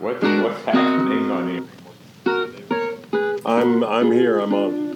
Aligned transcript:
What, 0.00 0.22
what's 0.22 0.64
happening 0.64 1.30
on 1.30 1.48
here? 1.50 1.64
I'm 3.44 3.84
I'm 3.84 4.10
here. 4.10 4.38
I'm 4.38 4.54
on. 4.54 4.90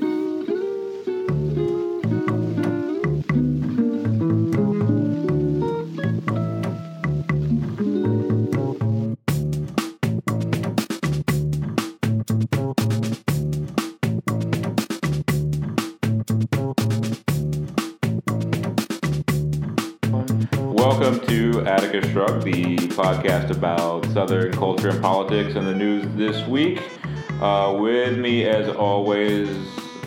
Welcome 20.74 21.20
to 21.26 21.60
Atticus 21.66 22.10
Shrugged, 22.10 22.44
the 22.44 22.76
podcast 22.96 23.50
about 23.50 23.93
Southern 24.14 24.52
culture 24.52 24.90
and 24.90 25.02
politics 25.02 25.56
and 25.56 25.66
the 25.66 25.74
news 25.74 26.06
this 26.14 26.46
week. 26.46 26.80
Uh, 27.40 27.76
with 27.80 28.16
me, 28.16 28.44
as 28.44 28.68
always, 28.68 29.48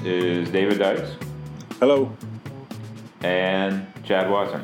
is 0.06 0.50
David 0.50 0.80
Dykes 0.80 1.12
Hello. 1.82 2.16
and 3.20 3.86
Chad 4.06 4.32
Watson. 4.32 4.64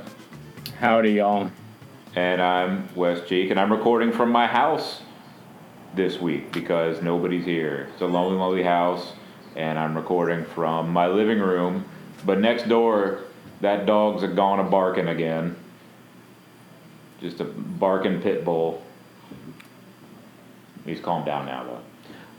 Howdy, 0.79 1.11
y'all. 1.11 1.51
And 2.15 2.41
I'm 2.41 2.87
Wes 2.95 3.27
Cheek, 3.27 3.51
and 3.51 3.59
I'm 3.59 3.69
recording 3.69 4.13
from 4.13 4.31
my 4.31 4.47
house 4.47 5.01
this 5.93 6.21
week 6.21 6.53
because 6.53 7.01
nobody's 7.01 7.43
here. 7.43 7.89
It's 7.91 8.01
a 8.01 8.05
lonely, 8.05 8.37
lonely 8.37 8.63
house, 8.63 9.11
and 9.57 9.77
I'm 9.77 9.93
recording 9.93 10.45
from 10.45 10.87
my 10.87 11.07
living 11.07 11.39
room. 11.39 11.83
But 12.25 12.39
next 12.39 12.69
door, 12.69 13.19
that 13.59 13.85
dog's 13.85 14.23
a 14.23 14.29
gone 14.29 14.61
a 14.61 14.63
barking 14.63 15.09
again. 15.09 15.57
Just 17.19 17.41
a 17.41 17.43
barking 17.43 18.21
pit 18.21 18.45
bull. 18.45 18.81
He's 20.85 20.99
calmed 20.99 21.25
down 21.25 21.45
now, 21.45 21.63
though. 21.63 21.79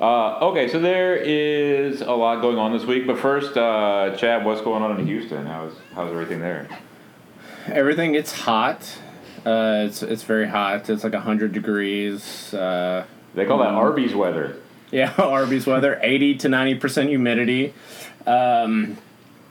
Uh, 0.04 0.38
okay, 0.50 0.68
so 0.68 0.80
there 0.80 1.16
is 1.16 2.00
a 2.00 2.10
lot 2.12 2.40
going 2.40 2.58
on 2.58 2.72
this 2.72 2.84
week, 2.84 3.06
but 3.06 3.18
first, 3.18 3.56
uh, 3.56 4.14
Chad, 4.16 4.44
what's 4.44 4.60
going 4.60 4.82
on 4.82 4.98
in 4.98 5.06
Houston? 5.06 5.46
How's 5.46 5.72
how's 5.94 6.10
everything 6.10 6.40
there? 6.40 6.68
Everything 7.68 8.12
gets 8.12 8.32
hot. 8.32 8.80
Uh, 9.46 9.84
it's 9.86 10.02
it's 10.02 10.22
very 10.24 10.48
hot. 10.48 10.90
It's 10.90 11.04
like 11.04 11.14
hundred 11.14 11.52
degrees. 11.52 12.52
Uh, 12.52 13.04
They 13.34 13.46
call 13.46 13.58
that 13.58 13.68
Arby's 13.68 14.14
weather. 14.14 14.56
yeah, 14.90 15.14
Arby's 15.18 15.66
weather. 15.66 15.98
Eighty 16.02 16.34
to 16.38 16.48
ninety 16.48 16.74
percent 16.74 17.08
humidity. 17.08 17.72
Um, 18.26 18.98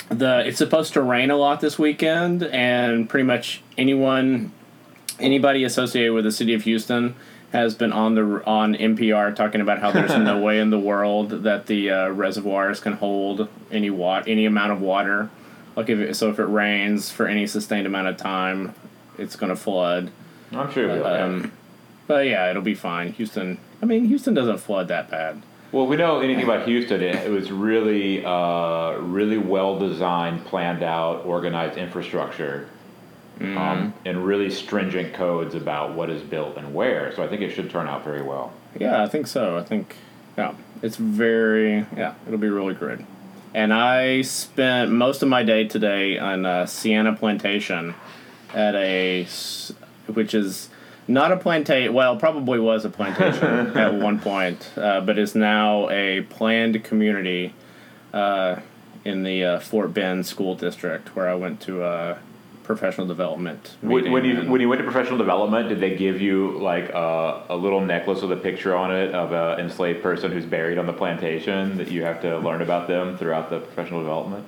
the 0.09 0.45
it's 0.45 0.57
supposed 0.57 0.93
to 0.93 1.01
rain 1.01 1.31
a 1.31 1.37
lot 1.37 1.61
this 1.61 1.79
weekend, 1.79 2.43
and 2.43 3.09
pretty 3.09 3.23
much 3.25 3.61
anyone, 3.77 4.51
anybody 5.19 5.63
associated 5.63 6.13
with 6.13 6.25
the 6.25 6.31
city 6.33 6.53
of 6.53 6.63
Houston 6.63 7.15
has 7.53 7.75
been 7.75 7.93
on 7.93 8.15
the 8.15 8.43
on 8.45 8.73
NPR 8.73 9.33
talking 9.35 9.61
about 9.61 9.79
how 9.79 9.91
there's 9.91 10.17
no 10.17 10.39
way 10.41 10.59
in 10.59 10.71
the 10.71 10.79
world 10.79 11.43
that 11.43 11.67
the 11.67 11.89
uh, 11.89 12.09
reservoirs 12.09 12.79
can 12.79 12.93
hold 12.93 13.47
any 13.71 13.91
wat 13.91 14.27
any 14.27 14.45
amount 14.45 14.71
of 14.71 14.81
water. 14.81 15.29
Like 15.75 15.89
if 15.89 15.99
it, 15.99 16.15
so, 16.15 16.29
if 16.29 16.39
it 16.39 16.45
rains 16.45 17.11
for 17.11 17.27
any 17.27 17.47
sustained 17.47 17.87
amount 17.87 18.07
of 18.07 18.17
time, 18.17 18.73
it's 19.17 19.35
going 19.35 19.51
to 19.51 19.55
flood. 19.55 20.11
I'm 20.51 20.71
sure. 20.71 20.89
it'll 20.89 21.05
okay. 21.05 21.21
Um, 21.21 21.51
but 22.07 22.25
yeah, 22.25 22.49
it'll 22.49 22.61
be 22.63 22.75
fine. 22.75 23.13
Houston. 23.13 23.59
I 23.81 23.85
mean, 23.85 24.05
Houston 24.05 24.33
doesn't 24.33 24.57
flood 24.57 24.87
that 24.89 25.09
bad. 25.09 25.41
Well, 25.71 25.87
we 25.87 25.95
know 25.95 26.19
anything 26.19 26.43
about 26.43 26.67
Houston. 26.67 27.01
It, 27.01 27.15
it 27.15 27.31
was 27.31 27.51
really, 27.51 28.23
uh, 28.23 28.93
really 28.97 29.39
well 29.39 29.79
designed, 29.79 30.45
planned 30.45 30.83
out, 30.83 31.25
organized 31.25 31.77
infrastructure, 31.77 32.69
um, 33.39 33.93
and 34.05 34.25
really 34.25 34.49
stringent 34.49 35.13
codes 35.13 35.55
about 35.55 35.93
what 35.93 36.09
is 36.09 36.21
built 36.21 36.57
and 36.57 36.73
where. 36.73 37.13
So 37.15 37.23
I 37.23 37.27
think 37.27 37.41
it 37.41 37.51
should 37.51 37.69
turn 37.69 37.87
out 37.87 38.03
very 38.03 38.21
well. 38.21 38.53
Yeah, 38.79 39.03
I 39.03 39.07
think 39.07 39.27
so. 39.27 39.57
I 39.57 39.63
think 39.63 39.95
yeah, 40.37 40.53
it's 40.81 40.97
very 40.97 41.85
yeah, 41.95 42.15
it'll 42.27 42.39
be 42.39 42.49
really 42.49 42.73
great. 42.73 42.99
And 43.53 43.73
I 43.73 44.23
spent 44.23 44.91
most 44.91 45.21
of 45.21 45.29
my 45.29 45.43
day 45.43 45.67
today 45.67 46.17
on 46.17 46.45
uh, 46.45 46.65
Sienna 46.65 47.15
Plantation 47.15 47.93
at 48.53 48.75
a 48.75 49.27
which 50.07 50.33
is 50.33 50.69
not 51.07 51.31
a 51.31 51.37
plantation. 51.37 51.93
Well, 51.93 52.17
probably 52.17 52.59
was 52.59 52.85
a 52.85 52.89
plantation 52.89 53.43
at 53.77 53.93
one 53.93 54.19
point, 54.19 54.71
uh, 54.77 55.01
but 55.01 55.17
is 55.17 55.35
now 55.35 55.89
a 55.89 56.21
planned 56.21 56.83
community 56.83 57.53
uh, 58.13 58.57
in 59.05 59.23
the 59.23 59.43
uh, 59.43 59.59
Fort 59.59 59.93
Bend 59.93 60.25
School 60.25 60.55
District, 60.55 61.15
where 61.15 61.27
I 61.27 61.35
went 61.35 61.59
to 61.61 61.83
a 61.83 62.19
professional 62.63 63.07
development. 63.07 63.75
When, 63.81 64.11
when 64.11 64.25
you 64.25 64.49
when 64.49 64.61
you 64.61 64.69
went 64.69 64.79
to 64.79 64.83
professional 64.85 65.17
development, 65.17 65.69
did 65.69 65.79
they 65.79 65.95
give 65.95 66.21
you 66.21 66.57
like 66.59 66.89
a, 66.89 67.45
a 67.49 67.55
little 67.55 67.81
necklace 67.81 68.21
with 68.21 68.31
a 68.31 68.37
picture 68.41 68.75
on 68.75 68.95
it 68.95 69.13
of 69.13 69.31
an 69.31 69.59
enslaved 69.63 70.01
person 70.01 70.31
who's 70.31 70.45
buried 70.45 70.77
on 70.77 70.85
the 70.85 70.93
plantation 70.93 71.77
that 71.77 71.91
you 71.91 72.03
have 72.03 72.21
to 72.21 72.37
learn 72.39 72.61
about 72.61 72.87
them 72.87 73.17
throughout 73.17 73.49
the 73.49 73.59
professional 73.59 74.01
development? 74.01 74.45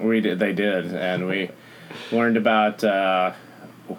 We 0.00 0.20
did. 0.20 0.38
They 0.38 0.52
did, 0.52 0.94
and 0.94 1.26
we 1.26 1.50
learned 2.10 2.36
about 2.36 2.82
uh, 2.82 3.32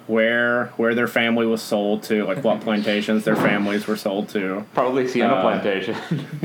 where 0.07 0.67
where 0.77 0.95
their 0.95 1.07
family 1.07 1.45
was 1.45 1.61
sold 1.61 2.03
to, 2.03 2.25
like 2.25 2.43
what 2.43 2.61
plantations 2.67 3.23
their 3.23 3.35
families 3.35 3.87
were 3.87 3.95
sold 3.97 4.29
to. 4.29 4.65
Probably 4.73 5.07
Sienna 5.07 5.35
Uh, 5.35 5.41
Plantation. 5.41 5.95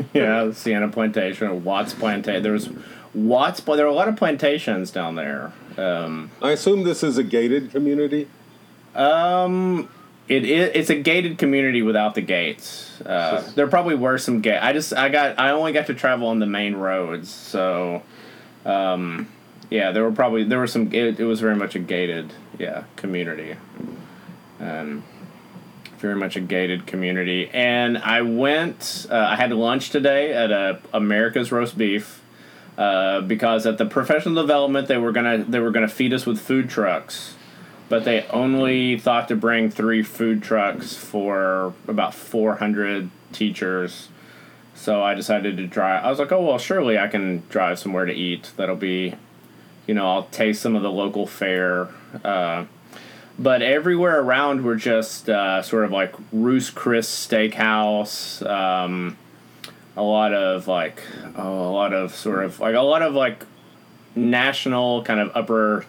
Yeah, 0.12 0.53
Sienna 0.53 0.89
Plantation, 0.89 1.65
Watts 1.65 1.95
Plantation. 1.95 2.43
There 2.43 2.53
was 2.53 2.69
Watts, 3.15 3.61
but 3.61 3.77
there 3.77 3.87
were 3.87 3.91
a 3.91 3.95
lot 3.95 4.09
of 4.09 4.17
plantations 4.17 4.91
down 4.91 5.15
there. 5.17 5.53
Um, 5.77 6.31
I 6.43 6.51
assume 6.53 6.84
this 6.84 7.03
is 7.03 7.19
a 7.19 7.25
gated 7.25 7.71
community. 7.73 8.28
it, 10.28 10.45
it 10.45 10.77
it's 10.77 10.91
a 10.91 10.95
gated 10.97 11.39
community 11.39 11.83
without 11.83 12.15
the 12.15 12.21
gates. 12.21 13.01
Uh, 13.01 13.43
there 13.55 13.67
probably 13.67 13.95
were 13.97 14.19
some 14.19 14.41
gate. 14.41 14.59
I 14.61 14.72
just 14.72 14.93
I 14.95 15.09
got 15.09 15.39
I 15.39 15.51
only 15.51 15.72
got 15.72 15.87
to 15.87 15.95
travel 15.95 16.28
on 16.28 16.39
the 16.39 16.47
main 16.47 16.75
roads, 16.77 17.31
so 17.31 18.03
um, 18.65 19.28
yeah, 19.70 19.92
there 19.92 20.03
were 20.03 20.12
probably 20.12 20.44
there 20.44 20.58
were 20.58 20.66
some. 20.66 20.92
It, 20.92 21.20
it 21.20 21.25
was 21.25 21.41
very 21.41 21.56
much 21.56 21.75
a 21.75 21.78
gated 21.78 22.32
yeah 22.58 22.84
community. 22.97 23.56
Um, 24.60 25.04
very 25.98 26.16
much 26.16 26.36
a 26.36 26.41
gated 26.41 26.86
community, 26.86 27.48
and 27.53 27.98
I 27.98 28.22
went. 28.22 29.06
Uh, 29.10 29.16
I 29.16 29.36
had 29.36 29.53
lunch 29.53 29.91
today 29.91 30.32
at 30.32 30.50
a 30.50 30.80
America's 30.92 31.53
Roast 31.53 31.78
Beef. 31.78 32.19
Uh, 32.78 33.20
because 33.20 33.66
at 33.66 33.76
the 33.76 33.84
professional 33.84 34.34
development 34.34 34.88
they 34.88 34.97
were 34.97 35.12
gonna 35.12 35.44
they 35.44 35.59
were 35.59 35.70
gonna 35.70 35.88
feed 35.88 36.14
us 36.14 36.25
with 36.25 36.41
food 36.41 36.70
trucks, 36.70 37.34
but 37.91 38.04
they 38.04 38.26
only 38.28 38.98
thought 38.98 39.28
to 39.28 39.36
bring 39.36 39.69
three 39.69 40.03
food 40.03 40.42
trucks 40.42 40.97
for 40.97 41.75
about 41.86 42.14
400 42.14 43.10
teachers. 43.32 44.09
So 44.75 45.03
I 45.03 45.12
decided 45.12 45.59
to 45.59 45.66
drive. 45.66 46.04
I 46.04 46.09
was 46.09 46.19
like, 46.19 46.32
oh 46.32 46.42
well, 46.42 46.56
surely 46.56 46.97
I 46.98 47.09
can 47.09 47.42
drive 47.50 47.78
somewhere 47.78 48.06
to 48.06 48.14
eat. 48.14 48.53
That'll 48.56 48.76
be, 48.76 49.14
you 49.91 49.95
know, 49.95 50.09
I'll 50.09 50.23
taste 50.23 50.62
some 50.62 50.77
of 50.77 50.83
the 50.83 50.91
local 50.93 51.27
fare. 51.27 51.89
Uh, 52.23 52.67
but 53.37 53.61
everywhere 53.61 54.21
around 54.21 54.62
were 54.62 54.77
just 54.77 55.28
uh, 55.28 55.62
sort 55.62 55.84
of 55.84 55.91
like 55.91 56.15
Ruth's 56.33 56.71
Chris 56.71 57.09
Steakhouse. 57.09 58.49
Um, 58.49 59.19
a 59.97 60.03
lot 60.03 60.33
of 60.33 60.69
like, 60.69 61.03
oh, 61.34 61.69
a 61.69 61.73
lot 61.73 61.93
of 61.93 62.15
sort 62.15 62.45
of 62.45 62.61
like 62.61 62.77
a 62.77 62.81
lot 62.83 63.03
of 63.03 63.15
like 63.15 63.45
national 64.15 65.03
kind 65.03 65.19
of 65.19 65.33
upper 65.34 65.84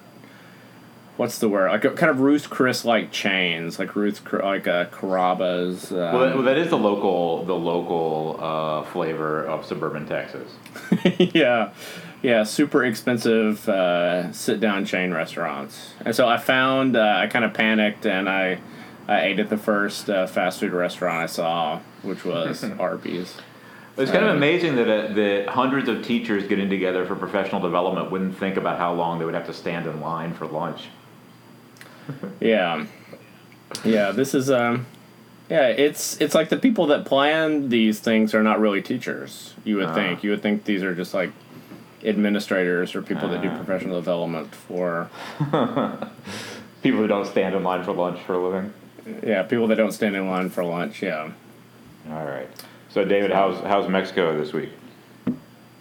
what's 1.17 1.37
the 1.37 1.47
word 1.47 1.69
like 1.69 1.83
kind 1.95 2.09
of 2.09 2.21
Ruth 2.21 2.49
Chris 2.49 2.83
like 2.83 3.11
chains 3.11 3.77
like 3.77 3.95
Ruth 3.95 4.21
like 4.33 4.67
uh, 4.67 4.85
Carrabba's. 4.85 5.91
Um, 5.91 5.97
well, 5.97 6.19
that, 6.21 6.33
well, 6.33 6.43
that 6.45 6.57
is 6.57 6.71
the 6.71 6.77
local 6.79 7.45
the 7.45 7.53
local 7.53 8.39
uh, 8.41 8.81
flavor 8.85 9.45
of 9.45 9.63
suburban 9.63 10.07
Texas. 10.07 10.51
yeah, 11.35 11.71
yeah, 12.21 12.43
super 12.43 12.83
expensive 12.83 13.67
uh, 13.69 14.31
sit 14.31 14.59
down 14.59 14.85
chain 14.85 15.11
restaurants. 15.13 15.93
And 16.05 16.15
so 16.15 16.27
I 16.27 16.37
found 16.37 16.95
uh, 16.95 17.01
I 17.17 17.27
kind 17.27 17.43
of 17.45 17.53
panicked 17.53 18.05
and 18.05 18.29
I 18.29 18.59
I 19.07 19.21
ate 19.23 19.39
at 19.39 19.49
the 19.49 19.57
first 19.57 20.09
uh, 20.09 20.27
fast 20.27 20.59
food 20.59 20.71
restaurant 20.73 21.17
I 21.17 21.25
saw, 21.25 21.79
which 22.03 22.23
was 22.23 22.63
Arby's. 22.79 23.37
It's 23.97 24.09
kind 24.11 24.23
of 24.23 24.31
Um, 24.31 24.37
amazing 24.37 24.75
that 24.77 24.87
uh, 24.87 25.13
that 25.13 25.47
hundreds 25.49 25.89
of 25.89 26.01
teachers 26.03 26.45
getting 26.47 26.69
together 26.69 27.05
for 27.05 27.15
professional 27.15 27.59
development 27.61 28.09
wouldn't 28.11 28.37
think 28.37 28.55
about 28.57 28.77
how 28.77 28.93
long 28.93 29.19
they 29.19 29.25
would 29.25 29.33
have 29.33 29.47
to 29.47 29.53
stand 29.53 29.85
in 29.87 29.99
line 30.01 30.33
for 30.33 30.45
lunch. 30.47 30.83
Yeah, 32.39 32.85
yeah. 33.85 34.11
This 34.11 34.33
is 34.33 34.49
um, 34.49 34.85
yeah. 35.49 35.67
It's 35.67 36.19
it's 36.19 36.33
like 36.35 36.49
the 36.49 36.57
people 36.57 36.87
that 36.87 37.05
plan 37.05 37.69
these 37.69 37.99
things 37.99 38.33
are 38.33 38.43
not 38.43 38.59
really 38.59 38.81
teachers. 38.81 39.53
You 39.63 39.77
would 39.77 39.85
Ah. 39.89 39.93
think. 39.93 40.23
You 40.23 40.31
would 40.31 40.41
think 40.41 40.65
these 40.65 40.83
are 40.83 40.95
just 40.95 41.13
like 41.13 41.31
administrators 42.03 42.95
or 42.95 43.01
people 43.01 43.27
that 43.29 43.41
do 43.41 43.49
Ah. 43.49 43.57
professional 43.57 43.95
development 43.95 44.53
for 44.55 45.09
People 46.81 46.99
who 46.99 47.07
don't 47.07 47.25
stand 47.27 47.53
in 47.55 47.63
line 47.63 47.83
for 47.83 47.91
lunch 47.93 48.19
for 48.21 48.33
a 48.33 48.39
living. 48.47 48.73
yeah 49.23 49.43
people 49.43 49.67
that 49.67 49.75
don't 49.75 49.91
stand 49.91 50.15
in 50.15 50.27
line 50.29 50.49
for 50.49 50.63
lunch. 50.63 51.01
Yeah. 51.03 51.29
All 52.09 52.25
right. 52.25 52.47
So, 52.89 53.05
David, 53.05 53.31
how's 53.31 53.59
how's 53.63 53.87
Mexico 53.87 54.37
this 54.37 54.51
week? 54.53 54.71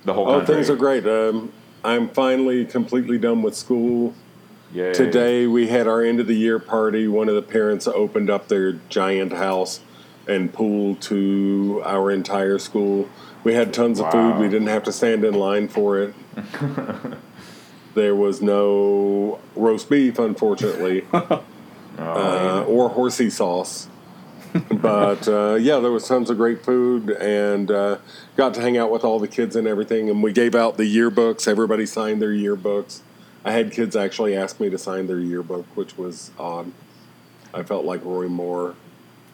The 0.05 0.13
whole 0.13 0.29
Oh, 0.29 0.45
things 0.45 0.69
are 0.71 0.77
great. 0.77 1.07
Um, 1.07 1.53
I'm 1.85 2.09
finally 2.11 2.65
completely 2.67 3.19
done 3.19 3.43
with 3.43 3.55
school. 3.57 4.15
Yay. 4.73 4.93
Today 4.93 5.47
we 5.47 5.69
had 5.69 5.87
our 5.89 6.03
end 6.03 6.21
of 6.21 6.27
the 6.27 6.37
year 6.37 6.59
party. 6.59 7.09
One 7.09 7.29
of 7.29 7.35
the 7.35 7.43
parents 7.43 7.87
opened 7.89 8.29
up 8.31 8.49
their 8.49 8.75
giant 8.91 9.33
house 9.33 9.81
and 10.27 10.53
pool 10.53 10.95
to 10.97 11.83
our 11.85 12.11
entire 12.11 12.59
school. 12.59 13.09
We 13.43 13.55
had 13.55 13.73
tons 13.73 14.01
of 14.01 14.11
food. 14.13 14.37
We 14.39 14.49
didn't 14.49 14.69
have 14.69 14.83
to 14.85 14.93
stand 14.93 15.25
in 15.25 15.35
line 15.35 15.69
for 15.69 15.99
it. 15.99 16.15
there 17.95 18.15
was 18.15 18.43
no 18.43 19.41
roast 19.57 19.89
beef, 19.89 20.19
unfortunately, 20.19 21.07
Oh, 21.13 21.43
uh, 21.99 22.65
or 22.67 22.89
horsey 22.89 23.29
sauce. 23.29 23.89
but 24.71 25.29
uh, 25.29 25.57
yeah, 25.61 25.79
there 25.81 25.91
was 25.91 26.09
tons 26.09 26.31
of 26.31 26.37
great 26.39 26.65
food, 26.65 27.11
and 27.11 27.71
uh, 27.71 27.99
got 28.37 28.55
to 28.55 28.61
hang 28.63 28.79
out 28.79 28.91
with 28.91 29.05
all 29.05 29.19
the 29.19 29.29
kids 29.29 29.55
and 29.55 29.67
everything. 29.67 30.09
And 30.09 30.23
we 30.23 30.33
gave 30.33 30.55
out 30.55 30.77
the 30.79 30.85
yearbooks. 30.85 31.47
Everybody 31.47 31.85
signed 31.85 32.23
their 32.23 32.31
yearbooks. 32.33 33.01
I 33.45 33.53
had 33.53 33.71
kids 33.71 33.97
actually 33.97 34.35
ask 34.37 34.59
me 34.61 34.71
to 34.71 34.79
sign 34.79 35.09
their 35.09 35.19
yearbook, 35.19 35.67
which 35.75 35.99
was 35.99 36.31
odd. 36.39 36.73
I 37.53 37.63
felt 37.65 37.85
like 37.85 38.05
Roy 38.05 38.29
Moore. 38.29 38.75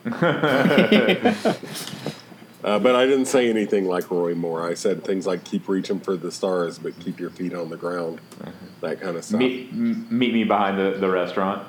Uh, 2.64 2.81
but 2.81 2.97
I 2.97 3.06
didn't 3.06 3.26
say 3.26 3.49
anything 3.49 3.85
like 3.85 4.11
Roy 4.11 4.35
Moore. 4.35 4.69
I 4.69 4.75
said 4.75 5.05
things 5.05 5.25
like 5.25 5.44
"keep 5.44 5.69
reaching 5.69 6.00
for 6.00 6.17
the 6.17 6.32
stars, 6.32 6.81
but 6.81 6.99
keep 6.99 7.20
your 7.20 7.31
feet 7.31 7.55
on 7.55 7.70
the 7.70 7.76
ground," 7.76 8.20
that 8.81 9.00
kind 9.00 9.17
of 9.17 9.25
stuff. 9.25 9.38
meet, 9.38 9.69
m- 9.70 10.08
meet 10.11 10.35
me 10.35 10.43
behind 10.43 10.76
the, 10.76 10.97
the 10.99 11.08
restaurant. 11.08 11.62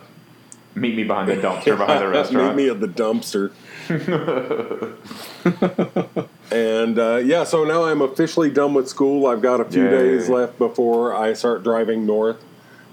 Meet 0.74 0.95
me 0.95 1.04
behind 1.04 1.30
the 1.30 1.36
dumpster 1.36 1.78
behind 1.78 2.01
the 2.01 2.07
restaurant. 2.18 2.56
Meet 2.56 2.63
me 2.63 2.69
at 2.72 2.80
the 2.80 2.88
dumpster. 2.88 3.51
and 6.51 6.98
uh, 6.98 7.18
yeah, 7.18 7.44
so 7.44 7.63
now 7.63 7.84
I'm 7.86 8.01
officially 8.01 8.50
done 8.50 8.74
with 8.74 8.89
school. 8.89 9.28
I've 9.28 9.44
got 9.44 9.62
a 9.62 9.66
few 9.66 9.84
Yay. 9.84 9.92
days 9.92 10.30
left 10.30 10.57
before 10.57 11.13
I 11.16 11.34
start 11.34 11.63
driving 11.63 12.07
north 12.07 12.44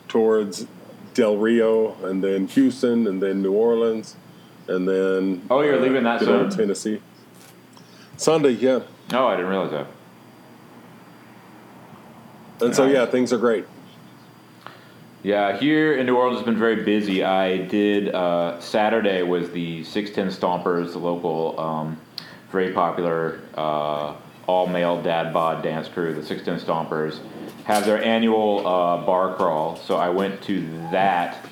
towards 0.08 0.66
Del 1.14 1.38
Rio, 1.38 1.94
and 2.04 2.22
then 2.22 2.48
Houston, 2.48 3.06
and 3.06 3.22
then 3.22 3.40
New 3.40 3.52
Orleans, 3.52 4.16
and 4.68 4.88
then 4.88 5.42
Oh, 5.50 5.60
you're 5.60 5.80
leaving 5.80 6.04
that 6.04 6.20
soon? 6.20 6.50
Tennessee. 6.50 7.00
Sunday, 8.16 8.50
yeah. 8.50 8.80
Oh, 9.12 9.26
I 9.26 9.36
didn't 9.36 9.50
realize 9.50 9.70
that. 9.70 9.86
And 12.60 12.74
so 12.74 12.86
yeah, 12.86 13.06
things 13.06 13.32
are 13.32 13.38
great. 13.38 13.66
Yeah, 15.22 15.56
here 15.58 15.96
in 15.96 16.06
New 16.06 16.16
Orleans, 16.16 16.40
it's 16.40 16.46
been 16.46 16.58
very 16.58 16.84
busy. 16.84 17.24
I 17.24 17.56
did 17.56 18.14
uh, 18.14 18.60
Saturday 18.60 19.22
was 19.22 19.50
the 19.50 19.82
Six 19.84 20.10
Ten 20.10 20.28
Stompers, 20.28 20.92
the 20.92 20.98
local, 20.98 21.58
um, 21.58 21.98
very 22.52 22.72
popular 22.72 23.40
uh, 23.54 24.14
all 24.46 24.66
male 24.66 25.00
dad 25.02 25.32
bod 25.32 25.62
dance 25.62 25.88
crew. 25.88 26.14
The 26.14 26.24
Six 26.24 26.42
Ten 26.44 26.60
Stompers 26.60 27.18
have 27.64 27.86
their 27.86 28.02
annual 28.04 28.66
uh, 28.66 28.98
bar 29.04 29.34
crawl, 29.34 29.76
so 29.76 29.96
I 29.96 30.10
went 30.10 30.42
to 30.42 30.60
that, 30.92 31.44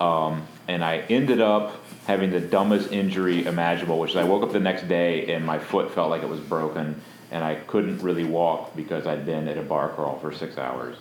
um, 0.00 0.46
and 0.66 0.84
I 0.84 0.98
ended 1.08 1.40
up 1.40 1.79
having 2.10 2.30
the 2.32 2.40
dumbest 2.40 2.90
injury 2.92 3.46
imaginable, 3.46 3.98
which 4.00 4.10
is 4.10 4.16
I 4.16 4.24
woke 4.24 4.42
up 4.42 4.52
the 4.52 4.58
next 4.60 4.88
day 4.88 5.32
and 5.32 5.46
my 5.46 5.58
foot 5.60 5.94
felt 5.94 6.10
like 6.10 6.22
it 6.22 6.28
was 6.28 6.40
broken, 6.40 7.00
and 7.30 7.44
I 7.44 7.54
couldn't 7.54 8.00
really 8.02 8.24
walk 8.24 8.74
because 8.74 9.06
I'd 9.06 9.24
been 9.24 9.46
at 9.46 9.56
a 9.56 9.62
bar 9.62 9.90
crawl 9.90 10.18
for 10.18 10.32
six 10.32 10.58
hours. 10.58 10.96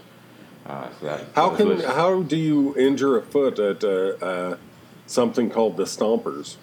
Uh, 0.68 0.88
so 1.00 1.06
that 1.08 1.22
How 1.36 1.50
can 1.56 1.68
was- 1.70 1.84
how 1.84 2.22
do 2.22 2.38
you 2.38 2.76
injure 2.78 3.18
a 3.18 3.24
foot 3.24 3.58
at 3.58 3.84
uh, 3.84 3.90
uh, 4.24 4.58
something 5.08 5.50
called 5.50 5.78
the 5.78 5.86
Stompers? 5.86 6.58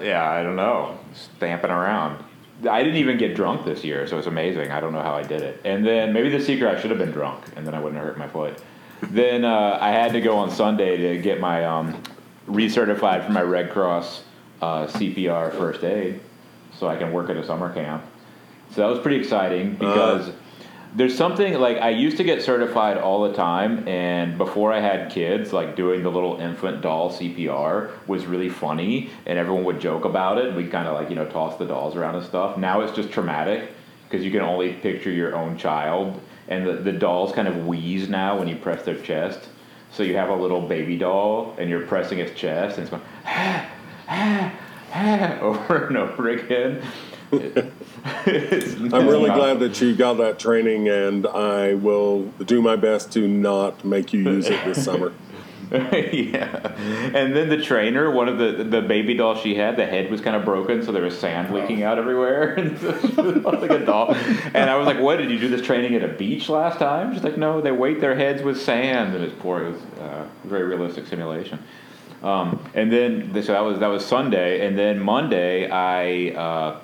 Yeah, 0.00 0.28
I 0.28 0.42
don't 0.44 0.56
know. 0.56 0.96
Stamping 1.36 1.70
around. 1.70 2.22
I 2.70 2.82
didn't 2.84 2.98
even 2.98 3.18
get 3.18 3.34
drunk 3.34 3.64
this 3.64 3.82
year, 3.84 4.06
so 4.06 4.16
it's 4.16 4.28
amazing. 4.28 4.70
I 4.70 4.78
don't 4.80 4.92
know 4.92 5.02
how 5.02 5.14
I 5.14 5.24
did 5.24 5.42
it. 5.42 5.60
And 5.64 5.84
then 5.84 6.12
maybe 6.12 6.28
the 6.30 6.40
secret, 6.40 6.68
I 6.72 6.80
should 6.80 6.90
have 6.90 6.98
been 7.00 7.10
drunk, 7.10 7.42
and 7.56 7.66
then 7.66 7.74
I 7.74 7.80
wouldn't 7.80 7.96
have 8.00 8.06
hurt 8.06 8.18
my 8.18 8.28
foot. 8.28 8.56
then 9.02 9.44
uh, 9.44 9.76
I 9.80 9.90
had 9.90 10.12
to 10.12 10.20
go 10.20 10.36
on 10.36 10.50
Sunday 10.52 10.96
to 10.96 11.20
get 11.20 11.40
my 11.40 11.64
um, 11.64 12.00
recertified 12.46 13.26
for 13.26 13.32
my 13.32 13.42
Red 13.42 13.70
Cross 13.70 14.22
uh, 14.60 14.86
CPR 14.86 15.52
first 15.52 15.84
aid, 15.84 16.20
so 16.78 16.88
I 16.88 16.96
can 16.96 17.12
work 17.12 17.30
at 17.30 17.36
a 17.36 17.44
summer 17.44 17.72
camp. 17.72 18.04
So 18.70 18.80
that 18.80 18.88
was 18.88 18.98
pretty 19.00 19.18
exciting 19.18 19.76
because 19.76 20.32
there's 20.94 21.16
something 21.16 21.54
like 21.54 21.78
I 21.78 21.90
used 21.90 22.16
to 22.18 22.24
get 22.24 22.42
certified 22.42 22.98
all 22.98 23.22
the 23.28 23.32
time, 23.34 23.86
and 23.88 24.38
before 24.38 24.72
I 24.72 24.80
had 24.80 25.10
kids, 25.10 25.52
like 25.52 25.74
doing 25.74 26.02
the 26.02 26.10
little 26.10 26.40
infant 26.40 26.82
doll 26.82 27.12
CPR 27.12 27.90
was 28.06 28.26
really 28.26 28.48
funny, 28.48 29.10
and 29.26 29.38
everyone 29.38 29.64
would 29.64 29.80
joke 29.80 30.04
about 30.04 30.38
it. 30.38 30.46
And 30.46 30.56
we'd 30.56 30.70
kind 30.70 30.86
of 30.86 30.94
like 30.94 31.10
you 31.10 31.16
know 31.16 31.26
toss 31.26 31.58
the 31.58 31.66
dolls 31.66 31.96
around 31.96 32.14
and 32.14 32.24
stuff. 32.24 32.56
Now 32.56 32.80
it's 32.80 32.94
just 32.94 33.10
traumatic 33.10 33.70
because 34.08 34.24
you 34.24 34.30
can 34.30 34.42
only 34.42 34.74
picture 34.74 35.10
your 35.10 35.34
own 35.34 35.56
child, 35.58 36.20
and 36.48 36.66
the, 36.66 36.74
the 36.74 36.92
dolls 36.92 37.32
kind 37.32 37.48
of 37.48 37.66
wheeze 37.66 38.08
now 38.08 38.38
when 38.38 38.46
you 38.46 38.56
press 38.56 38.84
their 38.84 39.00
chest. 39.00 39.48
So 39.94 40.02
you 40.02 40.16
have 40.16 40.28
a 40.28 40.34
little 40.34 40.60
baby 40.60 40.98
doll, 40.98 41.54
and 41.56 41.70
you're 41.70 41.86
pressing 41.86 42.18
its 42.18 42.38
chest, 42.38 42.78
and 42.78 42.82
it's 42.82 42.90
going 42.90 43.02
ah, 43.26 43.70
ah, 44.08 44.52
ah, 44.92 45.38
over 45.40 45.86
and 45.86 45.96
over 45.96 46.30
again. 46.30 46.82
I'm 47.32 49.06
really 49.06 49.28
not- 49.28 49.38
glad 49.38 49.60
that 49.60 49.80
you 49.80 49.94
got 49.94 50.14
that 50.14 50.40
training, 50.40 50.88
and 50.88 51.28
I 51.28 51.74
will 51.74 52.24
do 52.44 52.60
my 52.60 52.74
best 52.74 53.12
to 53.12 53.28
not 53.28 53.84
make 53.84 54.12
you 54.12 54.22
use 54.22 54.48
it 54.48 54.64
this 54.64 54.84
summer. 54.84 55.12
yeah, 55.70 56.74
and 57.14 57.34
then 57.34 57.48
the 57.48 57.60
trainer, 57.62 58.10
one 58.10 58.28
of 58.28 58.38
the 58.38 58.64
the 58.64 58.82
baby 58.82 59.14
dolls 59.14 59.40
she 59.40 59.54
had, 59.54 59.76
the 59.76 59.86
head 59.86 60.10
was 60.10 60.20
kind 60.20 60.36
of 60.36 60.44
broken, 60.44 60.82
so 60.82 60.92
there 60.92 61.02
was 61.02 61.18
sand 61.18 61.54
leaking 61.54 61.82
out 61.82 61.98
everywhere, 61.98 62.54
and 62.58 62.78
so 62.78 62.98
she 63.00 63.06
looked 63.08 63.62
like 63.62 63.70
a 63.70 63.84
doll. 63.84 64.14
And 64.14 64.68
I 64.70 64.76
was 64.76 64.86
like, 64.86 65.00
"What 65.00 65.16
did 65.16 65.30
you 65.30 65.38
do 65.38 65.48
this 65.48 65.62
training 65.62 65.94
at 65.94 66.02
a 66.02 66.08
beach 66.08 66.48
last 66.48 66.78
time?" 66.78 67.14
She's 67.14 67.24
like, 67.24 67.38
"No, 67.38 67.60
they 67.60 67.72
weight 67.72 68.00
their 68.00 68.14
heads 68.14 68.42
with 68.42 68.60
sand," 68.60 69.14
and 69.14 69.24
it's 69.24 69.34
poor. 69.40 69.64
It 69.64 69.72
was 69.72 69.82
uh, 70.00 70.28
a 70.44 70.46
very 70.46 70.64
realistic 70.64 71.06
simulation. 71.06 71.62
Um, 72.22 72.62
and 72.74 72.92
then 72.92 73.42
so 73.42 73.52
that 73.52 73.64
was 73.64 73.78
that 73.78 73.88
was 73.88 74.04
Sunday, 74.04 74.66
and 74.66 74.78
then 74.78 75.00
Monday 75.00 75.68
I. 75.70 76.30
Uh, 76.36 76.80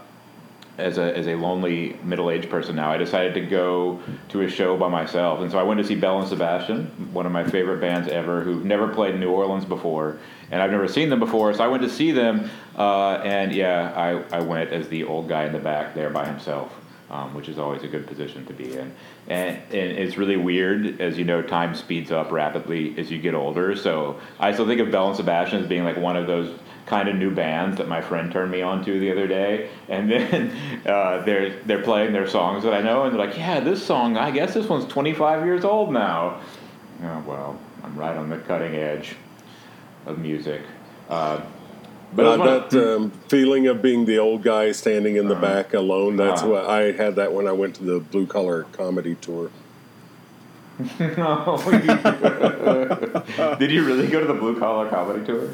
as 0.81 0.99
a 0.99 1.17
as 1.17 1.27
a 1.27 1.35
lonely 1.35 1.97
middle 2.03 2.31
aged 2.31 2.51
person 2.51 2.77
now, 2.77 2.91
I 2.91 2.97
decided 2.97 3.35
to 3.35 3.41
go 3.43 4.01
to 4.31 4.43
a 4.43 4.49
show 4.49 4.77
by 4.77 4.89
myself, 4.89 5.41
and 5.41 5.51
so 5.51 5.59
I 5.59 5.63
went 5.63 5.79
to 5.79 5.87
see 5.87 5.95
Belle 5.95 6.19
and 6.19 6.29
Sebastian, 6.29 6.87
one 7.13 7.27
of 7.27 7.33
my 7.33 7.45
favorite 7.45 7.81
bands 7.81 8.09
ever, 8.09 8.43
who've 8.43 8.65
never 8.65 8.89
played 8.89 9.19
New 9.19 9.31
Orleans 9.31 9.65
before, 9.65 10.19
and 10.51 10.63
I've 10.63 10.71
never 10.71 10.89
seen 10.89 11.11
them 11.11 11.21
before. 11.21 11.53
So 11.55 11.65
I 11.65 11.69
went 11.69 11.83
to 11.83 11.91
see 11.91 12.11
them, 12.11 12.51
uh, 12.77 13.21
and 13.25 13.53
yeah, 13.53 13.93
I 13.95 14.39
I 14.39 14.41
went 14.41 14.71
as 14.71 14.89
the 14.89 15.05
old 15.05 15.29
guy 15.29 15.45
in 15.45 15.53
the 15.53 15.59
back 15.59 15.95
there 15.95 16.11
by 16.11 16.27
himself. 16.27 16.73
Um, 17.11 17.35
which 17.35 17.49
is 17.49 17.59
always 17.59 17.83
a 17.83 17.89
good 17.89 18.07
position 18.07 18.47
to 18.47 18.53
be 18.53 18.73
in, 18.75 18.95
and 19.27 19.57
and 19.57 19.99
it's 19.99 20.17
really 20.17 20.37
weird 20.37 21.01
as 21.01 21.19
you 21.19 21.25
know 21.25 21.43
time 21.43 21.75
speeds 21.75 22.13
up 22.13 22.31
rapidly 22.31 22.97
as 22.99 23.11
you 23.11 23.19
get 23.19 23.35
older. 23.35 23.75
So 23.75 24.21
I 24.39 24.53
still 24.53 24.65
think 24.65 24.81
of 24.81 24.93
Belle 24.93 25.09
and 25.09 25.17
Sebastian 25.17 25.61
as 25.61 25.69
being 25.69 25.83
like 25.83 25.97
one 25.97 26.17
of 26.17 26.29
those 26.29 26.57
kind 26.87 27.09
of 27.09 27.17
new 27.17 27.33
bands 27.33 27.79
that 27.79 27.89
my 27.89 28.01
friend 28.01 28.31
turned 28.33 28.53
me 28.53 28.63
on 28.63 28.85
to 28.85 29.01
the 29.01 29.11
other 29.11 29.27
day, 29.27 29.71
and 29.89 30.11
then 30.11 30.53
uh, 30.87 31.23
they're 31.23 31.61
they're 31.65 31.83
playing 31.83 32.13
their 32.13 32.29
songs 32.29 32.63
that 32.63 32.75
I 32.75 32.81
know, 32.81 33.03
and 33.03 33.13
they're 33.13 33.27
like, 33.27 33.37
"Yeah, 33.37 33.59
this 33.59 33.85
song, 33.85 34.17
I 34.17 34.31
guess 34.31 34.55
this 34.55 34.69
one's 34.69 34.87
25 34.87 35.45
years 35.45 35.65
old 35.65 35.93
now." 35.93 36.41
Oh 37.03 37.25
well, 37.27 37.59
I'm 37.83 37.97
right 37.97 38.17
on 38.17 38.29
the 38.29 38.39
cutting 38.39 38.77
edge 38.77 39.17
of 40.07 40.19
music. 40.19 40.63
Uh, 41.09 41.41
but 42.15 42.27
it 42.27 42.29
was 42.29 42.39
But 42.39 42.71
that 42.71 42.95
um, 42.97 43.11
feeling 43.29 43.67
of 43.67 43.81
being 43.83 44.05
the 44.07 44.19
old 44.19 44.43
guy 44.43 44.73
standing 44.73 45.17
in 45.17 45.29
the 45.29 45.35
back 45.35 45.75
alone, 45.75 46.17
that's 46.17 46.43
Uh-huh. 46.43 46.51
what 46.53 46.67
I 46.67 46.93
had 46.93 47.17
that 47.17 47.33
when 47.33 47.47
I 47.47 47.53
went 47.53 47.75
to 47.77 47.85
the 47.85 48.01
Blue 48.01 48.27
Collar 48.27 48.65
Comedy 48.73 49.15
Tour. 49.21 49.51
No. 50.99 51.59
Did 53.59 53.71
you 53.71 53.85
really 53.85 54.07
go 54.07 54.21
to 54.21 54.27
the 54.27 54.35
Blue 54.39 54.59
Collar 54.59 54.89
Comedy 54.89 55.25
Tour? 55.27 55.51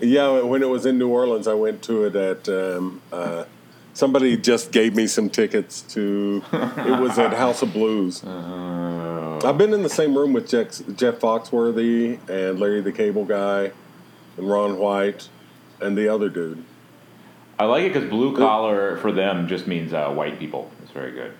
Yeah, 0.00 0.40
when 0.40 0.62
it 0.62 0.68
was 0.68 0.86
in 0.86 0.98
New 0.98 1.08
Orleans, 1.08 1.46
I 1.46 1.54
went 1.54 1.82
to 1.82 2.04
it 2.04 2.16
at. 2.16 2.48
Um, 2.48 3.02
uh, 3.12 3.44
somebody 3.92 4.36
just 4.36 4.72
gave 4.72 4.96
me 4.96 5.06
some 5.06 5.28
tickets 5.28 5.82
to. 5.94 6.42
It 6.52 7.00
was 7.00 7.18
at 7.18 7.34
House 7.34 7.60
of 7.62 7.72
Blues. 7.74 8.24
Uh, 8.24 9.40
I've 9.44 9.58
been 9.58 9.74
in 9.74 9.82
the 9.82 9.90
same 9.90 10.16
room 10.16 10.32
with 10.32 10.48
Jeff, 10.48 10.68
Jeff 10.96 11.16
Foxworthy 11.16 12.18
and 12.28 12.58
Larry 12.58 12.80
the 12.80 12.92
Cable 12.92 13.24
Guy, 13.26 13.72
and 14.38 14.48
Ron 14.50 14.78
White, 14.78 15.28
and 15.80 15.96
the 15.96 16.08
other 16.08 16.28
dude. 16.28 16.64
I 17.58 17.64
like 17.66 17.84
it 17.84 17.92
because 17.92 18.08
blue 18.08 18.36
collar 18.36 18.96
for 18.98 19.12
them 19.12 19.46
just 19.48 19.66
means 19.66 19.92
uh, 19.92 20.10
white 20.10 20.38
people. 20.38 20.70
It's 20.82 20.90
very 20.90 21.12
good. 21.12 21.32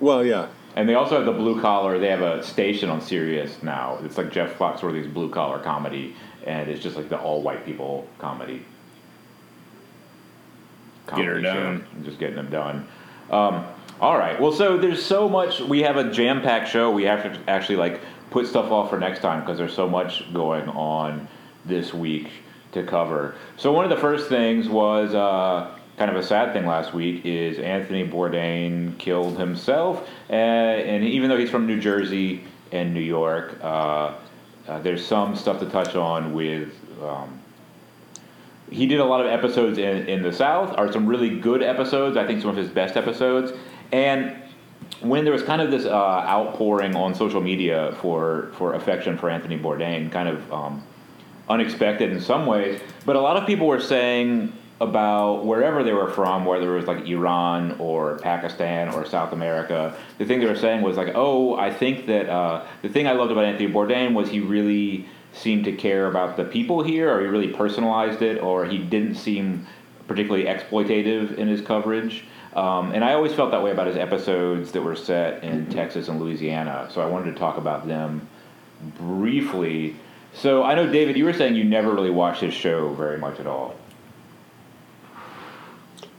Well, 0.00 0.24
yeah, 0.24 0.48
And 0.76 0.88
they 0.88 0.94
also 0.94 1.16
have 1.16 1.24
the 1.24 1.32
blue 1.32 1.60
collar. 1.60 1.98
They 1.98 2.08
have 2.08 2.20
a 2.20 2.42
station 2.42 2.90
on 2.90 3.00
Sirius 3.00 3.62
now. 3.62 3.98
It's 4.02 4.18
like 4.18 4.32
Jeff 4.32 4.58
Foxworthy's 4.58 5.06
blue 5.06 5.30
collar 5.30 5.58
comedy, 5.60 6.14
and 6.46 6.68
it's 6.68 6.82
just 6.82 6.96
like 6.96 7.08
the 7.08 7.18
all 7.18 7.42
white 7.42 7.64
people 7.64 8.06
comedy. 8.18 8.64
Get 11.06 11.18
her 11.18 11.40
comedy 11.40 11.42
show. 11.44 11.54
done. 11.54 11.86
I'm 11.94 12.04
Just 12.04 12.18
getting 12.18 12.36
them 12.36 12.50
done. 12.50 12.88
Um, 13.30 13.66
all 14.00 14.18
right. 14.18 14.40
Well, 14.40 14.52
so 14.52 14.76
there's 14.76 15.02
so 15.02 15.28
much. 15.28 15.60
We 15.60 15.82
have 15.82 15.96
a 15.96 16.10
jam 16.10 16.42
packed 16.42 16.68
show. 16.68 16.90
We 16.90 17.04
have 17.04 17.22
to 17.22 17.50
actually 17.50 17.76
like 17.76 18.00
put 18.30 18.46
stuff 18.46 18.70
off 18.70 18.90
for 18.90 18.98
next 18.98 19.20
time 19.20 19.40
because 19.40 19.56
there's 19.58 19.74
so 19.74 19.88
much 19.88 20.32
going 20.34 20.68
on 20.68 21.28
this 21.64 21.94
week 21.94 22.28
to 22.74 22.82
cover. 22.84 23.34
So 23.56 23.72
one 23.72 23.84
of 23.84 23.90
the 23.90 23.96
first 23.96 24.28
things 24.28 24.68
was 24.68 25.14
uh, 25.14 25.76
kind 25.96 26.10
of 26.10 26.16
a 26.16 26.22
sad 26.22 26.52
thing 26.52 26.66
last 26.66 26.92
week 26.92 27.24
is 27.24 27.58
Anthony 27.58 28.06
Bourdain 28.06 28.98
killed 28.98 29.38
himself, 29.38 30.08
uh, 30.28 30.32
and 30.32 31.04
even 31.04 31.30
though 31.30 31.38
he's 31.38 31.50
from 31.50 31.66
New 31.66 31.80
Jersey 31.80 32.44
and 32.72 32.92
New 32.92 33.00
York, 33.00 33.58
uh, 33.62 34.14
uh, 34.66 34.78
there's 34.80 35.04
some 35.04 35.36
stuff 35.36 35.58
to 35.60 35.66
touch 35.66 35.94
on 35.96 36.34
with. 36.34 36.72
Um, 37.02 37.40
he 38.70 38.86
did 38.86 38.98
a 38.98 39.04
lot 39.04 39.20
of 39.20 39.26
episodes 39.26 39.76
in, 39.78 40.08
in 40.08 40.22
the 40.22 40.32
South, 40.32 40.74
are 40.76 40.90
some 40.90 41.06
really 41.06 41.38
good 41.38 41.62
episodes. 41.62 42.16
I 42.16 42.26
think 42.26 42.40
some 42.40 42.50
of 42.50 42.56
his 42.56 42.70
best 42.70 42.96
episodes. 42.96 43.52
And 43.92 44.36
when 45.00 45.24
there 45.24 45.32
was 45.32 45.42
kind 45.42 45.60
of 45.60 45.70
this 45.70 45.84
uh, 45.84 45.94
outpouring 45.94 46.96
on 46.96 47.14
social 47.14 47.42
media 47.42 47.94
for, 48.00 48.50
for 48.54 48.74
affection 48.74 49.18
for 49.18 49.28
Anthony 49.28 49.58
Bourdain, 49.58 50.10
kind 50.10 50.28
of 50.28 50.52
um, 50.52 50.82
unexpected 51.48 52.12
in 52.12 52.20
some 52.20 52.46
ways, 52.46 52.80
but 53.04 53.16
a 53.16 53.20
lot 53.20 53.36
of 53.36 53.46
people 53.46 53.66
were 53.66 53.80
saying 53.80 54.52
about 54.80 55.44
wherever 55.44 55.84
they 55.84 55.92
were 55.92 56.10
from, 56.10 56.44
whether 56.44 56.74
it 56.74 56.76
was 56.76 56.86
like 56.86 57.06
Iran 57.06 57.76
or 57.78 58.18
Pakistan 58.18 58.92
or 58.92 59.06
South 59.06 59.32
America, 59.32 59.96
the 60.18 60.24
thing 60.24 60.40
they 60.40 60.46
were 60.46 60.56
saying 60.56 60.82
was 60.82 60.96
like, 60.96 61.12
oh, 61.14 61.56
I 61.56 61.72
think 61.72 62.06
that 62.06 62.28
uh, 62.28 62.66
the 62.82 62.88
thing 62.88 63.06
I 63.06 63.12
loved 63.12 63.30
about 63.30 63.44
Anthony 63.44 63.72
Bourdain 63.72 64.14
was 64.14 64.28
he 64.28 64.40
really 64.40 65.06
seemed 65.32 65.64
to 65.64 65.72
care 65.72 66.06
about 66.08 66.36
the 66.36 66.44
people 66.44 66.82
here, 66.82 67.12
or 67.12 67.20
he 67.20 67.26
really 67.26 67.48
personalized 67.48 68.22
it, 68.22 68.40
or 68.42 68.64
he 68.66 68.78
didn't 68.78 69.14
seem 69.14 69.66
particularly 70.06 70.44
exploitative 70.44 71.36
in 71.36 71.48
his 71.48 71.60
coverage. 71.60 72.24
Um, 72.54 72.92
and 72.92 73.04
I 73.04 73.14
always 73.14 73.32
felt 73.32 73.50
that 73.50 73.62
way 73.62 73.72
about 73.72 73.86
his 73.86 73.96
episodes 73.96 74.70
that 74.72 74.82
were 74.82 74.94
set 74.94 75.42
in 75.42 75.68
Texas 75.70 76.08
and 76.08 76.20
Louisiana. 76.20 76.88
So 76.92 77.00
I 77.00 77.06
wanted 77.06 77.32
to 77.32 77.38
talk 77.38 77.56
about 77.56 77.88
them 77.88 78.28
briefly. 78.98 79.96
So 80.34 80.62
I 80.62 80.74
know, 80.74 80.86
David, 80.90 81.16
you 81.16 81.24
were 81.24 81.32
saying 81.32 81.54
you 81.54 81.64
never 81.64 81.92
really 81.92 82.10
watched 82.10 82.40
his 82.40 82.52
show 82.54 82.92
very 82.94 83.18
much 83.18 83.38
at 83.40 83.46
all. 83.46 83.74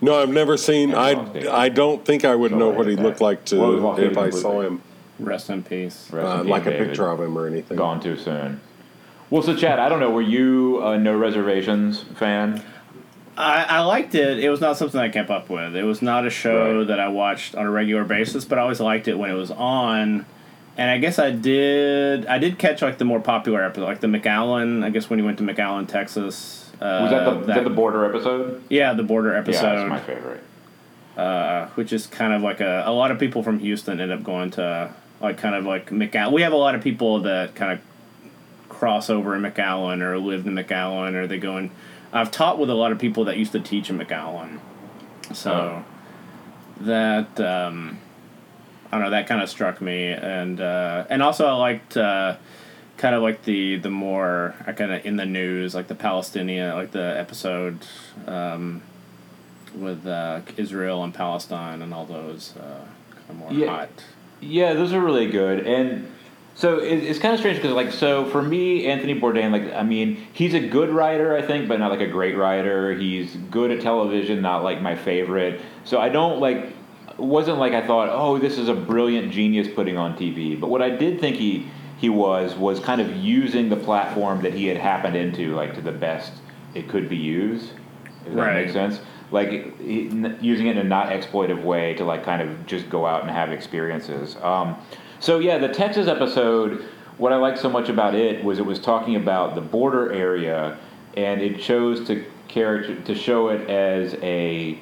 No, 0.02 0.22
I've 0.22 0.30
never 0.30 0.58
seen. 0.58 0.94
I 0.94 1.12
I 1.52 1.70
don't 1.70 2.04
think 2.06 2.26
I 2.26 2.36
would 2.36 2.50
Don't 2.52 2.60
know 2.60 2.70
what 2.70 2.88
he 2.88 2.94
about 2.94 3.04
looked 3.06 3.22
like 3.22 3.46
to 3.46 3.60
Well, 3.60 3.98
if 3.98 4.04
I 4.12 4.14
completely. 4.26 4.42
saw 4.42 4.62
him, 4.62 4.82
Rest 5.20 5.50
in 5.50 5.64
peace. 5.64 6.10
Rest 6.12 6.28
uh, 6.28 6.42
in 6.42 6.48
like 6.48 6.64
peace, 6.66 6.74
a 6.74 6.78
picture 6.86 7.08
of 7.10 7.20
him 7.22 7.38
or 7.38 7.48
anything. 7.48 7.78
Gone 7.78 8.00
too 8.02 8.18
soon. 8.18 8.60
Well, 9.30 9.42
so 9.42 9.56
Chad, 9.56 9.80
I 9.80 9.90
don't 9.90 10.00
know. 10.00 10.12
Were 10.12 10.22
you 10.22 10.84
a 10.84 10.98
No 10.98 11.18
Reservations 11.18 12.04
fan? 12.16 12.62
I, 13.38 13.64
I 13.64 13.80
liked 13.82 14.16
it. 14.16 14.40
It 14.40 14.50
was 14.50 14.62
not 14.62 14.78
something 14.78 15.00
I 15.00 15.10
kept 15.10 15.30
up 15.30 15.50
with. 15.50 15.76
It 15.76 15.84
was 15.84 16.02
not 16.02 16.26
a 16.26 16.30
show 16.30 16.80
Right. 16.80 16.88
that 16.88 17.00
I 17.00 17.08
watched 17.10 17.56
on 17.56 17.66
a 17.66 17.72
regular 17.72 18.04
basis, 18.06 18.46
but 18.46 18.58
I 18.58 18.62
always 18.62 18.80
liked 18.80 19.08
it 19.08 19.18
when 19.18 19.30
it 19.30 19.34
was 19.34 19.52
on. 19.52 20.26
And 20.78 20.90
I 20.92 20.98
guess 20.98 21.20
I 21.20 21.32
did. 21.32 22.26
I 22.26 22.38
did 22.38 22.58
catch 22.60 22.82
like 22.82 22.98
the 22.98 23.06
more 23.06 23.20
popular 23.22 23.64
episode, 23.64 23.86
like 23.86 24.02
the 24.02 24.08
McAllen. 24.08 24.84
I 24.84 24.90
guess 24.90 25.10
when 25.10 25.20
he 25.20 25.26
went 25.26 25.38
to 25.38 25.44
McAllen, 25.44 25.88
Texas. 25.88 26.72
Uh, 26.82 27.00
Was 27.04 27.12
that 27.12 27.24
the, 27.24 27.54
that 27.54 27.64
the 27.64 27.70
border 27.70 28.04
episode? 28.06 28.62
yeah 28.70 28.94
the 28.94 29.04
border 29.04 29.34
episode. 29.34 29.64
Yeah, 29.64 29.76
that's 29.76 29.90
my 29.90 30.00
favorite. 30.02 30.44
uh, 31.16 31.68
which 31.76 31.94
is 31.94 32.06
kind 32.08 32.34
of 32.34 32.42
like 32.42 32.60
a 32.60 32.84
a 32.86 32.92
lot 32.92 33.12
of 33.12 33.20
people 33.20 33.42
from 33.44 33.60
Houston 33.60 34.02
end 34.02 34.12
up 34.12 34.24
going 34.24 34.52
to 34.52 34.94
like 35.22 35.38
kind 35.38 35.56
of 35.56 35.66
like 35.66 35.90
McAllen. 35.92 36.34
We 36.34 36.42
have 36.42 36.52
a 36.52 36.58
lot 36.58 36.76
of 36.76 36.84
people 36.84 37.22
that 37.22 37.56
kind 37.56 37.72
of 37.72 37.80
cross 38.68 39.10
over 39.10 39.34
in 39.36 39.42
McAllen 39.42 40.02
or 40.02 40.18
live 40.20 40.46
in 40.46 40.54
McAllen 40.54 41.14
or 41.14 41.26
they 41.28 41.38
go 41.40 41.56
in. 41.56 41.72
I've 42.12 42.32
taught 42.32 42.60
with 42.60 42.70
a 42.70 42.74
lot 42.76 42.92
of 42.92 43.00
people 43.00 43.24
that 43.26 43.38
used 43.38 43.54
to 43.54 43.62
teach 43.62 43.90
in 43.90 43.98
McAllen, 43.98 44.60
so 45.34 45.84
that 46.82 47.40
um, 47.40 48.00
I 48.92 48.98
don't 48.98 49.02
know 49.06 49.10
that 49.12 49.28
kind 49.28 49.42
of 49.42 49.50
struck 49.50 49.82
me, 49.82 50.08
and 50.08 50.60
uh, 50.62 51.06
and 51.10 51.22
also 51.24 51.46
I 51.48 51.54
liked 51.54 51.98
uh, 51.98 52.38
kind 52.98 53.16
of 53.16 53.22
like 53.24 53.44
the 53.44 53.78
the 53.78 53.90
more 53.90 54.56
I 54.66 54.72
kind 54.74 54.92
of 54.92 55.06
in 55.06 55.16
the 55.18 55.26
news 55.26 55.76
like 55.76 55.88
the 55.88 55.96
Palestinian 55.96 56.76
like 56.76 56.92
the 56.92 57.18
episode 57.20 57.80
um, 58.28 58.82
with 59.76 60.06
uh, 60.08 60.42
Israel 60.58 61.04
and 61.04 61.14
Palestine 61.14 61.82
and 61.82 61.94
all 61.94 62.06
those 62.06 62.54
uh, 62.58 62.86
kind 63.12 63.30
of 63.30 63.36
more 63.36 63.52
Yeah. 63.54 63.68
hot. 63.68 63.90
Yeah, 64.42 64.74
those 64.74 64.94
are 64.94 65.00
really 65.02 65.30
good. 65.30 65.66
And 65.66 66.12
so 66.54 66.78
it, 66.78 66.98
it's 67.04 67.20
kind 67.20 67.34
of 67.34 67.40
strange 67.40 67.58
because, 67.58 67.72
like, 67.72 67.92
so 67.92 68.26
for 68.26 68.42
me, 68.42 68.86
Anthony 68.86 69.20
Bourdain, 69.20 69.52
like, 69.52 69.74
I 69.74 69.84
mean, 69.84 70.26
he's 70.32 70.54
a 70.54 70.60
good 70.60 70.90
writer, 70.90 71.36
I 71.36 71.42
think, 71.42 71.68
but 71.68 71.80
not 71.80 71.90
like 71.92 72.00
a 72.02 72.08
great 72.08 72.38
writer. 72.38 72.94
He's 72.94 73.36
good 73.50 73.72
at 73.72 73.82
television, 73.82 74.42
not 74.42 74.64
like 74.64 74.82
my 74.82 74.96
favorite. 74.96 75.60
So 75.84 76.00
I 76.00 76.10
don't 76.10 76.40
like. 76.40 76.72
It 77.18 77.24
wasn't 77.24 77.60
like 77.60 77.74
I 77.74 77.86
thought, 77.86 78.10
oh, 78.12 78.38
this 78.38 78.58
is 78.58 78.68
a 78.68 78.74
brilliant 78.74 79.32
genius 79.32 79.68
putting 79.74 79.98
on 79.98 80.18
TV. 80.18 80.60
But 80.60 80.70
what 80.70 80.82
I 80.82 80.90
did 80.90 81.20
think 81.20 81.38
he 81.38 81.68
he 81.98 82.10
was 82.10 82.56
was 82.56 82.80
kind 82.80 83.00
of 83.00 83.16
using 83.16 83.70
the 83.70 83.78
platform 83.78 84.42
that 84.42 84.54
he 84.54 84.66
had 84.68 84.76
happened 84.78 85.16
into, 85.16 85.56
like, 85.56 85.74
to 85.76 85.82
the 85.82 85.94
best 85.94 86.34
it 86.74 86.90
could 86.90 87.08
be 87.08 87.16
used. 87.16 87.72
If 88.26 88.34
that 88.34 88.42
Right. 88.42 88.56
makes 88.62 88.74
sense. 88.74 89.00
Like 89.32 89.50
he- 89.80 90.10
using 90.42 90.68
it 90.68 90.72
in 90.72 90.78
a 90.78 90.84
not 90.84 91.08
exploitive 91.10 91.64
way 91.64 91.94
to 91.96 92.04
like 92.04 92.24
kind 92.24 92.42
of 92.42 92.66
just 92.68 92.90
go 92.90 93.06
out 93.06 93.22
and 93.22 93.32
have 93.32 93.52
experiences. 93.52 94.36
Um, 94.44 94.76
so 95.20 95.40
yeah, 95.40 95.58
the 95.58 95.70
Texas 95.70 96.08
episode. 96.08 96.84
What 97.18 97.32
I 97.32 97.38
liked 97.38 97.60
so 97.60 97.70
much 97.70 97.88
about 97.88 98.14
it 98.14 98.44
was 98.44 98.60
it 98.60 98.66
was 98.66 98.78
talking 98.78 99.16
about 99.16 99.56
the 99.56 99.62
border 99.62 100.12
area, 100.12 100.78
and 101.16 101.40
it 101.42 101.60
chose 101.60 102.06
to 102.08 102.26
character 102.50 102.94
to 103.00 103.16
show 103.16 103.48
it 103.48 103.70
as 103.70 104.16
a 104.22 104.78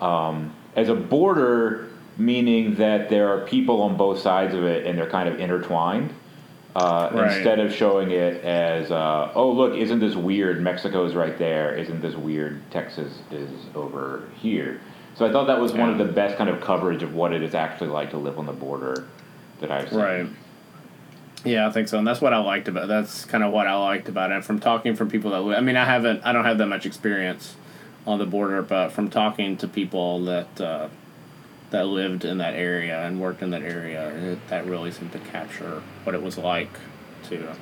um, 0.00 0.54
as 0.76 0.88
a 0.88 0.94
border, 0.94 1.88
meaning 2.16 2.76
that 2.76 3.08
there 3.08 3.28
are 3.28 3.46
people 3.46 3.82
on 3.82 3.96
both 3.96 4.20
sides 4.20 4.54
of 4.54 4.64
it, 4.64 4.86
and 4.86 4.98
they're 4.98 5.10
kind 5.10 5.28
of 5.28 5.40
intertwined. 5.40 6.12
Uh, 6.74 7.10
Right. 7.12 7.36
Instead 7.36 7.60
of 7.60 7.72
showing 7.74 8.12
it 8.12 8.42
as, 8.42 8.90
uh, 8.90 9.30
oh 9.34 9.50
look, 9.52 9.74
isn't 9.76 9.98
this 9.98 10.14
weird? 10.14 10.62
Mexico's 10.62 11.14
right 11.14 11.36
there. 11.36 11.74
Isn't 11.76 12.00
this 12.00 12.14
weird? 12.14 12.62
Texas 12.70 13.18
is 13.30 13.50
over 13.74 14.22
here. 14.36 14.80
So 15.14 15.26
I 15.26 15.32
thought 15.32 15.46
that 15.48 15.60
was 15.60 15.74
one 15.74 15.90
of 15.90 15.98
the 15.98 16.06
best 16.06 16.38
kind 16.38 16.48
of 16.48 16.62
coverage 16.62 17.02
of 17.02 17.14
what 17.14 17.34
it 17.34 17.42
is 17.42 17.54
actually 17.54 17.90
like 17.90 18.10
to 18.12 18.16
live 18.16 18.38
on 18.38 18.46
the 18.46 18.52
border 18.54 19.06
that 19.60 19.70
I've 19.70 19.90
seen. 19.90 19.98
Right. 19.98 20.26
Yeah, 21.44 21.68
I 21.68 21.72
think 21.72 21.88
so, 21.88 21.98
and 21.98 22.06
that's 22.06 22.22
what 22.22 22.32
I 22.32 22.38
liked 22.38 22.68
about. 22.68 22.88
That's 22.88 23.26
kind 23.26 23.44
of 23.44 23.52
what 23.52 23.66
I 23.66 23.74
liked 23.74 24.08
about 24.08 24.30
it. 24.32 24.42
From 24.42 24.58
talking 24.58 24.94
from 24.94 25.10
people 25.10 25.32
that 25.32 25.40
live, 25.40 25.58
I 25.58 25.60
mean, 25.60 25.76
I 25.76 25.84
haven't, 25.84 26.22
I 26.24 26.32
don't 26.32 26.44
have 26.44 26.56
that 26.58 26.68
much 26.68 26.86
experience 26.86 27.56
on 28.06 28.18
the 28.18 28.26
border, 28.26 28.62
but 28.62 28.90
from 28.90 29.08
talking 29.10 29.56
to 29.58 29.68
people 29.68 30.24
that 30.24 30.60
uh, 30.60 30.88
that 31.70 31.86
lived 31.86 32.24
in 32.24 32.38
that 32.38 32.54
area 32.54 33.06
and 33.06 33.20
worked 33.20 33.42
in 33.42 33.50
that 33.50 33.62
area, 33.62 34.08
it, 34.32 34.48
that 34.48 34.66
really 34.66 34.90
seemed 34.90 35.12
to 35.12 35.18
capture 35.18 35.82
what 36.04 36.14
it 36.14 36.22
was 36.22 36.36
like 36.38 36.70
to. 37.24 37.54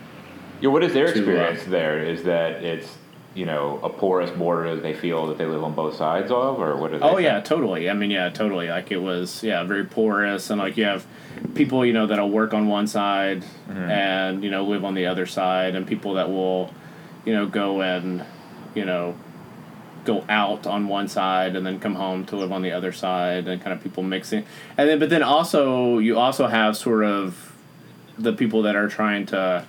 Yeah, 0.60 0.68
what 0.70 0.82
is 0.82 0.92
their 0.92 1.06
To, 1.06 1.10
uh, 1.12 1.14
experience 1.20 1.64
there? 1.64 2.02
Is 2.02 2.24
that 2.24 2.62
it's 2.64 2.96
you 3.34 3.46
know 3.46 3.78
a 3.82 3.88
porous 3.88 4.30
border 4.30 4.74
that 4.74 4.82
they 4.82 4.94
feel 4.94 5.26
that 5.28 5.38
they 5.38 5.46
live 5.46 5.62
on 5.62 5.74
both 5.74 5.94
sides 5.96 6.30
of, 6.30 6.58
or 6.60 6.76
what? 6.76 6.90
They 6.90 6.98
Oh 6.98 7.10
think? 7.16 7.22
yeah, 7.22 7.40
totally. 7.40 7.88
I 7.90 7.94
mean, 7.94 8.10
yeah, 8.10 8.30
totally. 8.30 8.68
Like 8.68 8.90
it 8.90 9.00
was, 9.00 9.42
yeah, 9.44 9.62
very 9.64 9.84
porous, 9.84 10.50
and 10.50 10.58
like 10.58 10.76
you 10.76 10.84
have 10.84 11.06
people, 11.54 11.84
you 11.84 11.92
know, 11.92 12.06
that'll 12.06 12.30
work 12.30 12.52
on 12.54 12.66
one 12.66 12.86
side 12.86 13.44
and 13.68 14.42
you 14.42 14.50
know 14.50 14.64
live 14.64 14.84
on 14.84 14.94
the 14.94 15.06
other 15.06 15.26
side, 15.26 15.74
and 15.76 15.86
people 15.86 16.14
that 16.14 16.28
will, 16.30 16.72
you 17.24 17.32
know, 17.34 17.46
go 17.46 17.80
and, 17.82 18.24
you 18.74 18.84
know, 18.84 19.14
go 20.04 20.24
out 20.28 20.66
on 20.66 20.88
one 20.88 21.08
side 21.08 21.56
and 21.56 21.64
then 21.66 21.78
come 21.80 21.94
home 21.94 22.24
to 22.26 22.36
live 22.36 22.52
on 22.52 22.62
the 22.62 22.72
other 22.72 22.92
side, 22.92 23.46
and 23.48 23.60
kind 23.62 23.72
of 23.76 23.82
people 23.82 24.02
mixing, 24.02 24.44
and 24.76 24.88
then 24.88 24.98
but 24.98 25.10
then 25.10 25.22
also 25.22 25.98
you 25.98 26.18
also 26.18 26.46
have 26.46 26.76
sort 26.76 27.04
of 27.04 27.52
the 28.18 28.32
people 28.32 28.62
that 28.62 28.76
are 28.76 28.88
trying 28.88 29.26
to. 29.26 29.64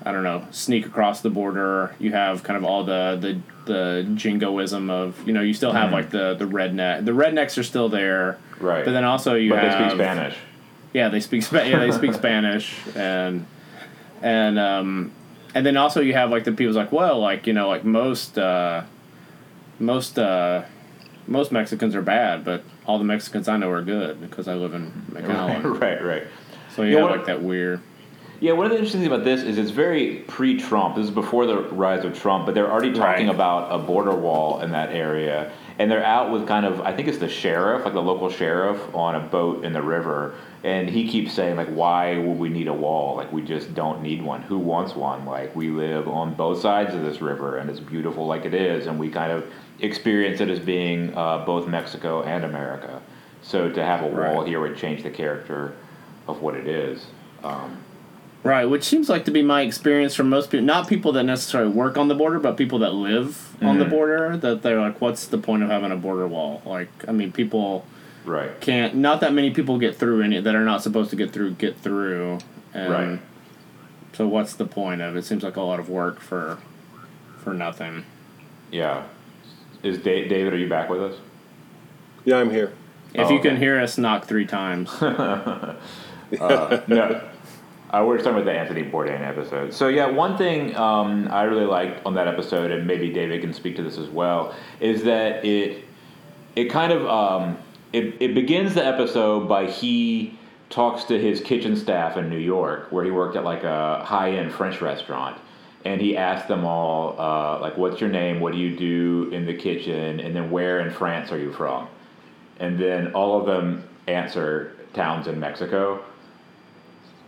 I 0.00 0.12
don't 0.12 0.22
know, 0.22 0.46
sneak 0.52 0.86
across 0.86 1.22
the 1.22 1.28
border. 1.28 1.92
You 1.98 2.12
have 2.12 2.44
kind 2.44 2.56
of 2.56 2.64
all 2.64 2.84
the 2.84 3.18
the 3.20 3.40
the 3.70 4.08
jingoism 4.14 4.90
of 4.90 5.26
you 5.26 5.32
know 5.32 5.42
you 5.42 5.52
still 5.52 5.72
have 5.72 5.90
Mhm. 5.90 5.92
like 5.92 6.10
the 6.10 6.34
the 6.34 6.44
redneck. 6.44 7.04
The 7.04 7.10
rednecks 7.10 7.58
are 7.58 7.64
still 7.64 7.88
there, 7.88 8.38
right. 8.60 8.84
but 8.84 8.92
then 8.92 9.02
also 9.02 9.34
you 9.34 9.50
but 9.50 9.58
have 9.58 9.72
they 9.72 9.88
speak 9.88 9.98
Spanish. 10.00 10.36
yeah, 10.94 11.08
they 11.08 11.18
speak 11.20 11.42
Spa- 11.42 11.62
yeah, 11.62 11.78
they 11.80 11.90
speak 11.90 12.14
Spanish 12.22 12.78
and 12.94 13.44
and 14.22 14.56
um 14.58 15.10
and 15.52 15.66
then 15.66 15.76
also 15.76 16.00
you 16.00 16.12
have 16.14 16.30
like 16.30 16.44
the 16.44 16.52
people's 16.52 16.76
like, 16.76 16.92
well, 16.92 17.18
like, 17.18 17.48
you 17.48 17.52
know, 17.52 17.68
like 17.68 17.84
most 17.84 18.38
uh 18.38 18.84
most 19.78 20.18
uh 20.18 20.62
most 21.26 21.52
Mexicans 21.52 21.94
are 21.94 22.00
bad, 22.02 22.42
but 22.44 22.62
all 22.86 22.96
the 22.98 23.04
Mexicans 23.04 23.48
I 23.48 23.58
know 23.58 23.70
are 23.70 23.82
good 23.82 24.20
because 24.20 24.48
I 24.48 24.54
live 24.54 24.72
in 24.72 24.90
McAllen. 25.12 25.78
right, 25.80 26.02
right. 26.02 26.22
so 26.74 26.82
you 26.82 26.96
Yeah, 26.96 27.02
have 27.06 27.10
like 27.10 27.26
that 27.26 27.42
weird 27.42 27.80
Yeah, 28.40 28.52
one 28.52 28.64
of 28.64 28.70
the 28.72 28.76
interesting 28.78 29.00
things 29.02 29.12
about 29.12 29.24
this 29.24 29.42
is 29.42 29.58
it's 29.58 29.70
very 29.70 30.24
pre-Trump. 30.26 30.96
This 30.96 31.04
is 31.04 31.10
before 31.10 31.44
the 31.44 31.58
rise 31.64 32.04
of 32.04 32.18
Trump, 32.18 32.46
but 32.46 32.54
they're 32.54 32.70
already 32.70 32.92
talking 32.92 33.26
Right. 33.26 33.34
about 33.34 33.68
a 33.70 33.78
border 33.78 34.14
wall 34.14 34.60
in 34.60 34.70
that 34.72 34.90
area, 34.90 35.50
and 35.78 35.90
they're 35.90 36.04
out 36.04 36.32
with 36.32 36.46
kind 36.48 36.64
of 36.64 36.80
I 36.80 36.94
think 36.94 37.08
it's 37.08 37.18
the 37.18 37.28
sheriff, 37.28 37.84
like 37.84 37.94
the 37.94 38.00
local 38.02 38.30
sheriff, 38.30 38.80
on 38.94 39.14
a 39.16 39.20
boat 39.20 39.64
in 39.66 39.72
the 39.74 39.82
river, 39.82 40.34
and 40.64 40.88
he 40.88 41.06
keeps 41.08 41.32
saying 41.34 41.56
like, 41.56 41.68
"Why 41.68 42.16
would 42.16 42.38
we 42.38 42.48
need 42.48 42.68
a 42.68 42.72
wall? 42.72 43.16
Like 43.16 43.30
we 43.32 43.42
just 43.42 43.74
don't 43.74 44.00
need 44.02 44.22
one. 44.22 44.40
Who 44.42 44.56
wants 44.58 44.94
one? 44.96 45.26
Like 45.26 45.54
we 45.54 45.68
live 45.68 46.08
on 46.08 46.32
both 46.34 46.60
sides 46.60 46.94
of 46.94 47.02
this 47.02 47.20
river, 47.20 47.58
and 47.58 47.68
it's 47.68 47.80
beautiful 47.80 48.26
like 48.26 48.44
it 48.46 48.54
is, 48.54 48.86
and 48.86 48.98
we 48.98 49.10
kind 49.10 49.30
of 49.32 49.44
experience 49.80 50.40
it 50.40 50.48
as 50.48 50.58
being 50.60 51.16
uh, 51.16 51.44
both 51.44 51.66
Mexico 51.68 52.22
and 52.22 52.44
America. 52.44 53.00
So 53.42 53.70
to 53.70 53.84
have 53.84 54.02
a 54.02 54.06
wall 54.06 54.38
Right. 54.40 54.48
here 54.48 54.60
would 54.60 54.76
change 54.76 55.02
the 55.02 55.10
character 55.10 55.72
of 56.26 56.42
what 56.42 56.54
it 56.54 56.66
is." 56.66 57.06
Um, 57.44 57.78
Right, 58.44 58.64
which 58.66 58.84
seems 58.84 59.08
like 59.08 59.24
to 59.24 59.30
be 59.32 59.42
my 59.42 59.62
experience 59.62 60.14
from 60.14 60.28
most 60.30 60.50
people, 60.50 60.64
not 60.64 60.86
people 60.88 61.10
that 61.12 61.24
necessarily 61.24 61.70
work 61.70 61.98
on 61.98 62.06
the 62.06 62.14
border, 62.14 62.38
but 62.38 62.56
people 62.56 62.78
that 62.78 62.94
live 62.94 63.56
on 63.60 63.78
the 63.78 63.84
Mhm. 63.84 63.90
border, 63.90 64.36
that 64.36 64.62
they're 64.62 64.80
like, 64.80 65.00
what's 65.00 65.26
the 65.26 65.38
point 65.38 65.64
of 65.64 65.70
having 65.70 65.90
a 65.90 65.96
border 65.96 66.26
wall? 66.26 66.62
Like, 66.64 66.88
I 67.08 67.12
mean, 67.12 67.32
people 67.32 67.84
right. 68.24 68.58
can't, 68.60 68.94
not 68.94 69.20
that 69.20 69.34
many 69.34 69.50
people 69.50 69.76
get 69.78 69.96
through 69.96 70.22
any 70.22 70.40
that 70.40 70.54
are 70.54 70.64
not 70.64 70.82
supposed 70.82 71.10
to 71.10 71.16
get 71.16 71.32
through, 71.32 71.52
get 71.52 71.76
through. 71.78 72.38
And 72.72 72.92
Right. 72.92 73.18
So 74.12 74.28
what's 74.28 74.54
the 74.54 74.66
point 74.66 75.02
of 75.02 75.16
it? 75.16 75.24
Seems 75.24 75.42
like 75.42 75.56
a 75.56 75.60
lot 75.62 75.80
of 75.80 75.90
work 75.90 76.20
for, 76.20 76.58
for 77.38 77.52
nothing. 77.52 78.04
Yeah. 78.70 79.02
Is 79.82 79.98
da- 79.98 80.28
David? 80.28 80.52
Are 80.52 80.58
you 80.58 80.68
back 80.68 80.88
with 80.90 81.02
us? 81.02 81.14
Yeah, 82.24 82.36
I'm 82.38 82.50
here. 82.50 82.72
If 83.14 83.28
Oh, 83.28 83.30
you 83.32 83.40
can 83.40 83.56
hear 83.56 83.80
us 83.80 83.96
knock 83.98 84.24
three 84.26 84.46
times, 84.46 84.90
Uh, 85.02 86.82
no. 86.88 87.22
Uh, 87.90 88.04
we're 88.06 88.18
talking 88.18 88.32
about 88.34 88.44
the 88.44 88.52
Anthony 88.52 88.82
Bourdain 88.82 89.22
episode. 89.26 89.72
So 89.72 89.88
yeah, 89.88 90.10
one 90.10 90.36
thing 90.36 90.76
um, 90.76 91.26
I 91.30 91.44
really 91.44 91.64
liked 91.64 92.04
on 92.04 92.12
that 92.16 92.28
episode, 92.28 92.70
and 92.70 92.86
maybe 92.86 93.10
David 93.10 93.40
can 93.40 93.54
speak 93.54 93.76
to 93.76 93.82
this 93.82 93.96
as 93.96 94.08
well, 94.08 94.54
is 94.78 95.04
that 95.04 95.42
it 95.42 95.84
it 96.54 96.66
kind 96.66 96.92
of 96.92 97.06
um, 97.06 97.56
it 97.94 98.14
it 98.20 98.34
begins 98.34 98.74
the 98.74 98.84
episode 98.84 99.48
by 99.48 99.66
he 99.70 100.38
talks 100.68 101.04
to 101.04 101.18
his 101.18 101.40
kitchen 101.40 101.74
staff 101.76 102.18
in 102.18 102.28
New 102.28 102.36
York, 102.36 102.92
where 102.92 103.04
he 103.06 103.10
worked 103.10 103.36
at 103.36 103.44
like 103.44 103.64
a 103.64 104.04
high 104.04 104.32
end 104.32 104.52
French 104.52 104.82
restaurant, 104.82 105.38
and 105.84 106.00
he 106.00 106.16
asked 106.16 106.48
them 106.48 106.64
all 106.64 107.18
uh, 107.18 107.60
like, 107.60 107.76
"What's 107.76 108.00
your 108.00 108.10
name? 108.10 108.40
What 108.40 108.52
do 108.52 108.58
you 108.58 108.76
do 108.76 109.30
in 109.32 109.46
the 109.46 109.54
kitchen? 109.54 110.20
And 110.20 110.34
then 110.34 110.50
where 110.50 110.80
in 110.80 110.92
France 110.92 111.32
are 111.32 111.38
you 111.38 111.52
from?" 111.52 111.88
And 112.58 112.78
then 112.78 113.12
all 113.14 113.38
of 113.38 113.46
them 113.46 113.88
answer 114.06 114.74
towns 114.92 115.26
in 115.26 115.38
Mexico. 115.38 116.04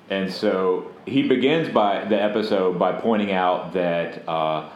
And 0.09 0.33
so 0.33 0.91
he 1.07 1.23
begins 1.23 1.73
by 1.73 2.05
the 2.05 2.21
episode 2.21 2.79
by 2.79 2.93
pointing 2.93 3.31
out 3.31 3.73
that 3.75 4.29
uh, 4.29 4.69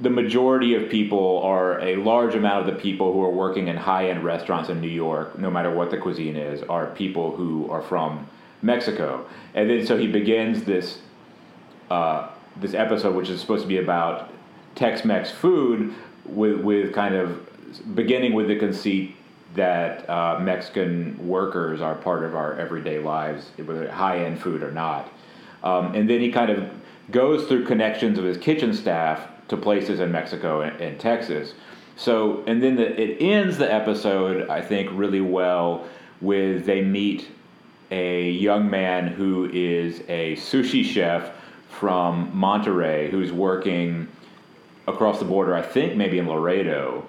the 0.00 0.10
majority 0.10 0.74
of 0.74 0.90
people 0.90 1.40
are 1.42 1.80
a 1.80 1.96
large 1.96 2.34
amount 2.34 2.66
of 2.66 2.74
the 2.74 2.80
people 2.80 3.12
who 3.12 3.22
are 3.22 3.30
working 3.30 3.68
in 3.68 3.76
high 3.76 4.08
end 4.08 4.24
restaurants 4.24 4.68
in 4.68 4.80
New 4.80 4.88
York, 4.88 5.38
no 5.38 5.50
matter 5.50 5.70
what 5.70 5.90
the 5.90 5.98
cuisine 5.98 6.36
is, 6.36 6.62
are 6.64 6.86
people 6.86 7.36
who 7.36 7.70
are 7.70 7.82
from 7.82 8.26
Mexico. 8.62 9.26
And 9.54 9.68
then 9.68 9.86
so 9.86 9.96
he 9.96 10.06
begins 10.06 10.64
this 10.64 11.00
uh, 11.90 12.30
this 12.60 12.74
episode, 12.74 13.14
which 13.14 13.28
is 13.28 13.40
supposed 13.40 13.62
to 13.62 13.68
be 13.68 13.78
about 13.78 14.30
Tex-Mex 14.74 15.30
food, 15.30 15.94
with 16.24 16.60
with 16.60 16.92
kind 16.92 17.14
of 17.14 17.46
beginning 17.94 18.34
with 18.34 18.48
the 18.48 18.56
conceit 18.56 19.16
that 19.54 20.08
uh, 20.08 20.38
Mexican 20.40 21.16
workers 21.26 21.80
are 21.80 21.94
part 21.94 22.24
of 22.24 22.34
our 22.34 22.54
everyday 22.58 22.98
lives, 22.98 23.50
whether 23.64 23.90
high-end 23.90 24.40
food 24.40 24.62
or 24.62 24.70
not. 24.70 25.10
Um, 25.62 25.94
and 25.94 26.08
then 26.08 26.20
he 26.20 26.30
kind 26.30 26.50
of 26.50 26.68
goes 27.10 27.46
through 27.46 27.64
connections 27.64 28.18
of 28.18 28.24
his 28.24 28.36
kitchen 28.36 28.74
staff 28.74 29.28
to 29.48 29.56
places 29.56 30.00
in 30.00 30.12
Mexico 30.12 30.60
and, 30.60 30.78
and 30.80 31.00
Texas. 31.00 31.54
So, 31.96 32.44
and 32.46 32.62
then 32.62 32.76
the, 32.76 33.00
it 33.00 33.16
ends 33.22 33.56
the 33.56 33.72
episode, 33.72 34.50
I 34.50 34.60
think, 34.60 34.90
really 34.92 35.22
well 35.22 35.86
with 36.20 36.66
they 36.66 36.82
meet 36.82 37.28
a 37.90 38.30
young 38.30 38.68
man 38.68 39.06
who 39.06 39.48
is 39.52 40.02
a 40.08 40.36
sushi 40.36 40.84
chef 40.84 41.30
from 41.78 42.32
Monterrey 42.32 43.10
who's 43.10 43.32
working 43.32 44.08
across 44.86 45.18
the 45.18 45.24
border, 45.24 45.54
I 45.54 45.62
think 45.62 45.96
maybe 45.96 46.18
in 46.18 46.28
Laredo. 46.28 47.06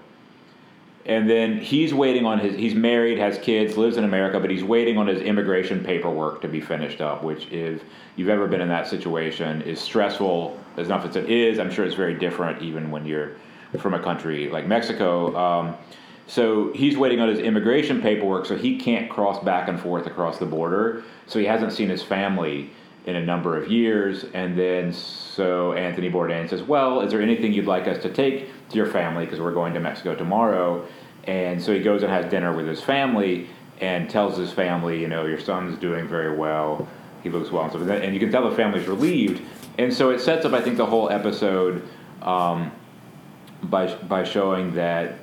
And 1.05 1.29
then 1.29 1.59
he's 1.59 1.93
waiting 1.93 2.25
on 2.25 2.39
his, 2.39 2.55
he's 2.55 2.75
married, 2.75 3.17
has 3.17 3.37
kids, 3.37 3.77
lives 3.77 3.95
in 3.95 4.03
America, 4.03 4.41
but 4.41 4.49
he's 4.49 4.63
waiting 4.63 4.97
on 4.97 5.07
his 5.07 5.21
immigration 5.21 5.81
paperwork 5.81 6.41
to 6.41 6.49
be 6.49 6.59
finished 6.59 6.99
up, 6.99 7.23
which, 7.23 7.47
if 7.49 7.81
you've 8.17 8.27
ever 8.27 8.45
been 8.45 8.59
in 8.59 8.67
that 8.67 8.87
situation, 8.87 9.61
is 9.61 9.79
stressful 9.79 10.59
as 10.75 10.87
enough 10.87 11.05
as 11.05 11.15
it 11.15 11.29
is. 11.29 11.59
I'm 11.59 11.71
sure 11.71 11.85
it's 11.85 11.95
very 11.95 12.15
different 12.15 12.61
even 12.61 12.91
when 12.91 13.05
you're 13.05 13.31
from 13.79 13.93
a 13.93 13.99
country 13.99 14.49
like 14.49 14.67
Mexico. 14.67 15.33
Um, 15.37 15.77
so 16.25 16.73
he's 16.73 16.97
waiting 16.97 17.21
on 17.21 17.29
his 17.29 17.39
immigration 17.39 18.01
paperwork, 18.01 18.45
so 18.45 18.57
he 18.57 18.77
can't 18.77 19.09
cross 19.09 19.41
back 19.41 19.69
and 19.69 19.79
forth 19.79 20.07
across 20.07 20.39
the 20.39 20.45
border. 20.45 21.03
So 21.25 21.39
he 21.39 21.45
hasn't 21.45 21.71
seen 21.71 21.87
his 21.87 22.03
family 22.03 22.71
in 23.07 23.15
a 23.15 23.25
number 23.25 23.57
of 23.57 23.71
years. 23.71 24.25
And 24.33 24.57
then 24.57 24.93
so 24.93 25.73
Anthony 25.73 26.11
Bourdain 26.11 26.47
says, 26.47 26.61
"Well, 26.61 27.01
is 27.01 27.11
there 27.11 27.21
anything 27.21 27.53
you'd 27.53 27.65
like 27.65 27.87
us 27.87 28.01
to 28.03 28.09
take 28.09 28.49
to 28.69 28.75
your 28.75 28.85
family 28.85 29.25
because 29.25 29.39
we're 29.39 29.53
going 29.53 29.73
to 29.73 29.79
Mexico 29.79 30.13
tomorrow?" 30.13 30.85
And 31.23 31.61
so 31.61 31.73
he 31.73 31.79
goes 31.79 32.03
and 32.03 32.11
has 32.11 32.29
dinner 32.29 32.53
with 32.55 32.67
his 32.67 32.81
family 32.81 33.49
and 33.81 34.09
tells 34.09 34.37
his 34.37 34.51
family, 34.51 34.99
you 34.99 35.07
know, 35.07 35.25
your 35.25 35.39
son's 35.39 35.77
doing 35.77 36.07
very 36.07 36.35
well. 36.35 36.87
He 37.23 37.29
looks 37.29 37.51
well 37.51 37.63
and 37.63 37.71
stuff. 37.71 37.89
And 37.89 38.13
you 38.13 38.19
can 38.19 38.31
tell 38.31 38.49
the 38.49 38.55
family's 38.55 38.87
relieved. 38.87 39.41
And 39.77 39.93
so 39.93 40.09
it 40.09 40.19
sets 40.19 40.45
up, 40.45 40.53
I 40.53 40.61
think, 40.61 40.77
the 40.77 40.85
whole 40.85 41.09
episode 41.09 41.87
um, 42.21 42.71
by 43.63 43.93
by 43.95 44.23
showing 44.23 44.73
that 44.75 45.19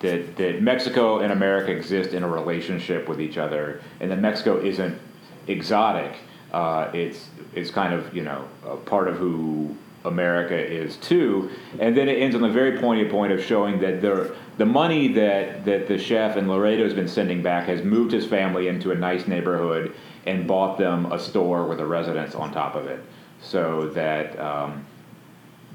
that 0.00 0.36
that 0.36 0.62
Mexico 0.62 1.20
and 1.20 1.32
America 1.32 1.70
exist 1.72 2.12
in 2.12 2.22
a 2.22 2.28
relationship 2.28 3.08
with 3.08 3.20
each 3.20 3.38
other, 3.38 3.80
and 4.00 4.10
that 4.10 4.20
Mexico 4.20 4.60
isn't 4.60 4.98
exotic. 5.46 6.16
Uh, 6.54 6.88
it's 6.94 7.30
it's 7.56 7.70
kind 7.72 7.92
of 7.92 8.14
you 8.14 8.22
know 8.22 8.46
part 8.86 9.08
of 9.08 9.16
who 9.16 9.76
America 10.04 10.56
is 10.56 10.96
too. 10.98 11.50
And 11.80 11.96
then 11.96 12.08
it 12.08 12.22
ends 12.22 12.36
on 12.36 12.44
a 12.44 12.48
very 12.48 12.78
poignant 12.78 13.10
point 13.10 13.32
of 13.32 13.42
showing 13.42 13.80
that 13.80 14.00
the 14.00 14.36
the 14.56 14.64
money 14.64 15.08
that 15.14 15.64
that 15.64 15.88
the 15.88 15.98
chef 15.98 16.36
in 16.36 16.48
Laredo 16.48 16.84
has 16.84 16.94
been 16.94 17.08
sending 17.08 17.42
back 17.42 17.66
has 17.66 17.82
moved 17.82 18.12
his 18.12 18.24
family 18.24 18.68
into 18.68 18.92
a 18.92 18.94
nice 18.94 19.26
neighborhood 19.26 19.92
and 20.26 20.46
bought 20.46 20.78
them 20.78 21.10
a 21.10 21.18
store 21.18 21.66
with 21.66 21.80
a 21.80 21.86
residence 21.86 22.36
on 22.36 22.52
top 22.52 22.76
of 22.76 22.86
it, 22.86 23.02
so 23.42 23.88
that 23.88 24.38
um, 24.38 24.86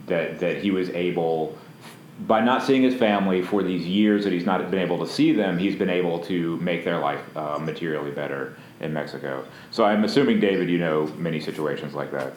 that 0.07 0.39
that 0.39 0.63
he 0.63 0.71
was 0.71 0.89
able 0.91 1.57
by 2.25 2.39
not 2.39 2.63
seeing 2.63 2.83
his 2.83 2.95
family 2.95 3.41
for 3.41 3.63
these 3.63 3.85
years 3.85 4.23
that 4.23 4.31
he's 4.31 4.45
not 4.45 4.71
been 4.71 4.79
able 4.79 4.99
to 4.99 5.07
see 5.07 5.33
them, 5.33 5.57
he's 5.57 5.75
been 5.75 5.89
able 5.89 6.19
to 6.19 6.55
make 6.57 6.85
their 6.85 6.99
life 6.99 7.21
uh, 7.35 7.59
materially 7.59 8.11
better 8.11 8.55
in 8.79 8.93
Mexico. 8.93 9.45
So 9.71 9.83
I'm 9.83 10.03
assuming, 10.03 10.39
David, 10.39 10.69
you 10.69 10.77
know 10.77 11.07
many 11.17 11.39
situations 11.39 11.93
like 11.93 12.11
that. 12.11 12.33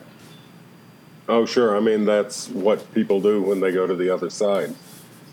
Oh, 1.29 1.47
sure. 1.47 1.77
I 1.77 1.81
mean, 1.81 2.05
that's 2.05 2.49
what 2.49 2.93
people 2.95 3.21
do 3.21 3.43
when 3.43 3.61
they 3.61 3.71
go 3.71 3.87
to 3.87 3.95
the 3.95 4.11
other 4.11 4.31
side. 4.31 4.75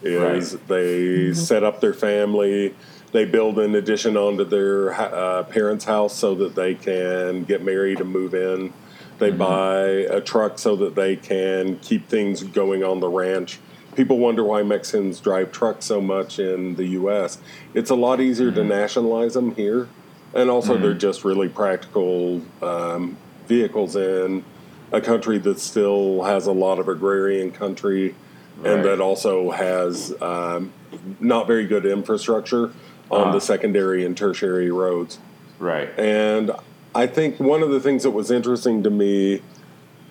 Is 0.01 0.53
Right. 0.53 0.67
they 0.67 0.97
mm-hmm. 0.97 1.33
set 1.33 1.63
up 1.63 1.81
their 1.81 1.93
family, 1.93 2.73
they 3.11 3.25
build 3.25 3.59
an 3.59 3.75
addition 3.75 4.15
onto 4.15 4.45
their 4.45 4.93
uh, 4.93 5.43
parents' 5.43 5.85
house 5.85 6.15
so 6.15 6.35
that 6.35 6.55
they 6.55 6.75
can 6.75 7.43
get 7.43 7.63
married 7.63 7.99
and 7.99 8.09
move 8.09 8.33
in. 8.33 8.71
They 9.17 9.29
mm-hmm. 9.29 9.37
buy 9.37 9.85
a 10.15 10.21
truck 10.21 10.59
so 10.59 10.75
that 10.77 10.95
they 10.95 11.15
can 11.15 11.79
keep 11.79 12.07
things 12.07 12.43
going 12.43 12.83
on 12.83 12.99
the 12.99 13.09
ranch. 13.09 13.59
People 13.95 14.19
wonder 14.19 14.43
why 14.43 14.63
Mexicans 14.63 15.19
drive 15.19 15.51
trucks 15.51 15.85
so 15.85 15.99
much 15.99 16.39
in 16.39 16.75
the 16.75 16.85
U.S. 16.85 17.39
It's 17.73 17.89
a 17.89 17.95
lot 17.95 18.21
easier 18.21 18.51
to 18.51 18.61
mm-hmm. 18.61 18.71
nationalize 18.71 19.33
them 19.33 19.55
here, 19.55 19.89
and 20.33 20.49
also 20.49 20.77
they're 20.77 20.93
just 20.93 21.23
really 21.23 21.49
practical 21.49 22.41
um, 22.61 23.17
vehicles 23.47 23.95
in 23.95 24.43
a 24.91 25.01
country 25.01 25.37
that 25.39 25.59
still 25.59 26.23
has 26.23 26.47
a 26.47 26.51
lot 26.51 26.79
of 26.79 26.87
agrarian 26.87 27.51
country 27.51 28.15
and 28.63 28.83
that 28.83 28.99
also 28.99 29.51
has 29.51 30.13
um, 30.21 30.73
not 31.19 31.47
very 31.47 31.65
good 31.65 31.85
infrastructure 31.85 32.71
on 33.09 33.21
Uh-huh. 33.21 33.31
the 33.31 33.39
secondary 33.41 34.05
and 34.05 34.15
tertiary 34.17 34.69
roads. 34.69 35.17
Right. 35.59 35.89
And 35.97 36.51
I 36.93 37.07
think 37.07 37.39
one 37.39 37.63
of 37.63 37.69
the 37.71 37.79
things 37.79 38.03
that 38.03 38.11
was 38.11 38.29
interesting 38.31 38.83
to 38.83 38.89
me, 38.89 39.41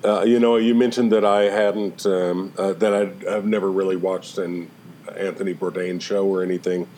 uh, 0.05 0.23
you 0.23 0.41
know, 0.41 0.57
you 0.57 0.75
mentioned 0.75 1.13
that 1.13 1.25
I 1.25 1.43
hadn't, 1.45 2.07
um, 2.07 2.53
uh, 2.59 2.73
that 2.73 2.93
I'd, 2.95 3.27
I've 3.27 3.45
never 3.45 3.71
really 3.71 3.97
watched 3.97 4.39
an 4.39 4.71
Anthony 5.17 5.55
Bourdain 5.55 6.01
show 6.01 6.25
or 6.27 6.43
anything, 6.43 6.89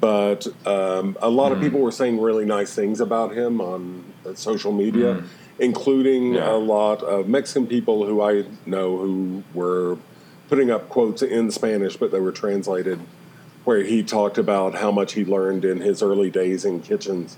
but 0.00 0.46
um, 0.66 1.16
a 1.20 1.28
lot 1.28 1.52
of 1.52 1.60
people 1.60 1.80
were 1.80 1.92
saying 1.92 2.20
really 2.20 2.44
nice 2.44 2.74
things 2.74 3.00
about 3.00 3.32
him 3.36 3.60
on 3.60 4.04
uh, 4.26 4.34
social 4.34 4.72
media, 4.72 5.22
including 5.58 6.34
Yeah. 6.34 6.50
a 6.52 6.56
lot 6.56 7.02
of 7.02 7.28
Mexican 7.28 7.66
people 7.66 8.06
who 8.06 8.22
I 8.22 8.44
know 8.66 8.96
who 8.98 9.42
were 9.52 9.98
putting 10.48 10.70
up 10.70 10.88
quotes 10.88 11.22
in 11.22 11.50
Spanish, 11.50 11.96
but 11.96 12.10
they 12.12 12.20
were 12.20 12.32
translated 12.32 12.98
where 13.64 13.82
he 13.82 14.02
talked 14.02 14.38
about 14.38 14.74
how 14.76 14.90
much 14.90 15.12
he 15.12 15.24
learned 15.24 15.64
in 15.64 15.80
his 15.80 16.02
early 16.02 16.30
days 16.30 16.64
in 16.64 16.80
kitchens 16.80 17.36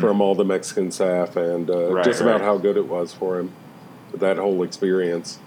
from 0.00 0.22
all 0.22 0.34
the 0.34 0.44
Mexican 0.44 0.90
staff 0.90 1.36
and 1.36 1.68
uh. 1.68 1.92
Right, 1.92 2.04
just 2.04 2.22
about 2.22 2.40
right. 2.40 2.46
how 2.48 2.56
good 2.56 2.78
it 2.78 2.86
was 2.88 3.12
for 3.12 3.38
him, 3.38 3.52
that 4.14 4.38
whole 4.38 4.62
experience. 4.62 5.38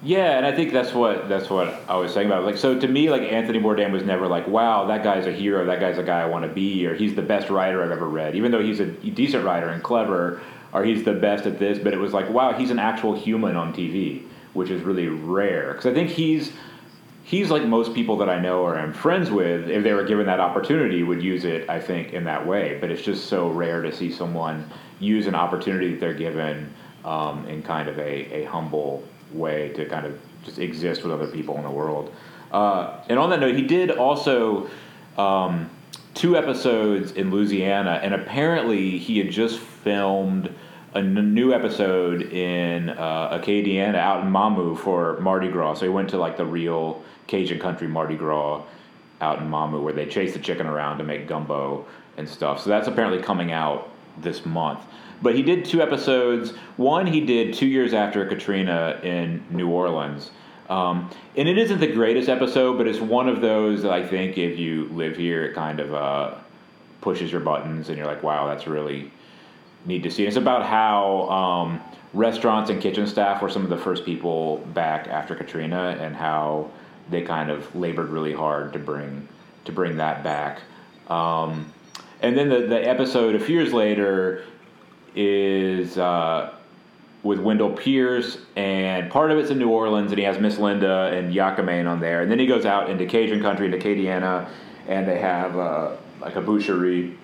Yeah, 0.00 0.36
and 0.36 0.46
I 0.46 0.52
think 0.52 0.72
that's 0.72 0.92
what 0.92 1.28
that's 1.28 1.50
what 1.50 1.74
I 1.88 1.96
was 1.96 2.14
saying 2.14 2.28
about. 2.28 2.42
it. 2.42 2.46
Like, 2.46 2.56
so 2.56 2.78
to 2.78 2.86
me, 2.86 3.10
like 3.10 3.22
Anthony 3.22 3.58
Bourdain 3.58 3.90
was 3.90 4.04
never 4.04 4.28
like, 4.28 4.46
"Wow, 4.46 4.86
that 4.86 5.02
guy's 5.02 5.26
a 5.26 5.32
hero. 5.32 5.66
That 5.66 5.80
guy's 5.80 5.98
a 5.98 6.04
guy 6.04 6.20
I 6.20 6.26
want 6.26 6.44
to 6.44 6.50
be," 6.50 6.86
or 6.86 6.94
"He's 6.94 7.16
the 7.16 7.22
best 7.22 7.50
writer 7.50 7.82
I've 7.82 7.90
ever 7.90 8.08
read." 8.08 8.36
Even 8.36 8.52
though 8.52 8.62
he's 8.62 8.78
a 8.78 8.86
decent 8.86 9.44
writer 9.44 9.68
and 9.68 9.82
clever, 9.82 10.40
or 10.72 10.84
he's 10.84 11.02
the 11.02 11.14
best 11.14 11.46
at 11.46 11.58
this. 11.58 11.78
But 11.78 11.94
it 11.94 11.98
was 11.98 12.12
like, 12.12 12.30
"Wow, 12.30 12.52
he's 12.52 12.70
an 12.70 12.78
actual 12.78 13.14
human 13.16 13.56
on 13.56 13.72
TV," 13.72 14.22
which 14.52 14.70
is 14.70 14.82
really 14.82 15.08
rare. 15.08 15.72
Because 15.72 15.86
I 15.86 15.94
think 15.94 16.10
he's 16.10 16.52
he's 17.24 17.50
like 17.50 17.64
most 17.64 17.92
people 17.92 18.18
that 18.18 18.28
I 18.28 18.38
know 18.38 18.62
or 18.62 18.78
am 18.78 18.92
friends 18.92 19.32
with. 19.32 19.68
If 19.68 19.82
they 19.82 19.94
were 19.94 20.04
given 20.04 20.26
that 20.26 20.38
opportunity, 20.38 21.02
would 21.02 21.22
use 21.24 21.44
it. 21.44 21.68
I 21.68 21.80
think 21.80 22.12
in 22.12 22.22
that 22.24 22.46
way. 22.46 22.78
But 22.80 22.92
it's 22.92 23.02
just 23.02 23.26
so 23.26 23.48
rare 23.48 23.82
to 23.82 23.92
see 23.92 24.12
someone 24.12 24.70
use 25.00 25.26
an 25.26 25.34
opportunity 25.34 25.90
that 25.90 26.00
they're 26.00 26.14
given 26.14 26.72
um, 27.04 27.48
in 27.48 27.64
kind 27.64 27.88
of 27.88 27.98
a, 27.98 28.42
a 28.42 28.44
humble 28.44 29.02
way 29.32 29.70
to 29.70 29.84
kind 29.86 30.06
of 30.06 30.18
just 30.44 30.58
exist 30.58 31.02
with 31.02 31.12
other 31.12 31.26
people 31.26 31.56
in 31.56 31.62
the 31.62 31.70
world. 31.70 32.14
Uh, 32.52 33.00
and 33.08 33.18
on 33.18 33.30
that 33.30 33.40
note, 33.40 33.54
he 33.54 33.62
did 33.62 33.90
also 33.90 34.68
um, 35.16 35.70
two 36.14 36.36
episodes 36.36 37.12
in 37.12 37.30
Louisiana, 37.30 38.00
and 38.02 38.14
apparently 38.14 38.98
he 38.98 39.18
had 39.18 39.30
just 39.30 39.58
filmed 39.58 40.54
a 40.94 40.98
n- 40.98 41.34
new 41.34 41.52
episode 41.52 42.22
in 42.22 42.88
uh, 42.90 43.38
Acadiana 43.38 43.96
out 43.96 44.24
in 44.24 44.30
Mamou 44.32 44.78
for 44.78 45.18
Mardi 45.20 45.48
Gras. 45.48 45.74
So 45.74 45.86
he 45.86 45.90
went 45.90 46.10
to 46.10 46.18
like 46.18 46.36
the 46.36 46.46
real 46.46 47.02
Cajun 47.26 47.58
country 47.58 47.86
Mardi 47.88 48.16
Gras 48.16 48.62
out 49.20 49.40
in 49.40 49.48
Mamou 49.48 49.82
where 49.82 49.92
they 49.92 50.06
chase 50.06 50.32
the 50.32 50.38
chicken 50.38 50.66
around 50.66 50.98
to 50.98 51.04
make 51.04 51.26
gumbo 51.26 51.84
and 52.16 52.28
stuff. 52.28 52.60
So 52.62 52.70
that's 52.70 52.88
apparently 52.88 53.22
coming 53.22 53.52
out 53.52 53.90
this 54.16 54.46
month. 54.46 54.80
But 55.20 55.34
he 55.34 55.42
did 55.42 55.64
two 55.64 55.82
episodes. 55.82 56.52
One 56.76 57.06
he 57.06 57.20
did 57.20 57.54
two 57.54 57.66
years 57.66 57.92
after 57.92 58.24
Katrina 58.26 59.00
in 59.02 59.44
New 59.50 59.68
Orleans. 59.68 60.30
Um, 60.68 61.10
and 61.36 61.48
it 61.48 61.56
isn't 61.56 61.80
the 61.80 61.92
greatest 61.92 62.28
episode, 62.28 62.76
but 62.76 62.86
it's 62.86 63.00
one 63.00 63.28
of 63.28 63.40
those 63.40 63.82
that 63.82 63.92
I 63.92 64.06
think 64.06 64.36
if 64.36 64.58
you 64.58 64.88
live 64.92 65.16
here, 65.16 65.44
it 65.44 65.54
kind 65.54 65.80
of 65.80 65.94
uh, 65.94 66.34
pushes 67.00 67.32
your 67.32 67.40
buttons 67.40 67.88
and 67.88 67.96
you're 67.96 68.06
like, 68.06 68.22
wow, 68.22 68.46
that's 68.46 68.66
really 68.66 69.10
neat 69.86 70.02
to 70.02 70.10
see. 70.10 70.26
It's 70.26 70.36
about 70.36 70.66
how 70.66 71.28
um, 71.30 71.80
restaurants 72.12 72.70
and 72.70 72.80
kitchen 72.82 73.06
staff 73.06 73.40
were 73.40 73.48
some 73.48 73.64
of 73.64 73.70
the 73.70 73.78
first 73.78 74.04
people 74.04 74.58
back 74.74 75.08
after 75.08 75.34
Katrina 75.34 75.96
and 76.00 76.14
how 76.14 76.70
they 77.10 77.22
kind 77.22 77.50
of 77.50 77.74
labored 77.74 78.10
really 78.10 78.34
hard 78.34 78.72
to 78.74 78.78
bring 78.78 79.26
to 79.64 79.72
bring 79.72 79.96
that 79.96 80.22
back. 80.22 80.60
Um, 81.08 81.72
and 82.20 82.36
then 82.36 82.48
the, 82.48 82.66
the 82.66 82.88
episode 82.88 83.34
a 83.34 83.40
few 83.40 83.58
years 83.58 83.72
later 83.72 84.44
is 85.14 85.98
uh, 85.98 86.54
with 87.22 87.38
Wendell 87.40 87.72
Pierce, 87.72 88.38
and 88.56 89.10
part 89.10 89.30
of 89.30 89.38
it's 89.38 89.50
in 89.50 89.58
New 89.58 89.70
Orleans, 89.70 90.10
and 90.10 90.18
he 90.18 90.24
has 90.24 90.38
Miss 90.38 90.58
Linda 90.58 91.10
and 91.12 91.34
Yakamein 91.34 91.88
on 91.88 92.00
there, 92.00 92.22
and 92.22 92.30
then 92.30 92.38
he 92.38 92.46
goes 92.46 92.64
out 92.64 92.90
into 92.90 93.06
Cajun 93.06 93.40
country, 93.40 93.66
into 93.66 93.78
Acadiana, 93.78 94.48
and 94.86 95.06
they 95.06 95.18
have 95.18 95.56
uh, 95.58 95.96
like 96.20 96.36
a 96.36 96.42
boucherie, 96.42 97.16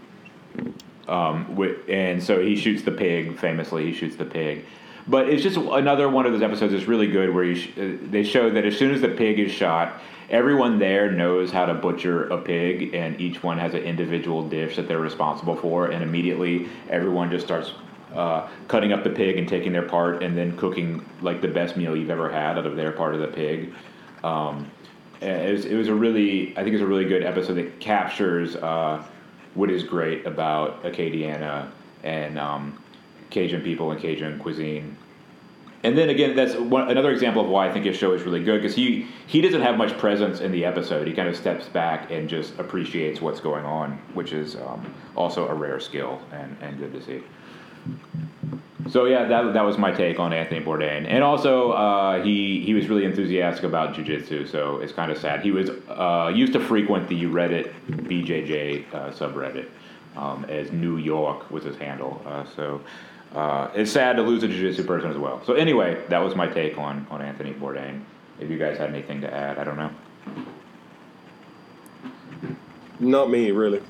um, 1.08 1.58
and 1.88 2.22
so 2.22 2.40
he 2.40 2.56
shoots 2.56 2.82
the 2.82 2.92
pig. 2.92 3.38
Famously, 3.38 3.86
he 3.86 3.92
shoots 3.92 4.16
the 4.16 4.24
pig. 4.24 4.64
But 5.06 5.28
it's 5.28 5.42
just 5.42 5.56
another 5.56 6.08
one 6.08 6.24
of 6.24 6.32
those 6.32 6.42
episodes 6.42 6.72
that's 6.72 6.86
really 6.86 7.06
good 7.06 7.34
where 7.34 7.54
sh- 7.54 7.68
uh, 7.76 7.96
they 8.02 8.22
show 8.22 8.50
that 8.50 8.64
as 8.64 8.76
soon 8.76 8.94
as 8.94 9.02
the 9.02 9.08
pig 9.08 9.38
is 9.38 9.52
shot, 9.52 10.00
everyone 10.30 10.78
there 10.78 11.10
knows 11.10 11.50
how 11.50 11.66
to 11.66 11.74
butcher 11.74 12.28
a 12.28 12.38
pig, 12.38 12.94
and 12.94 13.20
each 13.20 13.42
one 13.42 13.58
has 13.58 13.74
an 13.74 13.82
individual 13.82 14.48
dish 14.48 14.76
that 14.76 14.88
they're 14.88 14.98
responsible 14.98 15.56
for, 15.56 15.90
and 15.90 16.02
immediately 16.02 16.68
everyone 16.88 17.30
just 17.30 17.44
starts 17.44 17.72
uh, 18.14 18.48
cutting 18.68 18.92
up 18.92 19.04
the 19.04 19.10
pig 19.10 19.36
and 19.36 19.46
taking 19.46 19.72
their 19.72 19.86
part, 19.86 20.22
and 20.22 20.36
then 20.36 20.56
cooking 20.56 21.04
like 21.20 21.42
the 21.42 21.48
best 21.48 21.76
meal 21.76 21.94
you've 21.94 22.10
ever 22.10 22.30
had 22.30 22.56
out 22.56 22.66
of 22.66 22.76
their 22.76 22.92
part 22.92 23.14
of 23.14 23.20
the 23.20 23.28
pig. 23.28 23.74
Um, 24.22 24.70
it 25.20 25.52
was, 25.52 25.64
it 25.66 25.76
was 25.76 25.88
a 25.88 25.94
really, 25.94 26.52
I 26.56 26.62
think 26.62 26.74
it's 26.74 26.82
a 26.82 26.86
really 26.86 27.04
good 27.04 27.22
episode 27.22 27.54
that 27.54 27.78
captures 27.78 28.56
uh, 28.56 29.04
what 29.54 29.70
is 29.70 29.82
great 29.82 30.26
about 30.26 30.82
Acadiana 30.82 31.70
and 32.02 32.38
um, 32.38 32.82
Cajun 33.34 33.62
people 33.62 33.90
and 33.90 34.00
Cajun 34.00 34.38
cuisine. 34.38 34.96
And 35.82 35.98
then 35.98 36.08
again, 36.08 36.34
that's 36.34 36.54
one, 36.54 36.90
another 36.90 37.10
example 37.10 37.42
of 37.42 37.48
why 37.48 37.68
I 37.68 37.72
think 37.72 37.84
his 37.84 37.96
show 37.96 38.14
is 38.14 38.22
really 38.22 38.42
good 38.42 38.62
because 38.62 38.74
he 38.74 39.06
he 39.26 39.42
doesn't 39.42 39.60
have 39.60 39.76
much 39.76 39.98
presence 39.98 40.40
in 40.40 40.50
the 40.50 40.64
episode. 40.64 41.06
He 41.06 41.12
kind 41.12 41.28
of 41.28 41.36
steps 41.36 41.66
back 41.68 42.10
and 42.10 42.26
just 42.26 42.58
appreciates 42.58 43.20
what's 43.20 43.40
going 43.40 43.66
on, 43.66 43.98
which 44.14 44.32
is 44.32 44.56
um, 44.56 44.94
also 45.14 45.46
a 45.48 45.52
rare 45.52 45.78
skill 45.80 46.22
and, 46.32 46.56
and 46.62 46.78
good 46.78 46.92
to 46.94 47.02
see. 47.02 47.22
So 48.88 49.04
yeah, 49.04 49.26
that, 49.26 49.52
that 49.52 49.62
was 49.62 49.76
my 49.76 49.90
take 49.90 50.18
on 50.18 50.32
Anthony 50.32 50.60
Bourdain, 50.60 51.06
and 51.06 51.22
also 51.22 51.72
uh, 51.72 52.22
he 52.22 52.60
he 52.60 52.72
was 52.72 52.88
really 52.88 53.04
enthusiastic 53.04 53.64
about 53.64 53.94
jujitsu. 53.94 54.48
So 54.48 54.78
it's 54.78 54.92
kind 54.92 55.10
of 55.10 55.18
sad. 55.18 55.42
He 55.42 55.50
was 55.50 55.70
uh, 55.88 56.32
used 56.34 56.54
to 56.54 56.60
frequent 56.60 57.08
the 57.08 57.24
Reddit 57.24 57.72
BJJ 57.88 58.94
uh, 58.94 59.10
subreddit 59.10 59.68
um, 60.16 60.44
as 60.46 60.72
New 60.72 60.96
York 60.96 61.50
was 61.50 61.64
his 61.64 61.76
handle. 61.76 62.22
Uh, 62.26 62.44
so 62.56 62.80
uh, 63.34 63.70
it's 63.74 63.90
sad 63.90 64.16
to 64.16 64.22
lose 64.22 64.42
a 64.42 64.48
jujitsu 64.48 64.86
person 64.86 65.10
as 65.10 65.18
well. 65.18 65.42
So 65.44 65.54
anyway, 65.54 66.02
that 66.08 66.18
was 66.18 66.34
my 66.34 66.46
take 66.46 66.78
on 66.78 67.06
on 67.10 67.20
Anthony 67.20 67.52
Bourdain. 67.52 68.02
If 68.38 68.50
you 68.50 68.58
guys 68.58 68.78
had 68.78 68.90
anything 68.90 69.20
to 69.22 69.32
add, 69.32 69.58
I 69.58 69.64
don't 69.64 69.76
know. 69.76 69.90
Not 73.00 73.30
me, 73.30 73.50
really. 73.50 73.80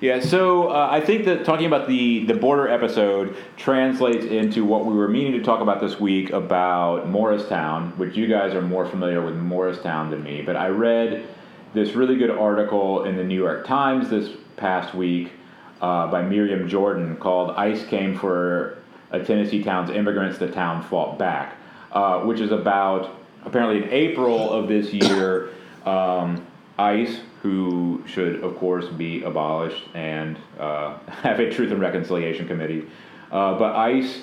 Yeah, 0.00 0.20
so 0.20 0.68
uh, 0.68 0.88
I 0.90 1.00
think 1.00 1.24
that 1.24 1.46
talking 1.46 1.64
about 1.66 1.88
the 1.88 2.26
the 2.26 2.34
border 2.34 2.68
episode 2.68 3.34
translates 3.56 4.26
into 4.26 4.64
what 4.64 4.84
we 4.84 4.94
were 4.94 5.08
meaning 5.08 5.32
to 5.32 5.42
talk 5.42 5.60
about 5.60 5.80
this 5.80 5.98
week 5.98 6.30
about 6.30 7.08
Morristown, 7.08 7.92
which 7.96 8.14
you 8.14 8.26
guys 8.26 8.54
are 8.54 8.60
more 8.60 8.86
familiar 8.86 9.24
with 9.24 9.34
Morristown 9.36 10.10
than 10.10 10.22
me. 10.22 10.42
But 10.42 10.56
I 10.56 10.68
read 10.68 11.26
this 11.72 11.94
really 11.94 12.16
good 12.16 12.30
article 12.30 13.04
in 13.04 13.16
the 13.16 13.24
New 13.24 13.36
York 13.36 13.66
Times 13.66 14.10
this 14.10 14.30
past 14.56 14.94
week 14.94 15.32
uh, 15.80 16.10
by 16.10 16.22
Miriam 16.22 16.68
Jordan 16.68 17.16
called 17.16 17.50
"ICE 17.56 17.84
Came 17.86 18.18
for 18.18 18.78
a 19.10 19.22
Tennessee 19.22 19.62
Town's 19.62 19.90
Immigrants. 19.90 20.38
The 20.38 20.50
Town 20.50 20.82
Fought 20.84 21.18
Back," 21.18 21.56
uh, 21.92 22.20
which 22.20 22.40
is 22.40 22.52
about 22.52 23.14
apparently 23.44 23.84
in 23.84 23.90
April 23.90 24.52
of 24.52 24.68
this 24.68 24.92
year. 24.92 25.50
Um, 25.84 26.46
ICE, 26.78 27.20
who 27.42 28.04
should, 28.06 28.42
of 28.44 28.56
course, 28.56 28.86
be 28.86 29.22
abolished 29.22 29.84
and 29.94 30.38
uh, 30.58 30.98
have 31.08 31.40
a 31.40 31.50
Truth 31.50 31.72
and 31.72 31.80
Reconciliation 31.80 32.46
Committee. 32.46 32.86
Uh, 33.30 33.58
but 33.58 33.74
ICE 33.74 34.20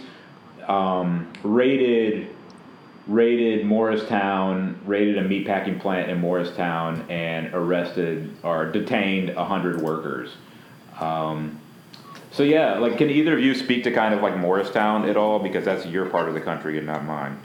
um, 0.67 1.31
raided 1.43 2.32
raided 3.07 3.65
Morristown, 3.65 4.79
raided 4.85 5.17
a 5.17 5.27
meatpacking 5.27 5.79
plant 5.79 6.09
in 6.09 6.19
Morristown, 6.19 7.05
and 7.09 7.53
arrested 7.53 8.35
or 8.43 8.71
detained 8.71 9.29
hundred 9.31 9.81
workers. 9.81 10.31
Um, 10.99 11.59
so 12.31 12.43
yeah, 12.43 12.79
like, 12.79 12.97
can 12.97 13.09
either 13.09 13.33
of 13.33 13.43
you 13.43 13.53
speak 13.53 13.83
to 13.83 13.91
kind 13.91 14.13
of 14.13 14.21
like 14.21 14.37
Morristown 14.37 15.07
at 15.07 15.17
all? 15.17 15.39
Because 15.39 15.65
that's 15.65 15.85
your 15.85 16.05
part 16.07 16.27
of 16.27 16.33
the 16.33 16.41
country 16.41 16.77
and 16.77 16.87
not 16.87 17.03
mine. 17.05 17.39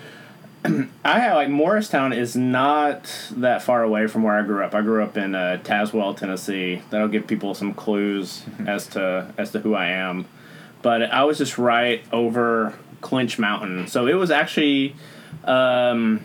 I 1.05 1.21
have 1.21 1.37
like 1.37 1.49
Morristown 1.49 2.13
is 2.13 2.35
not 2.35 3.31
that 3.33 3.63
far 3.63 3.83
away 3.83 4.07
from 4.07 4.23
where 4.23 4.39
I 4.39 4.43
grew 4.43 4.65
up. 4.65 4.75
I 4.75 4.83
grew 4.83 5.03
up 5.03 5.17
in 5.17 5.35
uh, 5.35 5.61
Tazewell, 5.63 6.17
Tennessee. 6.17 6.83
That'll 6.91 7.09
give 7.09 7.27
people 7.27 7.55
some 7.55 7.75
clues 7.75 8.45
as 8.67 8.87
to 8.89 9.33
as 9.37 9.53
to 9.53 9.61
who 9.61 9.75
I 9.75 9.89
am. 9.89 10.27
But 10.81 11.03
I 11.03 11.25
was 11.25 11.39
just 11.39 11.59
right 11.59 12.05
over 12.13 12.75
Clinch 13.01 13.39
Mountain, 13.39 13.89
so 13.89 14.07
it 14.07 14.15
was 14.15 14.31
actually 14.31 14.95
um, 15.45 16.25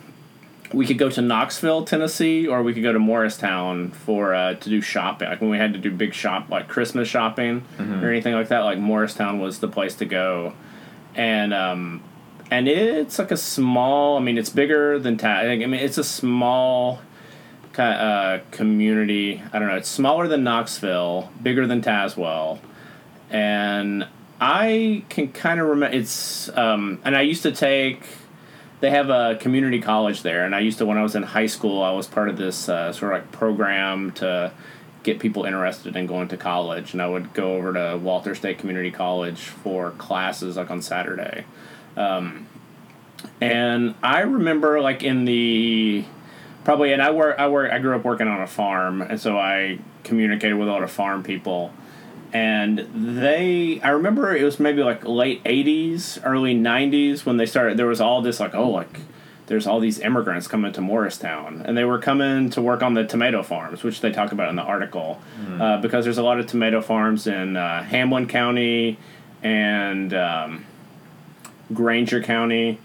we 0.74 0.88
could 0.88 0.98
go 0.98 1.10
to 1.10 1.22
Knoxville, 1.22 1.86
Tennessee, 1.86 2.48
or 2.48 2.64
we 2.64 2.74
could 2.74 2.82
go 2.84 2.92
to 2.92 3.00
Morristown 3.00 3.92
for 3.92 4.34
uh, 4.34 4.56
to 4.56 4.70
do 4.70 4.82
shopping. 4.82 5.30
Like 5.30 5.40
when 5.40 5.52
we 5.52 5.58
had 5.58 5.74
to 5.74 5.80
do 5.80 5.92
big 5.92 6.14
shop 6.14 6.50
like 6.50 6.68
Christmas 6.68 7.08
shopping 7.08 7.64
or 7.80 8.10
anything 8.10 8.34
like 8.34 8.48
that. 8.48 8.60
Like 8.62 8.80
Morristown 8.80 9.40
was 9.40 9.60
the 9.60 9.68
place 9.68 9.94
to 9.96 10.06
go, 10.06 10.54
and 11.16 11.54
um, 11.54 12.02
and 12.50 12.68
it's 12.68 13.20
like 13.20 13.30
a 13.32 13.38
small. 13.38 14.18
I 14.18 14.22
mean, 14.22 14.38
it's 14.38 14.50
bigger 14.50 14.98
than 14.98 15.18
Ta- 15.18 15.42
I 15.42 15.58
mean, 15.58 15.74
it's 15.76 15.98
a 16.00 16.04
small 16.04 17.02
kind 17.74 17.94
of, 17.94 18.02
uh, 18.02 18.44
community. 18.52 19.44
I 19.52 19.60
don't 19.60 19.68
know. 19.68 19.76
It's 19.76 19.90
smaller 19.90 20.28
than 20.28 20.44
Knoxville, 20.44 21.32
bigger 21.42 21.68
than 21.68 21.82
Tazewell, 21.84 22.60
and 23.30 24.08
I 24.42 25.04
can 25.10 25.32
kind 25.32 25.60
of 25.60 25.68
remember. 25.68 25.96
It's 25.96 26.50
um, 26.58 27.00
and 27.06 27.16
I 27.16 27.22
used 27.22 27.44
to 27.44 27.52
take. 27.52 28.08
They 28.84 28.90
have 28.90 29.10
a 29.10 29.38
community 29.40 29.80
college 29.80 30.24
there, 30.24 30.44
and 30.44 30.54
I 30.54 30.60
used 30.60 30.78
to 30.80 30.86
when 30.86 30.98
I 30.98 31.04
was 31.04 31.16
in 31.16 31.24
high 31.24 31.46
school. 31.46 31.82
I 31.82 31.92
was 31.92 32.06
part 32.06 32.28
of 32.28 32.36
this 32.36 32.68
uh, 32.68 32.92
sort 32.92 33.14
of 33.14 33.22
like 33.22 33.32
program 33.32 34.12
to 34.16 34.52
get 35.04 35.20
people 35.20 35.46
interested 35.46 35.96
in 35.96 36.06
going 36.06 36.28
to 36.28 36.36
college, 36.36 36.92
and 36.92 37.02
I 37.02 37.08
would 37.08 37.34
go 37.34 37.54
over 37.56 37.72
to 37.72 37.98
Walters 37.98 38.40
State 38.40 38.58
Community 38.58 38.92
College 38.92 39.40
for 39.40 39.92
classes 39.92 40.58
like 40.58 40.70
on 40.70 40.82
Saturday. 40.82 41.46
Um, 41.96 42.46
and 43.40 43.96
I 44.04 44.20
remember 44.20 44.82
like 44.82 45.02
in 45.02 45.24
the 45.24 46.04
probably 46.66 46.92
and 46.92 47.02
I 47.02 47.12
work 47.12 47.40
I 47.40 47.48
work 47.48 47.72
I 47.72 47.80
grew 47.80 47.96
up 47.96 48.04
working 48.04 48.28
on 48.28 48.42
a 48.42 48.48
farm 48.48 49.02
and 49.02 49.18
so 49.18 49.38
I 49.38 49.80
communicated 50.04 50.56
with 50.56 50.68
a 50.68 50.72
lot 50.72 50.84
of 50.84 50.92
farm 50.92 51.24
people 51.24 51.72
and 52.34 52.80
they 52.94 53.80
I 53.82 53.90
remember 53.90 54.36
it 54.36 54.44
was 54.44 54.60
maybe 54.60 54.84
like 54.84 55.06
late 55.06 55.44
80s 55.44 56.20
early 56.26 56.56
90s 56.56 57.26
when 57.26 57.38
they 57.38 57.46
started 57.46 57.78
there 57.78 57.86
was 57.86 58.02
all 58.02 58.22
this 58.22 58.40
like 58.40 58.56
oh 58.56 58.70
like 58.70 59.00
there's 59.48 59.68
all 59.68 59.80
these 59.80 60.00
immigrants 60.00 60.48
coming 60.48 60.72
to 60.74 60.82
Morristown. 60.82 61.64
And 61.66 61.78
they 61.78 61.84
were 61.84 62.00
coming 62.00 62.50
to 62.52 62.62
work 62.62 62.82
on 62.82 62.94
the 62.94 63.06
tomato 63.06 63.44
farms 63.44 63.84
which 63.84 64.02
they 64.02 64.12
talk 64.12 64.32
about 64.32 64.50
in 64.50 64.56
the 64.56 64.64
article 64.64 65.22
uh, 65.60 65.82
because 65.82 66.06
there's 66.06 66.18
a 66.18 66.24
lot 66.24 66.40
of 66.40 66.48
tomato 66.48 66.82
farms 66.82 67.28
in 67.28 67.58
uh, 67.58 67.84
Hamblen 67.84 68.28
County 68.28 68.98
and 69.44 70.14
um, 70.14 70.66
Grainger 71.74 72.24
County, 72.24 72.80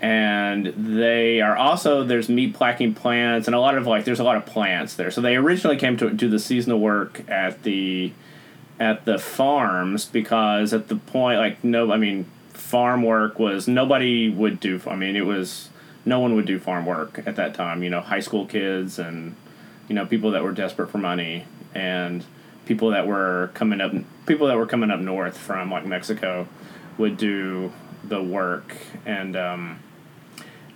and 0.00 0.66
they 0.76 1.40
are 1.40 1.56
also 1.56 2.04
there's 2.04 2.28
meat 2.28 2.58
packing 2.58 2.94
plants 2.94 3.48
and 3.48 3.54
a 3.54 3.60
lot 3.60 3.76
of 3.78 3.86
like 3.86 4.04
there's 4.04 4.20
a 4.20 4.24
lot 4.24 4.36
of 4.36 4.44
plants 4.44 4.94
there. 4.94 5.10
So 5.10 5.20
they 5.20 5.36
originally 5.36 5.78
came 5.78 5.96
to 5.96 6.10
do 6.10 6.28
the 6.28 6.38
seasonal 6.38 6.78
work 6.78 7.22
at 7.28 7.62
the 7.62 8.12
at 8.78 9.04
the 9.04 9.18
farms 9.18 10.04
because 10.04 10.72
at 10.72 10.88
the 10.88 10.96
point 10.96 11.38
like 11.38 11.62
no 11.62 11.92
I 11.92 11.96
mean 11.96 12.26
farm 12.52 13.02
work 13.02 13.38
was 13.38 13.68
nobody 13.68 14.28
would 14.28 14.60
do 14.60 14.80
I 14.86 14.96
mean 14.96 15.16
it 15.16 15.26
was 15.26 15.70
no 16.04 16.20
one 16.20 16.34
would 16.34 16.46
do 16.46 16.58
farm 16.58 16.86
work 16.86 17.22
at 17.24 17.36
that 17.36 17.54
time 17.54 17.82
you 17.82 17.90
know 17.90 18.00
high 18.00 18.20
school 18.20 18.46
kids 18.46 18.98
and 18.98 19.36
you 19.88 19.94
know 19.94 20.06
people 20.06 20.32
that 20.32 20.42
were 20.42 20.52
desperate 20.52 20.90
for 20.90 20.98
money 20.98 21.44
and 21.74 22.24
people 22.66 22.90
that 22.90 23.06
were 23.06 23.50
coming 23.54 23.80
up 23.80 23.92
people 24.26 24.48
that 24.48 24.56
were 24.56 24.66
coming 24.66 24.90
up 24.90 25.00
north 25.00 25.36
from 25.36 25.70
like 25.70 25.86
Mexico 25.86 26.48
would 26.98 27.16
do 27.16 27.72
the 28.02 28.22
work 28.22 28.76
and 29.06 29.36
um, 29.36 29.78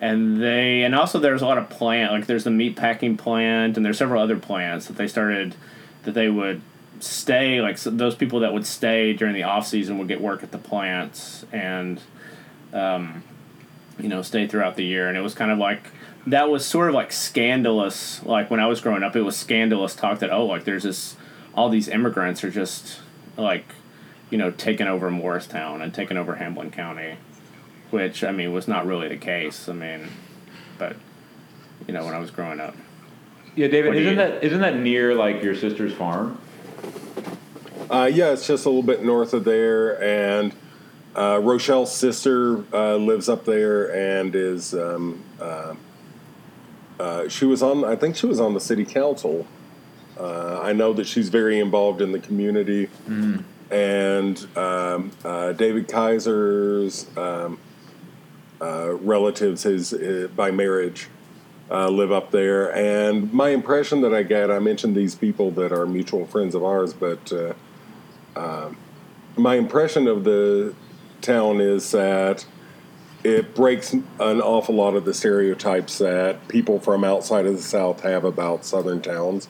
and 0.01 0.41
they 0.43 0.83
and 0.83 0.95
also 0.95 1.19
there's 1.19 1.43
a 1.43 1.47
lot 1.47 1.59
of 1.59 1.69
plant 1.69 2.13
like 2.13 2.27
there's 2.27 2.45
the 2.45 2.51
meat 2.51 2.77
packing 2.77 3.17
plant 3.17 3.77
and 3.77 3.85
there's 3.85 3.99
several 3.99 4.23
other 4.23 4.39
plants 4.39 4.87
that 4.87 4.97
they 4.97 5.09
started 5.09 5.55
that 6.05 6.13
they 6.13 6.29
would 6.29 6.61
stay 7.03 7.61
like 7.61 7.79
so 7.79 7.91
those 7.91 8.15
people 8.15 8.41
that 8.41 8.53
would 8.53 8.67
stay 8.67 9.13
during 9.13 9.35
the 9.35 9.43
off 9.43 9.67
season 9.67 9.99
would 9.99 10.09
get 10.09 10.21
work 10.21 10.43
at 10.43 10.51
the 10.53 10.59
plants 10.59 11.45
and 11.53 12.01
um, 12.73 13.23
you 13.99 14.09
know 14.09 14.23
stay 14.23 14.47
throughout 14.47 14.77
the 14.77 14.85
year. 14.85 15.09
And 15.09 15.17
it 15.17 15.21
was 15.21 15.35
kind 15.35 15.51
of 15.51 15.59
like 15.59 15.91
that 16.27 16.51
was 16.51 16.65
sort 16.67 16.89
of 16.89 16.95
like 16.95 17.11
scandalous 17.13 18.23
like 18.25 18.51
when 18.51 18.61
i 18.61 18.67
was 18.67 18.81
growing 18.83 19.03
up 19.03 19.17
it 19.17 19.23
was 19.23 19.35
scandalous 19.37 19.95
talk 19.95 20.19
that 20.19 20.31
oh 20.31 20.45
like 20.45 20.65
there's 20.65 20.83
this 20.83 21.17
all 21.55 21.71
these 21.71 21.89
immigrants 21.89 22.45
are 22.45 22.51
just 22.51 23.01
like 23.39 23.65
you 24.29 24.37
know 24.37 24.51
taking 24.51 24.87
over 24.87 25.11
morristown 25.11 25.81
and 25.81 25.95
taking 25.95 26.19
over 26.19 26.35
hamblen 26.35 26.71
county 26.71 27.17
which 27.91 28.23
i 28.25 28.31
mean 28.33 28.53
was 28.53 28.69
not 28.69 28.85
really 28.87 29.09
the 29.09 29.17
case. 29.17 29.69
I 29.69 29.73
mean 29.73 30.09
but 30.77 30.97
you 31.87 31.95
know 31.95 32.05
when 32.05 32.15
i 32.15 32.19
was 32.19 32.31
growing 32.31 32.61
up. 32.61 32.77
Yeah, 33.57 33.69
David, 33.69 33.95
isn't 33.97 34.11
you- 34.11 34.17
that 34.17 34.45
isn't 34.45 34.61
that 34.61 34.77
near 34.77 35.15
like 35.15 35.43
your 35.43 35.55
sister's 35.55 35.95
farm? 35.95 36.39
Uh, 37.91 38.11
yeah, 38.13 38.33
it's 38.33 38.47
just 38.47 38.67
a 38.67 38.69
little 38.69 38.83
bit 38.83 39.03
north 39.03 39.33
of 39.33 39.45
there, 39.45 40.03
and 40.03 40.55
uh, 41.17 41.41
Rochelle's 41.43 41.95
sister 41.95 42.63
uh, 42.75 42.97
lives 42.97 43.29
up 43.29 43.45
there 43.45 43.95
and 43.95 44.35
is. 44.35 44.75
Um, 44.75 45.25
uh, 45.41 45.75
uh, 47.01 47.29
she 47.29 47.47
was 47.47 47.63
on. 47.63 47.85
I 47.85 47.97
think 47.97 48.17
she 48.17 48.27
was 48.27 48.41
on 48.41 48.53
the 48.55 48.61
city 48.61 48.85
council. 48.85 49.47
Uh, 50.19 50.61
I 50.61 50.73
know 50.73 50.93
that 50.95 51.07
she's 51.07 51.29
very 51.29 51.61
involved 51.61 52.03
in 52.03 52.13
the 52.13 52.19
community, 52.19 52.91
and 53.71 54.47
um, 54.57 55.13
uh, 55.25 55.53
David 55.53 55.89
Kaiser's 55.89 57.07
um, 57.17 57.59
uh, 58.61 58.95
relatives, 58.95 59.63
his 59.63 59.95
uh, 59.95 60.29
by 60.35 60.51
marriage, 60.51 61.09
uh, 61.71 61.89
live 61.89 62.13
up 62.13 62.33
there. 62.33 62.75
And 62.75 63.33
my 63.33 63.51
impression 63.51 64.01
that 64.03 64.13
I 64.13 64.25
get, 64.25 64.51
I 64.51 64.59
mentioned 64.59 64.97
these 64.97 65.15
people 65.15 65.53
that 65.53 65.73
are 65.73 65.87
mutual 65.87 66.27
friends 66.27 66.55
of 66.55 66.65
ours, 66.65 66.93
but 66.93 67.33
uh, 67.33 67.55
um, 68.39 68.77
my 69.37 69.57
impression 69.57 70.07
of 70.07 70.25
the 70.25 70.75
town 71.21 71.61
is 71.61 71.91
that 71.91 72.47
it 73.25 73.55
breaks 73.55 73.93
an 73.93 74.41
awful 74.41 74.75
lot 74.75 74.95
of 74.95 75.05
the 75.05 75.13
stereotypes 75.13 75.99
that 75.99 76.47
people 76.49 76.79
from 76.79 77.03
outside 77.05 77.47
of 77.47 77.57
the 77.57 77.63
South 77.63 78.01
have 78.03 78.25
about 78.25 78.65
Southern 78.65 79.03
towns. 79.03 79.49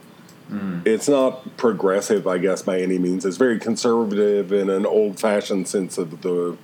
It's 0.87 1.09
not 1.09 1.59
progressive, 1.59 2.27
I 2.27 2.39
guess, 2.39 2.63
by 2.63 2.81
any 2.81 2.99
means. 2.99 3.27
It's 3.27 3.37
very 3.37 3.59
conservative 3.59 4.51
in 4.51 4.71
an 4.71 4.87
old 4.87 5.21
fashioned 5.21 5.69
sense 5.69 5.99
of 5.99 6.23
the 6.23 6.57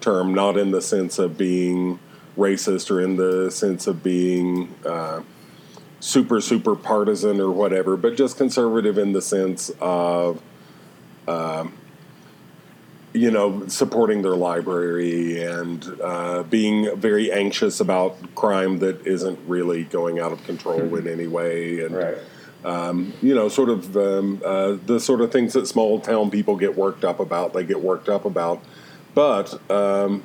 term, 0.00 0.34
not 0.34 0.56
in 0.56 0.72
the 0.72 0.82
sense 0.82 1.20
of 1.20 1.38
being 1.38 2.00
racist 2.36 2.90
or 2.90 3.00
in 3.00 3.14
the 3.16 3.50
sense 3.50 3.86
of 3.86 4.02
being 4.02 4.74
uh, 4.84 5.22
super, 6.00 6.40
super 6.40 6.74
partisan 6.74 7.40
or 7.40 7.52
whatever, 7.52 7.96
but 7.96 8.16
just 8.16 8.36
conservative 8.36 8.98
in 8.98 9.12
the 9.12 9.22
sense 9.22 9.70
of 9.80 10.42
you 13.12 13.30
know, 13.30 13.66
supporting 13.66 14.22
their 14.22 14.36
library 14.36 15.42
and 15.42 15.84
uh, 16.00 16.42
being 16.44 16.96
very 16.96 17.32
anxious 17.32 17.80
about 17.80 18.16
crime 18.34 18.78
that 18.78 19.04
isn't 19.06 19.38
really 19.48 19.84
going 19.84 20.20
out 20.20 20.32
of 20.32 20.42
control 20.44 20.94
in 20.96 21.08
any 21.08 21.26
way, 21.26 21.80
and 21.80 21.94
you 23.22 23.34
know, 23.34 23.48
sort 23.48 23.68
of 23.70 23.96
um, 23.96 24.40
uh, 24.44 24.76
the 24.86 25.00
sort 25.00 25.20
of 25.22 25.32
things 25.32 25.54
that 25.54 25.66
small 25.66 25.98
town 26.00 26.30
people 26.30 26.56
get 26.56 26.76
worked 26.76 27.04
up 27.04 27.18
about. 27.18 27.52
They 27.52 27.64
get 27.64 27.80
worked 27.80 28.08
up 28.08 28.24
about, 28.24 28.62
but 29.14 29.58
um, 29.70 30.22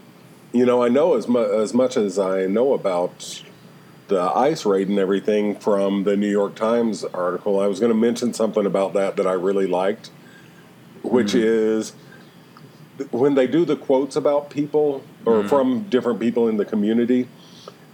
you 0.51 0.65
know, 0.65 0.84
I 0.84 0.89
know 0.89 1.15
as 1.15 1.27
mu- 1.27 1.62
as 1.62 1.73
much 1.73 1.97
as 1.97 2.19
I 2.19 2.45
know 2.45 2.73
about 2.73 3.43
the 4.08 4.21
ice 4.21 4.65
raid 4.65 4.88
and 4.88 4.99
everything 4.99 5.55
from 5.55 6.03
the 6.03 6.15
New 6.15 6.29
York 6.29 6.55
Times 6.55 7.03
article. 7.05 7.60
I 7.60 7.67
was 7.67 7.79
going 7.79 7.91
to 7.91 7.97
mention 7.97 8.34
something 8.34 8.65
about 8.65 8.93
that 8.93 9.15
that 9.15 9.25
I 9.25 9.34
really 9.34 9.65
liked, 9.67 10.12
which 11.15 11.34
mm-hmm. 11.34 11.80
is 11.80 11.93
when 13.12 13.36
they 13.36 13.47
do 13.47 13.65
the 13.65 13.75
quotes 13.75 14.15
about 14.15 14.49
people 14.49 15.04
or 15.25 15.39
mm-hmm. 15.39 15.47
from 15.47 15.84
different 15.89 16.19
people 16.19 16.47
in 16.47 16.58
the 16.58 16.65
community, 16.65 17.28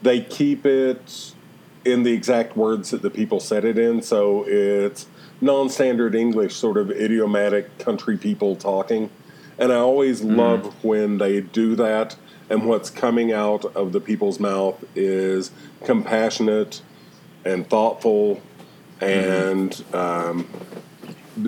they 0.01 0.21
keep 0.21 0.65
it 0.65 1.34
in 1.84 2.03
the 2.03 2.12
exact 2.12 2.55
words 2.55 2.91
that 2.91 3.01
the 3.01 3.10
people 3.10 3.39
said 3.39 3.65
it 3.65 3.77
in. 3.77 4.01
So 4.01 4.45
it's 4.47 5.07
non 5.39 5.69
standard 5.69 6.13
English, 6.15 6.55
sort 6.55 6.77
of 6.77 6.91
idiomatic 6.91 7.77
country 7.79 8.17
people 8.17 8.55
talking. 8.55 9.10
And 9.57 9.71
I 9.71 9.77
always 9.77 10.21
mm-hmm. 10.21 10.36
love 10.36 10.84
when 10.84 11.17
they 11.17 11.41
do 11.41 11.75
that. 11.75 12.15
And 12.49 12.67
what's 12.67 12.89
coming 12.89 13.31
out 13.31 13.63
of 13.75 13.93
the 13.93 14.01
people's 14.01 14.39
mouth 14.39 14.84
is 14.93 15.51
compassionate 15.86 16.81
and 17.45 17.67
thoughtful 17.67 18.41
and 18.99 19.84
um, 19.93 20.47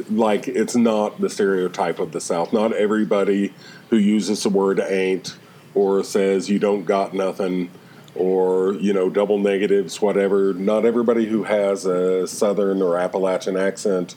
like 0.09 0.47
it's 0.47 0.75
not 0.75 1.19
the 1.19 1.29
stereotype 1.29 1.99
of 1.99 2.11
the 2.11 2.21
South. 2.21 2.53
Not 2.53 2.73
everybody 2.73 3.53
who 3.89 3.97
uses 3.97 4.43
the 4.43 4.49
word 4.49 4.79
ain't 4.79 5.37
or 5.75 6.03
says 6.03 6.49
you 6.49 6.59
don't 6.59 6.85
got 6.85 7.13
nothing 7.13 7.69
or 8.15 8.73
you 8.75 8.93
know 8.93 9.09
double 9.09 9.37
negatives 9.37 10.01
whatever. 10.01 10.53
Not 10.53 10.85
everybody 10.85 11.25
who 11.25 11.43
has 11.43 11.85
a 11.85 12.27
southern 12.27 12.81
or 12.81 12.97
appalachian 12.97 13.57
accent 13.57 14.15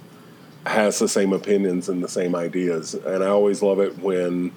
has 0.66 0.98
the 0.98 1.08
same 1.08 1.32
opinions 1.32 1.88
and 1.88 2.02
the 2.02 2.08
same 2.08 2.34
ideas. 2.34 2.94
And 2.94 3.22
i 3.22 3.28
always 3.28 3.62
love 3.62 3.80
it 3.80 3.98
when 3.98 4.52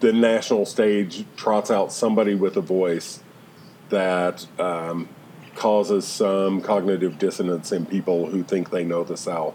the 0.00 0.12
national 0.12 0.66
stage 0.66 1.24
trots 1.36 1.70
out 1.70 1.92
somebody 1.92 2.34
with 2.34 2.56
a 2.56 2.60
voice 2.60 3.22
that 3.90 4.46
um, 4.58 5.08
causes 5.54 6.06
some 6.06 6.60
cognitive 6.60 7.18
dissonance 7.18 7.70
in 7.70 7.84
people 7.86 8.26
who 8.26 8.42
think 8.42 8.70
they 8.70 8.84
know 8.84 9.04
the 9.04 9.16
south 9.16 9.54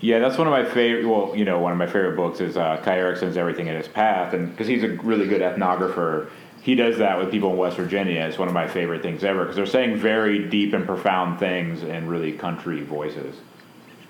Yeah, 0.00 0.18
that's 0.18 0.38
one 0.38 0.46
of 0.46 0.52
my 0.52 0.64
favorite. 0.64 1.06
Well, 1.06 1.36
you 1.36 1.44
know, 1.44 1.58
one 1.58 1.72
of 1.72 1.78
my 1.78 1.86
favorite 1.86 2.16
books 2.16 2.40
is 2.40 2.56
uh, 2.56 2.80
Kai 2.82 2.98
Erikson's 2.98 3.36
Everything 3.36 3.66
in 3.66 3.76
His 3.76 3.88
Path, 3.88 4.32
and 4.32 4.50
because 4.50 4.66
he's 4.66 4.82
a 4.82 4.88
really 4.88 5.26
good 5.26 5.42
ethnographer, 5.42 6.30
he 6.62 6.74
does 6.74 6.98
that 6.98 7.18
with 7.18 7.30
people 7.30 7.50
in 7.50 7.58
West 7.58 7.76
Virginia. 7.76 8.20
It's 8.22 8.38
one 8.38 8.48
of 8.48 8.54
my 8.54 8.66
favorite 8.66 9.02
things 9.02 9.24
ever 9.24 9.40
because 9.40 9.56
they're 9.56 9.66
saying 9.66 9.96
very 9.96 10.48
deep 10.48 10.72
and 10.72 10.86
profound 10.86 11.38
things 11.38 11.82
in 11.82 12.08
really 12.08 12.32
country 12.32 12.82
voices, 12.82 13.36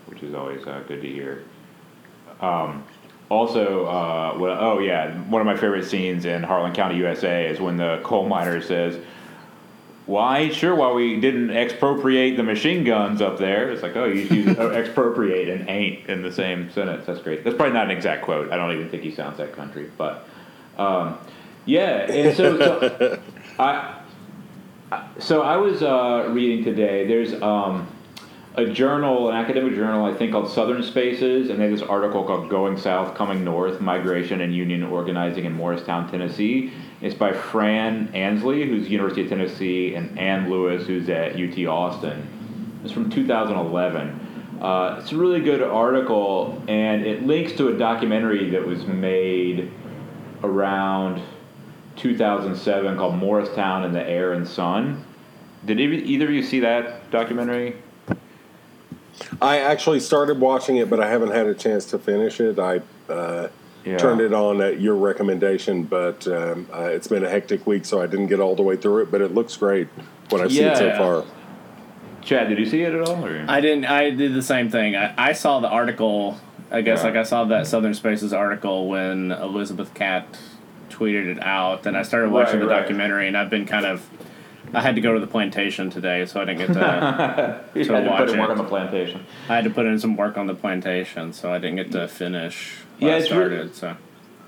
which 0.07 0.23
is 0.23 0.33
always 0.33 0.65
uh, 0.67 0.83
good 0.87 1.03
to 1.03 1.09
hear. 1.09 1.43
Um, 2.41 2.85
also, 3.29 3.87
uh, 3.87 4.37
well, 4.39 4.59
oh 4.61 4.79
yeah, 4.79 5.17
one 5.25 5.41
of 5.41 5.47
my 5.47 5.57
favorite 5.57 5.85
scenes 5.85 6.25
in 6.25 6.43
Harlan 6.43 6.73
County, 6.73 6.97
USA, 6.99 7.47
is 7.47 7.61
when 7.61 7.77
the 7.77 8.01
coal 8.05 8.29
miner 8.29 8.61
says. 8.63 8.97
Ain't 10.09 10.55
sure 10.55 10.75
why 10.75 10.93
we 10.93 11.21
didn't 11.21 11.51
expropriate 11.51 12.37
the 12.37 12.43
machine 12.43 12.83
guns 12.85 13.21
up 13.23 13.39
there. 13.39 13.71
It's 13.71 13.83
like, 13.83 13.95
oh, 13.97 14.07
you 14.07 14.23
use 14.23 14.59
expropriate 14.59 15.49
and 15.49 15.69
ain't 15.69 16.09
in 16.09 16.23
the 16.23 16.33
same 16.33 16.71
sentence. 16.71 17.07
That's 17.07 17.21
great. 17.21 17.45
That's 17.45 17.57
probably 17.57 17.75
not 17.75 17.85
an 17.85 17.91
exact 17.93 18.25
quote. 18.25 18.51
I 18.51 18.57
don't 18.57 18.73
even 18.73 18.89
think 18.91 19.03
he 19.03 19.13
sounds 19.13 19.37
that 19.39 19.53
country. 19.53 19.91
But 19.97 20.27
um, 20.79 21.19
yeah, 21.65 22.11
and 22.11 22.37
so, 22.37 22.59
so 22.59 23.21
I, 23.59 23.97
I- 24.91 25.07
so 25.21 25.43
I 25.43 25.57
was 25.57 25.85
uh, 25.85 26.29
reading 26.33 26.65
today. 26.65 27.07
There's 27.07 27.41
um, 27.41 27.87
a 28.57 28.67
journal, 28.67 29.29
an 29.31 29.37
academic 29.37 29.75
journal, 29.75 30.05
I 30.05 30.13
think 30.15 30.33
called 30.33 30.51
Southern 30.51 30.83
Spaces, 30.83 31.49
and 31.49 31.61
they 31.61 31.69
have 31.69 31.79
this 31.79 31.89
article 31.89 32.25
called 32.25 32.49
"Going 32.51 32.77
South, 32.77 33.15
Coming 33.15 33.45
North: 33.45 33.81
Migration 33.81 34.41
and 34.41 34.53
Union 34.53 34.83
Organizing 34.83 35.45
in 35.45 35.53
Morristown, 35.53 36.11
Tennessee." 36.11 36.73
It's 37.01 37.15
by 37.15 37.33
Fran 37.33 38.15
Ansley, 38.15 38.67
who's 38.67 38.91
University 38.91 39.23
of 39.23 39.31
Tennessee, 39.31 39.95
and 39.95 40.19
Anne 40.19 40.51
Lewis, 40.51 40.87
who's 40.87 41.09
at 41.09 41.33
UT 41.33 41.59
Austin. 41.67 42.81
It's 42.85 42.93
from 42.93 43.09
2011. 43.09 44.59
Uh, 44.61 44.99
it's 45.01 45.11
a 45.13 45.17
really 45.17 45.41
good 45.41 45.63
article, 45.63 46.63
and 46.69 47.07
it 47.07 47.23
links 47.23 47.53
to 47.53 47.69
a 47.69 47.79
documentary 47.79 48.51
that 48.51 48.67
was 48.67 48.85
made 48.85 49.73
around 50.43 51.23
2007 51.97 52.97
called 52.99 53.15
Morristown 53.15 53.85
in 53.85 53.93
the 53.93 54.07
Air 54.07 54.35
and 54.35 54.47
Sun. 54.47 55.03
Did 55.65 55.81
either 55.81 56.27
of 56.27 56.31
you 56.31 56.43
see 56.43 56.61
that 56.61 57.11
documentary? 57.11 57.77
I 59.41 59.59
actually 59.59 60.01
started 60.01 60.39
watching 60.39 60.77
it, 60.77 60.91
but 60.91 61.01
I 61.01 61.09
haven't 61.09 61.31
had 61.31 61.47
a 61.47 61.55
chance 61.55 61.87
to 61.87 61.99
finish 61.99 62.41
it. 62.41 62.59
I 62.59 62.81
uh, 63.11 63.49
Yeah. 63.85 63.97
turned 63.97 64.21
it 64.21 64.33
on 64.35 64.61
at 64.61 64.81
your 64.81 64.95
recommendation, 64.95 65.85
but 65.85 66.27
um, 66.29 66.69
uh, 66.73 66.83
it's 66.85 67.09
been 67.09 67.25
a 67.25 67.29
hectic 67.31 67.67
week, 67.67 67.85
so 67.87 68.01
I 68.03 68.07
didn't 68.07 68.27
get 68.27 68.39
all 68.41 68.55
the 68.55 68.63
way 68.63 68.77
through 68.77 69.03
it. 69.03 69.11
But 69.11 69.21
it 69.23 69.33
looks 69.35 69.57
great 69.57 69.89
what 70.29 70.41
I've 70.43 70.53
seen 70.53 70.75
so 70.77 70.97
far. 70.99 71.25
Chad, 72.23 72.49
did 72.51 72.59
you 72.59 72.67
see 72.67 72.83
it 72.83 72.93
at 72.95 73.09
all? 73.09 73.25
Or? 73.25 73.45
I 73.49 73.61
didn't. 73.63 73.87
I 73.87 74.11
did 74.11 74.35
the 74.35 74.43
same 74.43 74.69
thing. 74.71 74.95
I, 74.97 75.15
I 75.17 75.33
saw 75.33 75.61
the 75.61 75.69
article. 75.69 76.39
I 76.71 76.83
guess 76.83 76.99
Yeah. 77.01 77.07
like 77.07 77.17
I 77.17 77.23
saw 77.23 77.45
that 77.47 77.67
Southern 77.67 77.95
Spaces 77.95 78.33
article 78.33 78.89
when 78.89 79.33
Elizabeth 79.33 79.93
Catte 79.95 80.39
tweeted 80.91 81.27
it 81.37 81.43
out, 81.43 81.87
and 81.87 81.97
I 81.97 82.03
started 82.03 82.31
watching 82.31 82.61
Right, 82.61 82.67
the 82.67 82.71
right. 82.71 82.81
documentary, 82.81 83.27
and 83.29 83.37
I've 83.37 83.51
been 83.51 83.67
kind 83.67 83.87
of. 83.87 84.09
I 84.73 84.81
had 84.83 84.95
to 84.95 85.01
go 85.01 85.15
to 85.15 85.19
the 85.21 85.27
plantation 85.27 85.91
today, 85.91 86.27
so 86.27 86.41
I 86.41 86.45
didn't 86.45 86.59
get 86.59 86.75
to. 86.75 87.61
you 87.75 87.85
to 87.85 87.93
had 87.95 88.05
to 88.05 88.11
watch 88.11 88.19
put 88.21 88.31
in 88.31 88.39
work 88.39 88.51
it. 88.51 88.53
on 88.53 88.59
the 88.59 88.65
plantation. 88.65 89.25
I 89.49 89.55
had 89.57 89.65
to 89.65 89.71
put 89.71 89.87
in 89.87 89.99
some 89.99 90.17
work 90.17 90.37
on 90.37 90.47
the 90.47 90.55
plantation, 90.55 91.33
so 91.33 91.53
I 91.53 91.59
didn't 91.59 91.77
get 91.77 91.91
to 91.93 92.07
finish. 92.07 92.77
Yeah, 93.01 93.17
it's 93.17 93.27
started. 93.27 93.75
so 93.75 93.97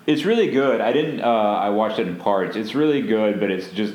It's 0.07 0.25
really 0.25 0.51
good. 0.51 0.81
I 0.81 0.93
didn't. 0.93 1.21
Uh, 1.21 1.27
I 1.27 1.71
watched 1.71 1.99
it 1.99 2.07
in 2.07 2.17
parts. 2.17 2.57
It's 2.57 2.75
really 2.75 3.03
good, 3.03 3.41
but 3.41 3.51
it's 3.51 3.71
just 3.71 3.95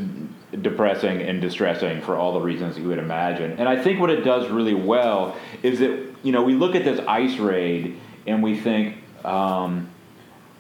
depressing 0.62 1.22
and 1.22 1.42
distressing 1.42 2.02
for 2.02 2.16
all 2.16 2.34
the 2.34 2.42
reasons 2.42 2.78
you 2.78 2.88
would 2.88 3.00
imagine. 3.00 3.52
And 3.60 3.68
I 3.68 3.82
think 3.82 4.00
what 4.00 4.10
it 4.10 4.22
does 4.22 4.50
really 4.50 4.74
well 4.74 5.36
is 5.64 5.80
that 5.80 6.16
you 6.24 6.32
know 6.32 6.44
we 6.44 6.54
look 6.54 6.76
at 6.76 6.84
this 6.84 7.00
ice 7.08 7.38
raid 7.38 8.00
and 8.26 8.44
we 8.44 8.60
think. 8.60 8.98
Um, 9.26 9.92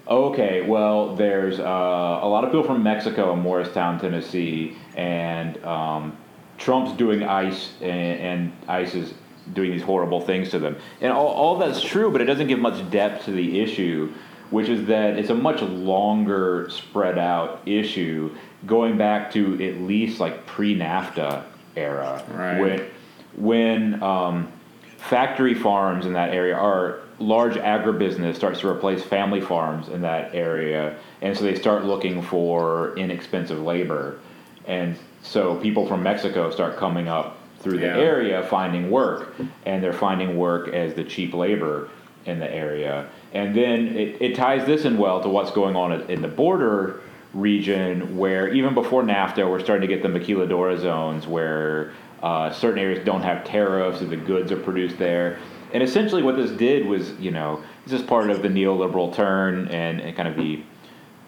Okay, 0.10 0.62
well, 0.62 1.17
there's 1.17 1.60
uh, 1.60 1.63
a 1.63 2.27
lot 2.27 2.45
of 2.45 2.51
people 2.51 2.63
from 2.63 2.81
Mexico 2.81 3.33
in 3.33 3.39
Morristown, 3.39 3.99
Tennessee, 3.99 4.77
and 4.95 5.62
um, 5.65 6.15
Trump's 6.57 6.93
doing 6.93 7.23
ICE, 7.23 7.73
and, 7.81 8.19
and, 8.19 8.53
ICE 8.69 8.95
is 8.95 9.13
doing 9.53 9.71
these 9.71 9.81
horrible 9.81 10.21
things 10.21 10.49
to 10.49 10.60
them. 10.60 10.77
And 11.01 11.12
all, 11.12 11.27
all 11.27 11.57
that's 11.57 11.81
true, 11.81 12.12
but 12.12 12.21
it 12.21 12.25
doesn't 12.25 12.47
give 12.47 12.60
much 12.60 12.89
depth 12.89 13.25
to 13.25 13.31
the 13.31 13.60
issue, 13.60 14.13
which 14.49 14.69
is 14.69 14.88
that 14.88 15.17
it's 15.17 15.29
a 15.29 15.36
much 15.36 15.62
longer, 15.62 16.69
spread 16.69 17.17
out 17.17 17.62
issue 17.65 18.36
going 18.65 18.97
back 18.97 19.31
to 19.33 19.53
at 19.65 19.81
least 19.81 20.19
like 20.19 20.45
pre 20.45 20.75
NAFTA 20.75 21.43
era. 21.75 22.23
Right. 22.29 22.60
When, 22.60 22.89
when 23.36 24.03
um, 24.03 24.51
factory 24.97 25.53
farms 25.53 26.05
in 26.05 26.13
that 26.13 26.33
area 26.33 26.55
are 26.55 27.01
large 27.19 27.55
agribusiness 27.55 28.36
starts 28.36 28.60
to 28.60 28.69
replace 28.69 29.03
family 29.03 29.41
farms 29.41 29.89
in 29.89 30.01
that 30.01 30.33
area, 30.33 30.97
and 31.21 31.38
so 31.38 31.43
they 31.43 31.55
start 31.55 31.86
looking 31.86 32.21
for 32.21 32.95
inexpensive 32.97 33.62
labor, 33.62 34.19
and 34.65 34.97
so 35.21 35.55
people 35.57 35.88
from 35.88 36.03
Mexico 36.03 36.51
start 36.51 36.77
coming 36.77 37.07
up 37.07 37.38
through 37.67 37.80
the 37.80 37.88
Yeah. 37.88 37.97
area 37.97 38.43
finding 38.43 38.89
work, 38.89 39.34
and 39.65 39.84
they're 39.84 39.93
finding 39.93 40.38
work 40.38 40.69
as 40.69 40.93
the 40.93 41.03
cheap 41.03 41.34
labor 41.34 41.89
in 42.25 42.39
the 42.39 42.53
area, 42.53 43.06
and 43.34 43.56
then 43.56 43.88
it, 43.95 44.17
it 44.21 44.36
ties 44.36 44.65
this 44.65 44.86
in 44.86 44.97
well 44.97 45.21
to 45.21 45.30
what's 45.30 45.51
going 45.51 45.75
on 45.75 45.91
in 46.10 46.21
the 46.21 46.27
border 46.27 47.01
region, 47.34 48.17
where 48.17 48.47
even 48.49 48.73
before 48.73 49.03
NAFTA, 49.03 49.49
we're 49.49 49.60
starting 49.60 49.88
to 49.88 49.93
get 49.93 50.01
the 50.01 50.10
maquiladora 50.10 50.77
zones 50.80 51.27
where 51.27 51.91
uh, 52.23 52.51
certain 52.51 52.80
areas 52.80 53.03
don't 53.06 53.21
have 53.21 53.43
tariffs, 53.43 54.01
and 54.01 54.10
the 54.10 54.17
goods 54.17 54.51
are 54.51 54.58
produced 54.58 54.97
there. 54.97 55.38
And 55.73 55.84
essentially, 55.84 56.23
what 56.23 56.38
this 56.38 56.51
did 56.51 56.86
was, 56.88 57.12
you 57.19 57.32
know, 57.32 57.62
this 57.86 57.99
is 57.99 58.06
part 58.06 58.30
of 58.30 58.41
the 58.41 58.47
neoliberal 58.47 59.13
turn 59.13 59.67
and, 59.67 59.99
and 60.01 60.15
kind 60.15 60.27
of 60.27 60.36
the 60.36 60.62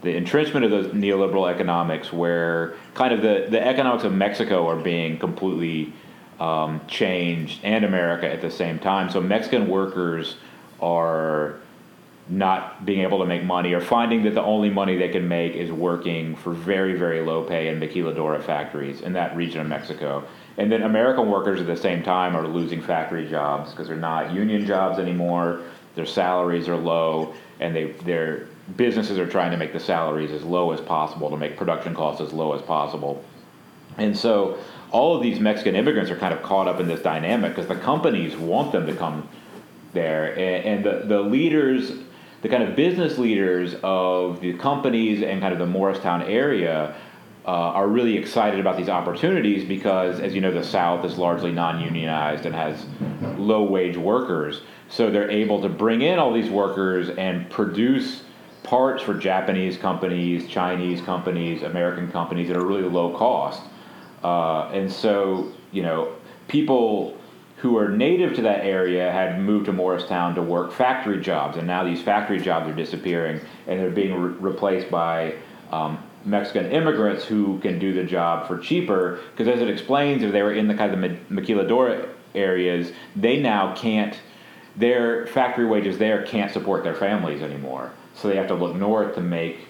the 0.02 0.16
entrenchment 0.16 0.64
of 0.64 0.72
those 0.72 0.88
neoliberal 0.94 1.52
economics, 1.54 2.14
where 2.14 2.74
kind 2.94 3.14
of 3.14 3.22
the, 3.22 3.48
the 3.50 3.62
economics 3.62 4.06
of 4.06 4.14
Mexico 4.14 4.66
are 4.66 4.78
being 4.78 5.18
completely 5.20 5.92
um, 6.40 6.82
changed, 6.88 7.60
and 7.64 7.84
America 7.84 8.32
at 8.32 8.42
the 8.42 8.52
same 8.52 8.80
time. 8.80 9.10
So 9.10 9.22
Mexican 9.22 9.68
workers 9.68 10.36
are 10.82 11.56
not 12.30 12.86
being 12.86 13.02
able 13.02 13.18
to 13.20 13.26
make 13.26 13.44
money 13.44 13.74
or 13.74 13.82
finding 13.82 14.24
that 14.24 14.36
the 14.36 14.44
only 14.44 14.70
money 14.70 14.96
they 14.96 15.10
can 15.10 15.28
make 15.28 15.54
is 15.54 15.72
working 15.72 16.36
for 16.36 16.54
very, 16.54 16.94
very 16.94 17.22
low 17.22 17.44
pay 17.44 17.68
in 17.70 17.80
maquiladora 17.80 18.42
factories 18.44 19.02
in 19.02 19.14
that 19.14 19.36
region 19.36 19.60
of 19.60 19.68
Mexico. 19.68 20.24
And 20.58 20.72
then 20.72 20.84
American 20.84 21.30
workers 21.30 21.60
at 21.60 21.66
the 21.66 21.76
same 21.76 22.04
time 22.04 22.36
are 22.36 22.48
losing 22.48 22.82
factory 22.82 23.28
jobs 23.28 23.72
because 23.72 23.88
they're 23.88 23.98
not 23.98 24.32
union 24.32 24.66
jobs 24.66 25.00
anymore. 25.00 25.62
Their 25.96 26.06
salaries 26.06 26.68
are 26.68 26.78
low, 26.78 27.34
and 27.60 27.76
they 27.76 27.92
their 28.04 28.48
businesses 28.78 29.18
are 29.18 29.28
trying 29.28 29.52
to 29.52 29.58
make 29.58 29.74
the 29.74 29.80
salaries 29.80 30.32
as 30.32 30.44
low 30.44 30.72
as 30.72 30.80
possible 30.82 31.30
to 31.32 31.38
make 31.38 31.58
production 31.58 31.96
costs 31.96 32.22
as 32.22 32.32
low 32.32 32.54
as 32.54 32.62
possible. 32.62 33.24
And 33.98 34.16
so 34.16 34.60
all 34.92 35.16
of 35.16 35.22
these 35.22 35.40
Mexican 35.40 35.76
immigrants 35.76 36.10
are 36.12 36.16
kind 36.16 36.34
of 36.34 36.42
caught 36.42 36.68
up 36.68 36.80
in 36.80 36.88
this 36.88 37.02
dynamic 37.02 37.56
because 37.56 37.68
the 37.68 37.76
companies 37.76 38.36
want 38.36 38.72
them 38.72 38.88
to 38.88 38.96
come 38.96 39.28
there, 39.94 40.32
and, 40.34 40.66
and 40.66 40.86
the 40.86 41.06
the 41.08 41.22
leaders, 41.22 41.92
the 42.42 42.50
kind 42.50 42.64
of 42.64 42.76
business 42.76 43.18
leaders 43.18 43.76
of 43.84 44.42
the 44.42 44.54
companies 44.54 45.22
and 45.24 45.42
kind 45.42 45.54
of 45.54 45.60
the 45.60 45.66
Morristown 45.66 46.22
area. 46.24 46.96
Uh, 47.46 47.52
are 47.52 47.88
really 47.88 48.16
excited 48.16 48.60
about 48.60 48.78
these 48.78 48.90
opportunities 48.90 49.68
because, 49.68 50.20
as 50.20 50.36
you 50.36 50.42
know, 50.42 50.52
the 50.52 50.64
South 50.64 51.04
is 51.04 51.18
largely 51.18 51.52
non-unionized 51.52 52.46
and 52.46 52.54
has 52.54 52.86
low-wage 53.40 53.98
workers. 53.98 54.62
So 54.90 55.10
they're 55.10 55.32
able 55.32 55.60
to 55.62 55.70
bring 55.70 56.02
in 56.02 56.20
all 56.20 56.32
these 56.32 56.50
workers 56.50 57.10
and 57.10 57.50
produce 57.50 58.24
parts 58.62 59.02
for 59.02 59.16
Japanese 59.16 59.78
companies, 59.78 60.48
Chinese 60.48 61.02
companies, 61.02 61.64
American 61.64 62.12
companies 62.12 62.52
at 62.52 62.56
a 62.56 62.64
really 62.64 62.84
low 62.84 63.18
cost. 63.18 63.64
Uh, 64.24 64.70
and 64.74 64.92
so, 64.92 65.52
you 65.72 65.82
know, 65.82 66.14
people 66.48 67.18
who 67.58 67.78
are 67.78 67.90
native 67.90 68.34
to 68.36 68.42
that 68.42 68.66
area 68.66 69.12
had 69.12 69.40
moved 69.40 69.66
to 69.66 69.74
Morristown 69.74 70.34
to 70.36 70.42
work 70.42 70.72
factory 70.72 71.20
jobs, 71.20 71.58
and 71.58 71.68
now 71.68 71.84
these 71.84 72.02
factory 72.02 72.40
jobs 72.40 72.70
are 72.70 72.74
disappearing 72.74 73.42
and 73.68 73.80
they're 73.80 73.90
being 73.90 74.14
re- 74.14 74.52
replaced 74.52 74.90
by 74.90 75.36
um, 75.72 76.02
Mexican 76.26 76.72
immigrants 76.72 77.26
who 77.26 77.60
can 77.60 77.78
do 77.78 77.94
the 77.94 78.04
job 78.04 78.48
for 78.48 78.58
cheaper. 78.58 79.20
Because 79.32 79.54
as 79.54 79.62
it 79.62 79.70
explains, 79.70 80.24
if 80.24 80.32
they 80.32 80.42
were 80.42 80.54
in 80.54 80.68
the 80.68 80.74
kind 80.74 80.94
of 80.94 81.00
the 81.00 81.10
Ma- 81.10 81.42
maquiladora 81.42 82.10
areas, 82.34 82.92
they 83.16 83.40
now 83.40 83.76
can't. 83.76 84.18
Their 84.76 85.28
factory 85.28 85.66
wages 85.66 85.98
there 85.98 86.24
can't 86.24 86.52
support 86.52 86.84
their 86.84 86.96
families 86.96 87.42
anymore, 87.42 87.92
so 88.16 88.30
they 88.30 88.38
have 88.38 88.48
to 88.48 88.56
look 88.56 88.76
north 88.76 89.16
to 89.16 89.22
make 89.22 89.68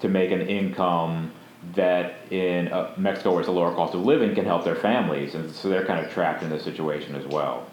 to 0.00 0.08
make 0.08 0.30
an 0.30 0.40
income 0.40 1.32
that 1.74 2.14
in 2.30 2.68
uh, 2.68 2.92
Mexico, 2.96 3.32
where 3.32 3.40
it's 3.40 3.48
a 3.48 3.52
lower 3.52 3.74
cost 3.74 3.94
of 3.94 4.04
living, 4.04 4.34
can 4.34 4.44
help 4.44 4.64
their 4.64 4.76
families, 4.76 5.34
and 5.34 5.50
so 5.50 5.68
they're 5.68 5.84
kind 5.84 6.04
of 6.04 6.12
trapped 6.12 6.42
in 6.42 6.50
this 6.50 6.64
situation 6.64 7.14
as 7.14 7.26
well. 7.26 7.66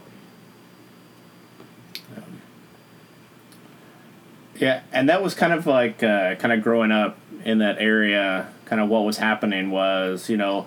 Yeah, 4.58 4.82
and 4.91 5.10
that 5.10 5.21
was 5.21 5.34
kind 5.34 5.54
of 5.54 5.67
like 5.67 6.02
uh, 6.02 6.36
kind 6.36 6.54
of 6.54 6.63
growing 6.63 6.91
up 6.91 7.17
in 7.43 7.60
that 7.60 7.78
area. 7.80 8.50
Kind 8.65 8.82
of 8.82 8.89
what 8.89 9.04
was 9.04 9.17
happening 9.17 9.69
was, 9.69 10.30
you 10.30 10.38
know, 10.38 10.65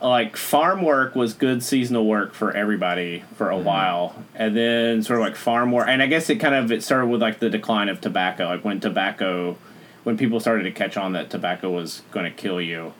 like 0.00 0.36
farm 0.36 0.82
work 0.82 1.14
was 1.14 1.32
good 1.34 1.62
seasonal 1.62 2.06
work 2.06 2.34
for 2.34 2.52
everybody 2.52 3.24
for 3.36 3.50
a 3.50 3.58
while, 3.58 4.24
and 4.34 4.56
then 4.56 5.02
sort 5.02 5.20
of 5.20 5.26
like 5.26 5.36
farm 5.36 5.70
work, 5.70 5.86
and 5.88 6.02
I 6.02 6.06
guess 6.06 6.30
it 6.30 6.36
kind 6.36 6.54
of 6.54 6.72
it 6.72 6.82
started 6.82 7.06
with 7.06 7.20
like 7.20 7.38
the 7.38 7.50
decline 7.50 7.88
of 7.88 8.00
tobacco, 8.00 8.46
like 8.46 8.64
when 8.64 8.80
tobacco, 8.80 9.56
when 10.06 10.16
people 10.16 10.38
started 10.38 10.62
to 10.62 10.70
catch 10.70 10.96
on 10.96 11.14
that 11.14 11.30
tobacco 11.30 11.68
was 11.68 12.02
going 12.12 12.24
to 12.24 12.30
kill 12.30 12.60
you. 12.60 12.94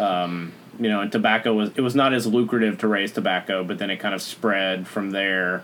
Um, 0.00 0.52
you 0.80 0.88
know, 0.88 1.02
and 1.02 1.12
tobacco 1.12 1.54
was 1.54 1.70
it 1.76 1.82
was 1.82 1.94
not 1.94 2.12
as 2.12 2.26
lucrative 2.26 2.78
to 2.78 2.88
raise 2.88 3.12
tobacco, 3.12 3.62
but 3.62 3.78
then 3.78 3.90
it 3.90 3.98
kind 3.98 4.12
of 4.12 4.20
spread 4.20 4.88
from 4.88 5.12
there. 5.12 5.62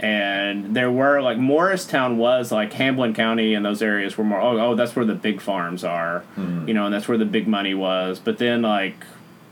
And 0.00 0.74
there 0.74 0.90
were 0.90 1.20
like 1.20 1.38
Morristown 1.38 2.18
was 2.18 2.50
like 2.50 2.72
Hamblen 2.72 3.14
County 3.14 3.54
and 3.54 3.64
those 3.64 3.82
areas 3.82 4.18
were 4.18 4.24
more 4.24 4.40
oh, 4.40 4.58
oh 4.58 4.74
that's 4.74 4.96
where 4.96 5.04
the 5.04 5.14
big 5.14 5.40
farms 5.40 5.84
are 5.84 6.24
you 6.66 6.74
know 6.74 6.86
and 6.86 6.92
that's 6.92 7.06
where 7.06 7.18
the 7.18 7.24
big 7.24 7.46
money 7.46 7.74
was. 7.74 8.18
But 8.18 8.38
then 8.38 8.62
like 8.62 8.96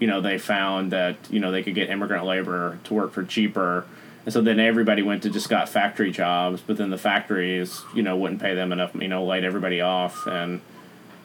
you 0.01 0.09
know 0.09 0.21
they 0.21 0.39
found 0.39 0.91
that 0.91 1.15
you 1.31 1.39
know 1.39 1.53
they 1.53 1.63
could 1.63 1.77
get 1.77 1.89
immigrant 1.89 2.25
labor 2.25 2.81
to 2.83 2.95
work 2.95 3.13
for 3.13 3.23
cheaper. 3.23 3.87
And 4.25 4.33
so 4.35 4.43
then 4.43 4.59
everybody 4.59 5.03
went 5.03 5.23
to 5.23 5.31
just 5.31 5.49
got 5.49 5.69
factory 5.69 6.11
jobs 6.11 6.61
but 6.67 6.79
then 6.79 6.91
the 6.91 6.99
factories 6.99 7.81
you 7.95 8.03
know 8.03 8.17
wouldn't 8.17 8.41
pay 8.41 8.57
them 8.57 8.73
enough 8.73 8.93
you 8.97 9.07
know 9.07 9.25
laid 9.25 9.45
everybody 9.45 9.81
off. 9.81 10.27
And 10.27 10.61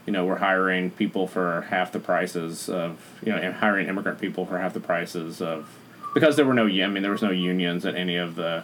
you 0.05 0.13
know 0.13 0.25
we're 0.25 0.37
hiring 0.37 0.91
people 0.91 1.27
for 1.27 1.61
half 1.69 1.91
the 1.91 1.99
prices 1.99 2.69
of 2.69 2.99
you 3.23 3.31
know 3.31 3.51
hiring 3.51 3.87
immigrant 3.87 4.19
people 4.19 4.45
for 4.45 4.59
half 4.59 4.73
the 4.73 4.79
prices 4.79 5.41
of 5.41 5.67
because 6.13 6.35
there 6.35 6.45
were 6.45 6.53
no 6.53 6.67
I 6.67 6.87
mean 6.87 7.03
there 7.03 7.11
was 7.11 7.21
no 7.21 7.31
unions 7.31 7.85
at 7.85 7.95
any 7.95 8.15
of 8.15 8.35
the 8.35 8.63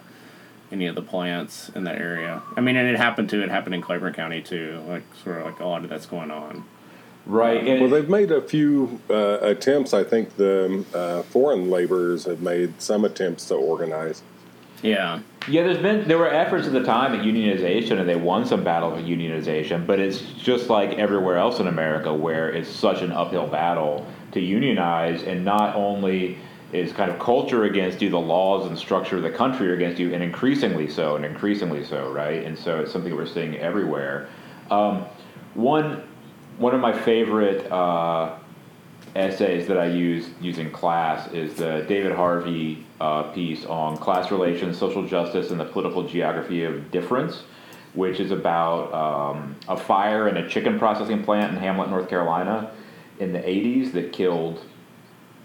any 0.72 0.88
of 0.88 0.96
the 0.96 1.02
plants 1.02 1.70
in 1.76 1.84
that 1.84 1.98
area. 1.98 2.42
I 2.56 2.62
mean, 2.62 2.78
and 2.78 2.88
it 2.88 2.96
happened 2.96 3.30
too. 3.30 3.42
It 3.44 3.50
happened 3.50 3.76
in 3.76 3.82
Claiborne 3.82 4.14
County 4.14 4.42
too. 4.42 4.82
Like 4.88 5.04
sort 5.24 5.38
of 5.40 5.46
like 5.46 5.60
a 5.60 5.66
lot 5.66 5.84
of 5.84 5.90
that's 5.90 6.06
going 6.06 6.32
on. 6.32 6.64
Right. 7.26 7.68
And 7.68 7.82
Well, 7.82 7.90
they've 7.90 8.10
made 8.10 8.32
a 8.32 8.42
few 8.42 9.00
uh, 9.10 9.40
attempts. 9.42 9.94
I 9.94 10.04
think 10.04 10.38
the 10.38 10.86
uh, 10.94 11.22
foreign 11.24 11.70
laborers 11.70 12.26
have 12.26 12.42
made 12.42 12.82
some 12.82 13.06
attempts 13.06 13.46
to 13.48 13.56
organize. 13.56 14.24
Yeah, 14.82 15.20
Yeah, 15.48 15.64
there's 15.64 15.78
been 15.78 16.08
there 16.08 16.18
were 16.18 16.30
efforts 16.30 16.68
at 16.68 16.74
the 16.74 16.84
time 16.84 17.14
at 17.14 17.26
unionization, 17.26 18.00
and 18.00 18.08
they 18.08 18.16
won 18.16 18.46
some 18.46 18.64
battles 18.64 19.00
for 19.00 19.06
unionization. 19.06 19.86
But 19.86 20.00
it's 20.00 20.22
just 20.22 20.70
like 20.70 20.98
everywhere 20.98 21.38
else 21.38 21.60
in 21.60 21.68
America, 21.68 22.14
where 22.14 22.50
it's 22.50 22.70
such 22.70 23.02
an 23.02 23.12
uphill 23.12 23.48
battle 23.48 24.06
to 24.32 24.40
unionize, 24.40 25.24
and 25.24 25.44
not 25.46 25.76
only 25.76 26.38
is 26.74 26.94
kind 26.94 27.12
of 27.12 27.20
culture 27.20 27.66
against 27.66 28.02
you, 28.02 28.10
the 28.10 28.20
laws 28.20 28.66
and 28.66 28.78
structure 28.78 29.18
of 29.18 29.24
the 29.24 29.30
country 29.30 29.70
are 29.70 29.74
against 29.74 30.00
you, 30.00 30.14
and 30.14 30.24
increasingly 30.24 30.88
so, 30.88 31.16
and 31.16 31.26
increasingly 31.26 31.84
so, 31.84 32.10
right? 32.12 32.44
And 32.46 32.58
so 32.58 32.80
it's 32.80 32.92
something 32.92 33.16
we're 33.16 33.26
seeing 33.26 33.58
everywhere. 33.58 34.30
Um, 34.70 35.06
one 35.54 36.04
one 36.58 36.76
of 36.76 36.80
my 36.80 36.94
favorite 36.94 37.70
uh, 37.72 38.38
essays 39.16 39.68
that 39.68 39.78
I 39.78 39.86
use 39.86 40.30
using 40.40 40.72
class 40.72 41.32
is 41.32 41.56
the 41.56 41.86
David 41.88 42.14
Harvey 42.14 42.86
uh, 43.00 43.24
piece 43.24 43.66
on 43.66 43.98
class 43.98 44.32
relations, 44.32 44.78
social 44.78 45.06
justice, 45.06 45.52
and 45.52 45.60
the 45.60 45.66
political 45.66 46.08
geography 46.08 46.64
of 46.64 46.92
difference, 46.92 47.44
which 47.94 48.20
is 48.20 48.32
about 48.32 48.94
um, 48.94 49.56
a 49.68 49.76
fire 49.76 50.28
in 50.30 50.38
a 50.38 50.48
chicken 50.48 50.80
processing 50.80 51.24
plant 51.24 51.54
in 51.54 51.60
Hamlet, 51.60 51.90
North 51.90 52.10
Carolina, 52.10 52.72
in 53.20 53.34
the 53.34 53.40
80s 53.40 53.92
that 53.94 54.14
killed 54.14 54.66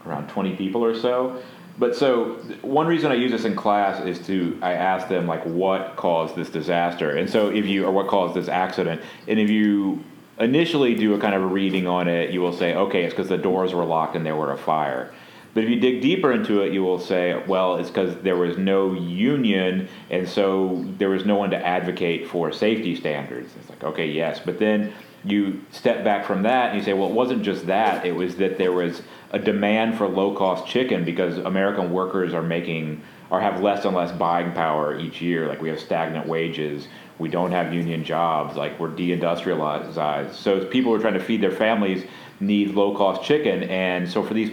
around 0.06 0.28
20 0.28 0.54
people 0.56 0.84
or 0.84 0.94
so. 0.94 1.42
But 1.78 1.94
so 1.94 2.36
one 2.62 2.86
reason 2.86 3.12
I 3.12 3.16
use 3.16 3.30
this 3.30 3.44
in 3.44 3.54
class 3.54 4.02
is 4.06 4.24
to 4.26 4.58
I 4.62 4.72
ask 4.72 5.08
them 5.08 5.26
like 5.26 5.44
what 5.44 5.96
caused 5.96 6.34
this 6.34 6.48
disaster, 6.48 7.16
and 7.16 7.28
so 7.28 7.50
if 7.50 7.66
you 7.66 7.84
or 7.84 7.92
what 7.92 8.06
caused 8.08 8.34
this 8.34 8.48
accident, 8.48 9.02
and 9.28 9.38
if 9.38 9.50
you 9.50 10.02
initially 10.39 10.95
do 10.95 11.14
a 11.14 11.18
kind 11.18 11.34
of 11.34 11.43
a 11.43 11.47
reading 11.47 11.87
on 11.87 12.09
it, 12.09 12.30
you 12.30 12.41
will 12.41 12.53
say, 12.53 12.74
okay, 12.74 13.05
it's 13.05 13.14
because 13.14 13.28
the 13.28 13.39
doors 13.39 13.72
were 13.74 13.84
locked 13.84 14.16
and 14.16 14.24
there 14.24 14.37
were 14.37 14.53
a 14.53 14.59
fire. 14.59 15.12
But 15.55 15.64
if 15.64 15.70
you 15.70 15.80
dig 15.80 16.03
deeper 16.03 16.32
into 16.32 16.61
it, 16.61 16.74
you 16.74 16.82
will 16.82 16.99
say, 16.99 17.43
well, 17.47 17.76
it's 17.76 17.89
because 17.89 18.14
there 18.16 18.37
was 18.37 18.59
no 18.59 18.93
union, 18.93 19.89
and 20.11 20.28
so 20.28 20.84
there 20.99 21.09
was 21.09 21.24
no 21.24 21.37
one 21.37 21.49
to 21.49 21.57
advocate 21.57 22.28
for 22.28 22.53
safety 22.53 22.95
standards. 22.95 23.55
It's 23.59 23.70
like, 23.70 23.82
okay, 23.82 24.07
yes. 24.07 24.39
But 24.39 24.59
then 24.59 24.93
you 25.24 25.64
step 25.70 26.05
back 26.05 26.26
from 26.26 26.43
that 26.43 26.70
and 26.70 26.78
you 26.78 26.84
say, 26.84 26.93
well, 26.93 27.09
it 27.09 27.14
wasn't 27.14 27.43
just 27.43 27.66
that, 27.66 28.05
it 28.05 28.12
was 28.12 28.37
that 28.37 28.59
there 28.59 28.72
was 28.72 29.01
a 29.30 29.39
demand 29.39 29.97
for 29.97 30.07
low 30.07 30.34
cost 30.34 30.66
chicken 30.66 31.05
because 31.05 31.39
American 31.39 31.91
workers 31.91 32.34
are 32.34 32.43
making 32.43 33.03
or 33.30 33.41
have 33.41 33.61
less 33.61 33.84
and 33.84 33.97
less 33.97 34.12
buying 34.12 34.53
power 34.53 34.99
each 34.99 35.20
year. 35.20 35.49
Like 35.49 35.61
we 35.61 35.68
have 35.68 35.80
stagnant 35.80 36.28
wages, 36.28 36.87
we 37.18 37.28
don't 37.28 37.52
have 37.52 37.72
union 37.72 38.04
jobs, 38.04 38.56
like 38.56 38.78
we're 38.78 38.90
deindustrialized. 38.90 40.34
So 40.34 40.64
people 40.66 40.92
who 40.92 40.98
are 40.98 41.00
trying 41.00 41.14
to 41.14 41.24
feed 41.24 41.40
their 41.40 41.50
families 41.50 42.04
need 42.40 42.74
low 42.74 42.94
cost 42.96 43.22
chicken, 43.22 43.64
and 43.64 44.08
so 44.08 44.22
for 44.22 44.34
these 44.34 44.50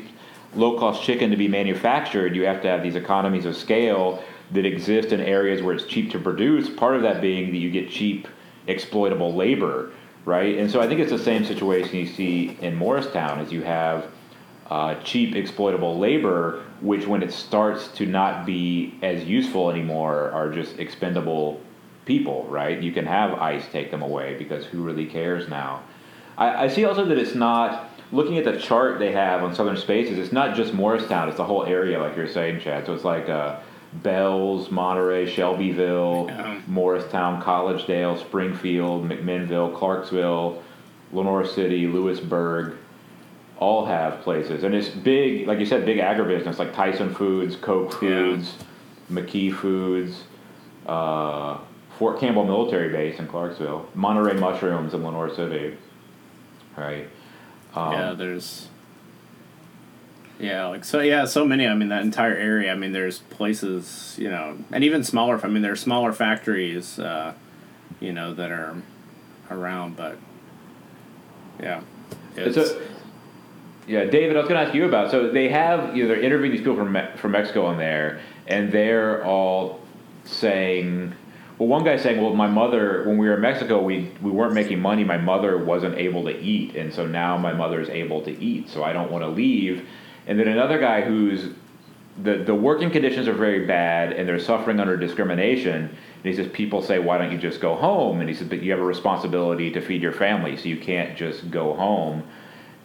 low 0.56 0.80
cost 0.80 1.04
chicken 1.04 1.32
to 1.32 1.38
be 1.38 1.48
manufactured, 1.48 2.36
you 2.36 2.46
have 2.46 2.62
to 2.62 2.68
have 2.68 2.84
these 2.84 2.96
economies 2.96 3.46
of 3.46 3.58
scale 3.58 4.24
that 4.52 4.66
exist 4.66 5.12
in 5.12 5.20
areas 5.20 5.62
where 5.62 5.76
it's 5.76 5.86
cheap 5.86 6.12
to 6.12 6.20
produce. 6.20 6.70
Part 6.70 6.96
of 6.96 7.02
that 7.02 7.22
being 7.22 7.52
that 7.52 7.58
you 7.58 7.72
get 7.72 7.90
cheap 7.90 8.28
exploitable 8.68 9.34
labor, 9.34 9.92
right? 10.26 10.58
And 10.58 10.70
so 10.70 10.80
I 10.80 10.88
think 10.88 11.00
it's 11.00 11.12
the 11.12 11.20
same 11.20 11.44
situation 11.44 11.98
you 11.98 12.08
see 12.08 12.58
in 12.62 12.76
Morristown, 12.76 13.40
as 13.40 13.52
you 13.52 13.64
have 13.64 14.08
uh, 14.70 14.96
cheap 15.04 15.36
exploitable 15.36 15.98
labor, 15.98 16.64
which 16.82 17.06
when 17.06 17.22
it 17.24 17.34
starts 17.34 17.88
to 17.90 18.06
not 18.06 18.46
be 18.46 18.96
as 19.02 19.26
useful 19.26 19.70
anymore, 19.70 20.32
are 20.32 20.50
just 20.50 20.80
expendable 20.80 21.60
people, 22.06 22.46
right? 22.50 22.82
You 22.82 22.92
can 22.92 23.06
have 23.06 23.34
ICE 23.40 23.64
take 23.72 23.92
them 23.92 24.02
away 24.02 24.36
because 24.38 24.66
who 24.66 24.84
really 24.84 25.06
cares 25.06 25.48
now? 25.48 25.84
I, 26.38 26.66
I 26.66 26.68
see 26.68 26.86
also 26.86 27.06
that 27.06 27.18
it's 27.18 27.36
not 27.36 27.90
looking 28.12 28.38
at 28.38 28.46
the 28.46 28.58
chart 28.58 29.00
they 29.00 29.12
have 29.12 29.44
on 29.44 29.56
Southern 29.56 29.78
Spaces. 29.78 30.18
It's 30.18 30.32
not 30.32 30.56
just 30.56 30.74
Morristown; 30.74 31.28
it's 31.28 31.38
the 31.38 31.44
whole 31.44 31.66
area, 31.66 32.00
like 32.00 32.16
you're 32.16 32.28
saying, 32.28 32.62
Chad. 32.62 32.86
So 32.86 32.94
it's 32.94 33.04
like 33.04 33.30
uh, 33.30 33.60
Bells, 33.94 34.72
Monterey, 34.72 35.30
Shelbyville, 35.32 36.26
yeah. 36.30 36.62
Morristown, 36.68 37.42
Collegedale, 37.42 38.20
Springfield, 38.20 39.08
McMinnville, 39.08 39.76
Clarksville, 39.78 40.62
Lenoir 41.12 41.46
City, 41.46 41.88
Lewisburg 41.88 42.78
all 43.60 43.86
have 43.86 44.22
places, 44.22 44.64
and 44.64 44.76
it's 44.76 44.90
big. 44.90 45.48
Like 45.48 45.60
you 45.60 45.66
said, 45.66 45.86
big 45.86 46.00
agribusiness 46.00 46.58
like 46.58 46.74
Tyson 46.74 47.14
Foods, 47.14 47.56
Koch 47.56 47.94
Foods, 47.94 48.56
yeah. 49.10 49.22
McKee 49.22 49.56
Foods, 49.56 50.24
uh, 50.86 51.60
Fort 51.98 52.20
Campbell 52.20 52.46
Military 52.46 52.90
Base 52.90 53.20
in 53.20 53.28
Clarksville, 53.28 53.88
Monterey 53.94 54.34
Mushrooms 54.34 54.94
in 54.94 55.04
Lenoir 55.04 55.34
City. 55.34 55.78
Right. 56.76 57.08
Um, 57.76 57.94
yeah, 57.94 58.14
there's. 58.14 58.68
Yeah, 60.40 60.66
like 60.68 60.84
so. 60.84 61.00
Yeah, 61.00 61.26
so 61.26 61.46
many. 61.46 61.68
I 61.68 61.76
mean, 61.76 61.90
that 61.90 62.02
entire 62.02 62.36
area. 62.36 62.72
I 62.72 62.76
mean, 62.76 62.92
there's 62.92 63.20
places, 63.20 64.16
you 64.18 64.30
know, 64.30 64.58
and 64.72 64.84
even 64.84 65.04
smaller. 65.04 65.40
I 65.44 65.48
mean, 65.48 65.62
there's 65.62 65.80
smaller 65.80 66.12
factories, 66.12 66.98
uh, 67.00 67.34
you 68.00 68.12
know, 68.12 68.34
that 68.34 68.52
are 68.52 68.76
around. 69.52 69.96
But 69.96 70.18
yeah, 71.60 71.82
it's, 72.36 72.58
it's 72.58 72.72
a, 72.72 72.82
yeah, 73.88 74.06
David, 74.06 74.36
I 74.36 74.40
was 74.40 74.50
going 74.50 74.60
to 74.60 74.68
ask 74.68 74.76
you 74.76 74.86
about. 74.86 75.12
So 75.12 75.30
they 75.30 75.50
have, 75.50 75.96
you 75.96 76.04
know, 76.04 76.10
they're 76.10 76.24
interviewing 76.24 76.52
these 76.52 76.62
people 76.62 76.76
from 76.76 76.98
from 77.18 77.32
Mexico 77.32 77.66
on 77.66 77.78
there, 77.78 78.20
and 78.48 78.72
they're 78.72 79.24
all 79.24 79.80
saying, 80.26 81.14
well, 81.58 81.68
one 81.68 81.84
guy's 81.84 82.02
saying, 82.02 82.22
well, 82.22 82.34
my 82.34 82.48
mother, 82.48 83.04
when 83.08 83.18
we 83.18 83.28
were 83.28 83.36
in 83.36 83.42
Mexico, 83.42 83.82
we 83.82 84.12
we 84.22 84.32
weren't 84.32 84.54
making 84.54 84.80
money. 84.80 85.04
My 85.04 85.18
mother 85.18 85.58
wasn't 85.58 85.98
able 85.98 86.24
to 86.26 86.38
eat, 86.40 86.76
and 86.76 86.94
so 86.94 87.06
now 87.06 87.38
my 87.38 87.54
mother 87.54 87.80
is 87.80 87.90
able 87.90 88.22
to 88.24 88.32
eat. 88.42 88.70
So 88.70 88.84
I 88.84 88.94
don't 88.94 89.12
want 89.12 89.24
to 89.24 89.30
leave. 89.30 89.88
And 90.26 90.40
then 90.40 90.48
another 90.48 90.80
guy 90.80 91.02
who's 91.02 91.50
the 92.22 92.38
the 92.38 92.56
working 92.56 92.90
conditions 92.90 93.28
are 93.28 93.34
very 93.34 93.66
bad, 93.66 94.14
and 94.14 94.28
they're 94.28 94.40
suffering 94.40 94.80
under 94.80 94.98
discrimination. 94.98 95.76
And 95.76 96.32
he 96.32 96.34
says, 96.34 96.50
people 96.54 96.82
say, 96.82 97.00
why 97.00 97.18
don't 97.18 97.32
you 97.32 97.38
just 97.38 97.60
go 97.60 97.76
home? 97.76 98.22
And 98.22 98.30
he 98.30 98.36
says, 98.36 98.48
but 98.48 98.64
you 98.64 98.72
have 98.72 98.80
a 98.80 98.86
responsibility 98.86 99.70
to 99.72 99.82
feed 99.82 100.02
your 100.02 100.14
family, 100.14 100.56
so 100.56 100.70
you 100.70 100.78
can't 100.78 101.18
just 101.18 101.52
go 101.52 101.76
home 101.76 102.24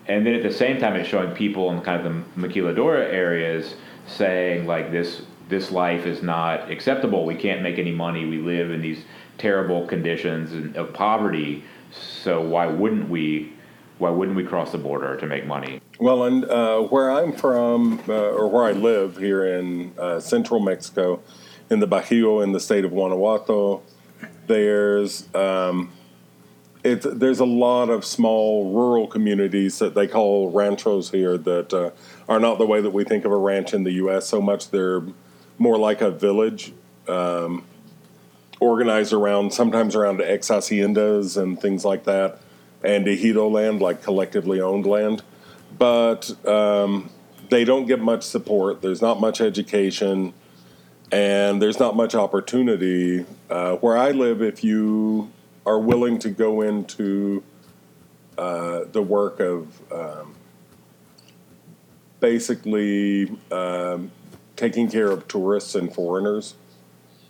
and 0.09 0.27
then 0.27 0.35
at 0.35 0.43
the 0.43 0.53
same 0.53 0.81
time, 0.81 0.97
it's 0.97 1.09
showing 1.09 1.33
people 1.33 1.71
in 1.71 1.83
kind 1.83 2.05
of 2.05 2.13
the 2.13 2.41
maquiladora 2.41 3.13
areas 3.13 3.75
saying 4.07 4.67
like 4.67 4.91
this 4.91 5.23
this 5.49 5.71
life 5.71 6.07
is 6.07 6.23
not 6.23 6.71
acceptable. 6.71 7.25
We 7.25 7.35
can't 7.35 7.63
make 7.63 7.79
any 7.79 7.93
money. 7.93 8.27
We 8.27 8.39
live 8.39 8.71
in 8.71 8.81
these 8.81 9.05
terrible 9.39 9.87
conditions 9.87 10.77
of 10.77 10.93
poverty. 10.93 11.65
So 11.91 12.41
why 12.41 12.67
wouldn't 12.67 13.09
we? 13.09 13.53
Why 13.99 14.11
wouldn't 14.11 14.37
we 14.37 14.45
cross 14.45 14.71
the 14.71 14.79
border 14.79 15.17
to 15.17 15.27
make 15.27 15.45
money? 15.45 15.81
Well, 15.99 16.23
and 16.23 16.45
uh, 16.45 16.83
where 16.83 17.11
I'm 17.11 17.33
from, 17.33 18.01
uh, 18.09 18.13
or 18.13 18.49
where 18.49 18.65
I 18.65 18.71
live 18.71 19.17
here 19.17 19.45
in 19.59 19.93
uh, 19.99 20.21
central 20.21 20.61
Mexico, 20.61 21.21
in 21.69 21.81
the 21.81 21.89
Bajío 21.89 22.43
in 22.45 22.53
the 22.53 22.61
state 22.61 22.85
of 22.85 22.93
Guanajuato, 22.93 23.83
there's 24.47 25.35
um, 25.35 25.91
it's, 26.85 27.07
there's 27.11 27.41
a 27.41 27.45
lot 27.45 27.91
of 27.91 28.05
small 28.05 28.73
rural 28.73 29.09
communities 29.09 29.81
that 29.81 29.95
they 29.95 30.07
call 30.07 30.51
ranchos 30.51 31.11
here 31.11 31.37
that 31.37 31.75
uh, 31.75 31.91
are 32.29 32.39
not 32.39 32.59
the 32.59 32.67
way 32.67 32.81
that 32.81 32.91
we 32.91 33.03
think 33.03 33.25
of 33.25 33.33
a 33.33 33.37
ranch 33.37 33.75
in 33.75 33.83
the 33.83 33.93
U.S. 33.93 34.29
so 34.29 34.41
much. 34.41 34.71
They're 34.71 35.03
more 35.59 35.79
like 35.79 36.01
a 36.01 36.11
village, 36.11 36.73
um, 37.09 37.65
organized 38.61 39.13
around 39.13 39.53
sometimes 39.53 39.95
around 39.95 40.21
ex 40.21 40.49
haciendas 40.49 41.37
and 41.41 41.61
things 41.61 41.85
like 41.85 42.05
that, 42.05 42.39
and 42.83 43.07
ejido 43.07 43.51
land, 43.51 43.81
like 43.81 44.03
collectively 44.03 44.61
owned 44.61 44.87
land. 44.87 45.23
But 45.79 46.47
um, 46.47 47.11
they 47.51 47.65
don't 47.65 47.87
get 47.87 48.01
much 48.01 48.23
support. 48.23 48.83
There's 48.83 49.03
not 49.03 49.21
much 49.21 49.41
education, 49.41 50.33
and 51.13 51.61
there's 51.61 51.79
not 51.79 51.97
much 51.97 52.15
opportunity. 52.15 53.27
Uh, 53.51 53.77
where 53.77 53.97
I 53.97 54.11
live, 54.11 54.43
if 54.43 54.65
you 54.65 55.31
are 55.67 55.79
willing 55.79 56.19
to 56.21 56.31
go 56.31 56.63
into 56.63 57.43
uh, 58.37 58.85
the 58.93 59.03
work 59.03 59.41
of 59.41 59.93
um, 59.93 60.35
basically 62.21 63.31
um, 63.51 64.11
taking 64.59 64.91
care 64.91 65.11
of 65.11 65.27
tourists 65.27 65.75
and 65.75 65.93
foreigners. 65.93 66.55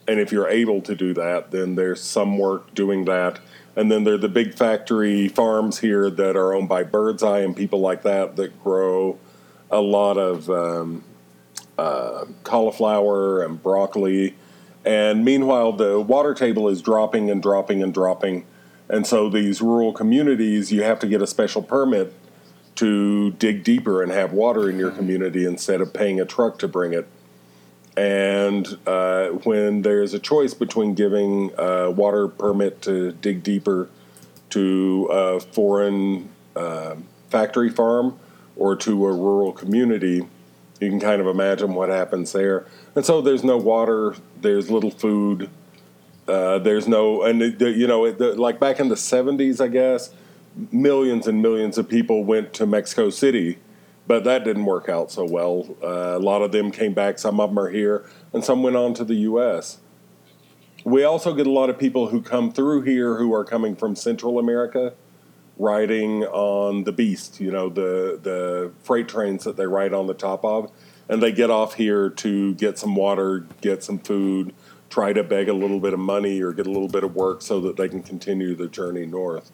And 0.08 0.18
if 0.18 0.32
you're 0.32 0.48
able 0.48 0.80
to 0.82 0.96
do 0.96 1.14
that, 1.14 1.50
then 1.50 1.76
there's 1.76 2.00
some 2.00 2.38
work 2.38 2.74
doing 2.74 3.04
that. 3.04 3.38
And 3.76 3.92
then 3.92 4.02
there 4.02 4.14
are 4.14 4.18
the 4.18 4.28
big 4.28 4.54
factory 4.54 5.28
farms 5.28 5.78
here 5.78 6.10
that 6.10 6.34
are 6.34 6.52
owned 6.54 6.68
by 6.68 6.82
Birdseye 6.82 7.40
and 7.40 7.54
people 7.54 7.80
like 7.80 8.02
that 8.02 8.34
that 8.36 8.60
grow 8.64 9.18
a 9.70 9.80
lot 9.80 10.16
of 10.16 10.50
um, 10.50 11.04
uh, 11.76 12.24
cauliflower 12.42 13.44
and 13.44 13.62
broccoli 13.62 14.34
and 14.88 15.22
meanwhile, 15.22 15.72
the 15.72 16.00
water 16.00 16.32
table 16.32 16.66
is 16.68 16.80
dropping 16.80 17.30
and 17.30 17.42
dropping 17.42 17.82
and 17.82 17.92
dropping. 17.92 18.46
And 18.88 19.06
so 19.06 19.28
these 19.28 19.60
rural 19.60 19.92
communities, 19.92 20.72
you 20.72 20.82
have 20.82 20.98
to 21.00 21.06
get 21.06 21.20
a 21.20 21.26
special 21.26 21.62
permit 21.62 22.14
to 22.76 23.32
dig 23.32 23.64
deeper 23.64 24.02
and 24.02 24.10
have 24.12 24.32
water 24.32 24.70
in 24.70 24.78
your 24.78 24.90
community 24.90 25.44
instead 25.44 25.82
of 25.82 25.92
paying 25.92 26.20
a 26.20 26.24
truck 26.24 26.58
to 26.60 26.68
bring 26.68 26.94
it. 26.94 27.06
And 27.98 28.78
uh, 28.86 29.30
when 29.42 29.82
there's 29.82 30.14
a 30.14 30.20
choice 30.20 30.54
between 30.54 30.94
giving 30.94 31.50
a 31.58 31.90
water 31.90 32.28
permit 32.28 32.80
to 32.82 33.10
dig 33.10 33.42
deeper 33.42 33.90
to 34.50 35.08
a 35.10 35.40
foreign 35.40 36.28
uh, 36.54 36.94
factory 37.28 37.70
farm 37.70 38.16
or 38.54 38.76
to 38.76 39.04
a 39.04 39.12
rural 39.12 39.50
community, 39.50 40.28
you 40.80 40.90
can 40.90 41.00
kind 41.00 41.20
of 41.20 41.26
imagine 41.26 41.74
what 41.74 41.88
happens 41.88 42.30
there. 42.30 42.66
And 42.94 43.04
so 43.04 43.20
there's 43.20 43.42
no 43.42 43.56
water, 43.56 44.14
there's 44.40 44.70
little 44.70 44.92
food, 44.92 45.50
uh, 46.28 46.60
there's 46.60 46.86
no, 46.86 47.24
and 47.24 47.40
the, 47.40 47.70
you 47.72 47.88
know, 47.88 48.12
the, 48.12 48.36
like 48.36 48.60
back 48.60 48.78
in 48.78 48.90
the 48.90 48.94
70s, 48.94 49.60
I 49.60 49.66
guess, 49.66 50.14
millions 50.70 51.26
and 51.26 51.42
millions 51.42 51.78
of 51.78 51.88
people 51.88 52.22
went 52.22 52.52
to 52.54 52.64
Mexico 52.66 53.10
City, 53.10 53.58
but 54.08 54.24
that 54.24 54.42
didn't 54.42 54.64
work 54.64 54.88
out 54.88 55.12
so 55.12 55.24
well. 55.24 55.76
Uh, 55.82 56.16
a 56.16 56.18
lot 56.18 56.40
of 56.42 56.50
them 56.50 56.72
came 56.72 56.94
back, 56.94 57.18
some 57.18 57.38
of 57.38 57.50
them 57.50 57.58
are 57.58 57.68
here, 57.68 58.06
and 58.32 58.42
some 58.42 58.62
went 58.62 58.74
on 58.74 58.94
to 58.94 59.04
the 59.04 59.14
U.S. 59.14 59.78
We 60.82 61.04
also 61.04 61.34
get 61.34 61.46
a 61.46 61.50
lot 61.50 61.68
of 61.68 61.78
people 61.78 62.08
who 62.08 62.22
come 62.22 62.50
through 62.50 62.82
here 62.82 63.16
who 63.16 63.34
are 63.34 63.44
coming 63.44 63.76
from 63.76 63.94
Central 63.94 64.38
America 64.38 64.94
riding 65.58 66.24
on 66.24 66.84
the 66.84 66.92
beast, 66.92 67.38
you 67.40 67.50
know, 67.50 67.68
the 67.68 68.18
the 68.22 68.72
freight 68.82 69.08
trains 69.08 69.44
that 69.44 69.56
they 69.56 69.66
ride 69.66 69.92
on 69.92 70.06
the 70.06 70.14
top 70.14 70.44
of, 70.44 70.72
and 71.08 71.22
they 71.22 71.32
get 71.32 71.50
off 71.50 71.74
here 71.74 72.08
to 72.08 72.54
get 72.54 72.78
some 72.78 72.94
water, 72.94 73.46
get 73.60 73.84
some 73.84 73.98
food, 73.98 74.54
try 74.88 75.12
to 75.12 75.22
beg 75.22 75.48
a 75.48 75.52
little 75.52 75.80
bit 75.80 75.92
of 75.92 76.00
money 76.00 76.40
or 76.40 76.52
get 76.52 76.66
a 76.66 76.70
little 76.70 76.88
bit 76.88 77.04
of 77.04 77.14
work 77.14 77.42
so 77.42 77.60
that 77.60 77.76
they 77.76 77.88
can 77.88 78.02
continue 78.02 78.54
the 78.54 78.68
journey 78.68 79.04
north. 79.04 79.52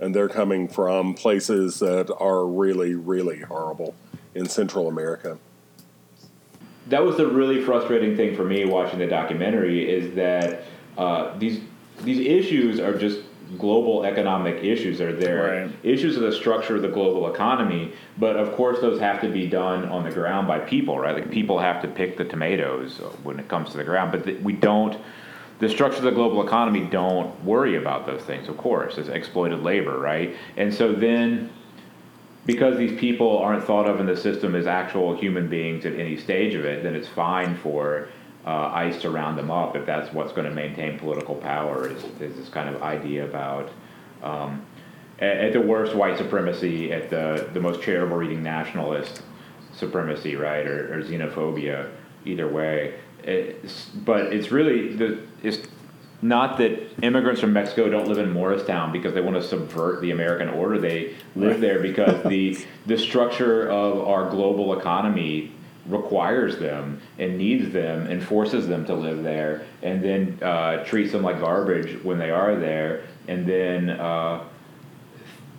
And 0.00 0.14
they're 0.14 0.28
coming 0.28 0.68
from 0.68 1.14
places 1.14 1.78
that 1.78 2.14
are 2.18 2.44
really, 2.46 2.94
really 2.94 3.40
horrible 3.40 3.94
in 4.34 4.46
Central 4.48 4.88
America. 4.88 5.38
That 6.88 7.02
was 7.04 7.16
the 7.16 7.26
really 7.26 7.62
frustrating 7.62 8.16
thing 8.16 8.36
for 8.36 8.44
me 8.44 8.64
watching 8.64 8.98
the 8.98 9.06
documentary 9.06 9.88
is 9.90 10.14
that 10.14 10.64
uh, 10.98 11.36
these 11.38 11.60
these 12.02 12.18
issues 12.20 12.78
are 12.78 12.96
just 12.96 13.20
global 13.58 14.04
economic 14.04 14.62
issues 14.62 14.98
that 14.98 15.08
are 15.08 15.16
there, 15.16 15.62
Right. 15.66 15.70
issues 15.82 16.16
of 16.16 16.22
the 16.22 16.32
structure 16.32 16.76
of 16.76 16.82
the 16.82 16.88
global 16.88 17.32
economy. 17.32 17.92
But 18.18 18.36
of 18.36 18.52
course, 18.54 18.80
those 18.80 19.00
have 19.00 19.20
to 19.22 19.28
be 19.28 19.46
done 19.46 19.86
on 19.86 20.04
the 20.04 20.10
ground 20.10 20.46
by 20.46 20.58
people, 20.58 20.98
right? 20.98 21.14
Like 21.14 21.30
people 21.30 21.58
have 21.58 21.80
to 21.82 21.88
pick 21.88 22.18
the 22.18 22.24
tomatoes 22.24 22.98
when 23.22 23.38
it 23.40 23.48
comes 23.48 23.70
to 23.70 23.78
the 23.78 23.84
ground, 23.84 24.12
but 24.12 24.24
th- 24.24 24.40
we 24.42 24.52
don't. 24.52 24.96
The 25.58 25.68
structure 25.68 25.98
of 25.98 26.04
the 26.04 26.10
global 26.10 26.46
economy 26.46 26.80
don't 26.80 27.42
worry 27.44 27.76
about 27.76 28.06
those 28.06 28.22
things, 28.22 28.48
of 28.48 28.56
course. 28.58 28.98
It's 28.98 29.08
exploited 29.08 29.62
labor, 29.62 29.98
right? 29.98 30.36
And 30.56 30.72
so 30.72 30.92
then 30.92 31.50
because 32.44 32.78
these 32.78 32.98
people 32.98 33.38
aren't 33.38 33.64
thought 33.64 33.88
of 33.88 33.98
in 33.98 34.06
the 34.06 34.16
system 34.16 34.54
as 34.54 34.66
actual 34.66 35.16
human 35.16 35.48
beings 35.48 35.84
at 35.84 35.94
any 35.94 36.16
stage 36.16 36.54
of 36.54 36.64
it, 36.64 36.82
then 36.82 36.94
it's 36.94 37.08
fine 37.08 37.56
for 37.56 38.08
uh, 38.46 38.70
ICE 38.72 39.00
to 39.00 39.10
round 39.10 39.36
them 39.36 39.50
up 39.50 39.74
if 39.74 39.84
that's 39.84 40.12
what's 40.12 40.32
going 40.32 40.48
to 40.48 40.54
maintain 40.54 40.98
political 40.98 41.34
power. 41.34 41.88
Is, 41.88 42.04
is 42.20 42.36
this 42.36 42.48
kind 42.48 42.72
of 42.72 42.82
idea 42.82 43.24
about, 43.24 43.70
um, 44.22 44.64
at, 45.18 45.36
at 45.38 45.52
the 45.52 45.60
worst, 45.60 45.96
white 45.96 46.16
supremacy, 46.16 46.92
at 46.92 47.10
the 47.10 47.48
the 47.52 47.60
most 47.60 47.82
charitable 47.82 48.16
reading, 48.16 48.42
nationalist 48.42 49.22
supremacy, 49.72 50.36
right, 50.36 50.66
or, 50.66 50.94
or 50.94 51.02
xenophobia. 51.02 51.90
Either 52.24 52.48
way, 52.48 52.94
it's, 53.26 53.86
but 53.86 54.32
it's 54.32 54.50
really 54.50 54.94
the 54.94 55.18
it's 55.42 55.58
not 56.22 56.56
that 56.58 56.80
immigrants 57.02 57.40
from 57.40 57.52
Mexico 57.52 57.90
don't 57.90 58.08
live 58.08 58.18
in 58.18 58.30
Morristown 58.30 58.90
because 58.90 59.12
they 59.12 59.20
want 59.20 59.36
to 59.36 59.42
subvert 59.42 60.00
the 60.00 60.10
American 60.12 60.48
order. 60.48 60.78
They 60.78 61.14
live 61.34 61.52
Right. 61.52 61.60
there 61.60 61.80
because 61.80 62.22
the 62.24 62.58
the 62.86 62.96
structure 62.98 63.68
of 63.68 64.06
our 64.06 64.30
global 64.30 64.78
economy 64.78 65.52
requires 65.86 66.58
them 66.58 67.00
and 67.18 67.38
needs 67.38 67.72
them 67.72 68.06
and 68.08 68.20
forces 68.22 68.66
them 68.66 68.84
to 68.86 68.94
live 68.94 69.22
there, 69.22 69.62
and 69.82 70.02
then 70.02 70.38
uh, 70.42 70.84
treats 70.84 71.12
them 71.12 71.22
like 71.22 71.38
garbage 71.40 72.02
when 72.02 72.18
they 72.18 72.30
are 72.30 72.56
there, 72.56 73.02
and 73.28 73.46
then 73.46 73.90
uh, 73.90 74.42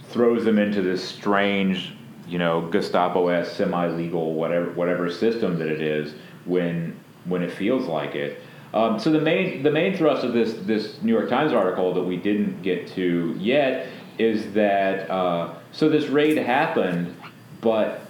throws 0.10 0.44
them 0.44 0.58
into 0.58 0.82
this 0.82 1.04
strange, 1.08 1.94
you 2.28 2.38
know, 2.40 2.70
Gestapo-esque, 2.72 3.56
semi-legal, 3.56 4.34
whatever 4.34 4.72
whatever 4.72 5.10
system 5.10 5.60
that 5.60 5.68
it 5.68 5.82
is 5.82 6.14
when 6.46 6.98
when 7.28 7.44
it 7.44 7.52
feels 7.52 7.86
like 7.88 8.16
it. 8.16 8.42
Um, 8.74 9.00
so 9.00 9.12
the 9.12 9.22
main 9.22 9.64
the 9.64 9.72
main 9.72 9.96
thrust 9.96 10.24
of 10.24 10.34
this 10.34 10.54
this 10.66 11.02
New 11.02 11.14
York 11.14 11.30
Times 11.30 11.54
article 11.54 11.94
that 11.94 12.04
we 12.04 12.18
didn't 12.18 12.62
get 12.62 12.88
to 12.90 13.36
yet 13.40 13.88
is 14.18 14.54
that 14.54 15.10
uh, 15.10 15.54
so 15.72 15.90
this 15.90 16.08
raid 16.08 16.38
happened, 16.38 17.16
but 17.62 18.02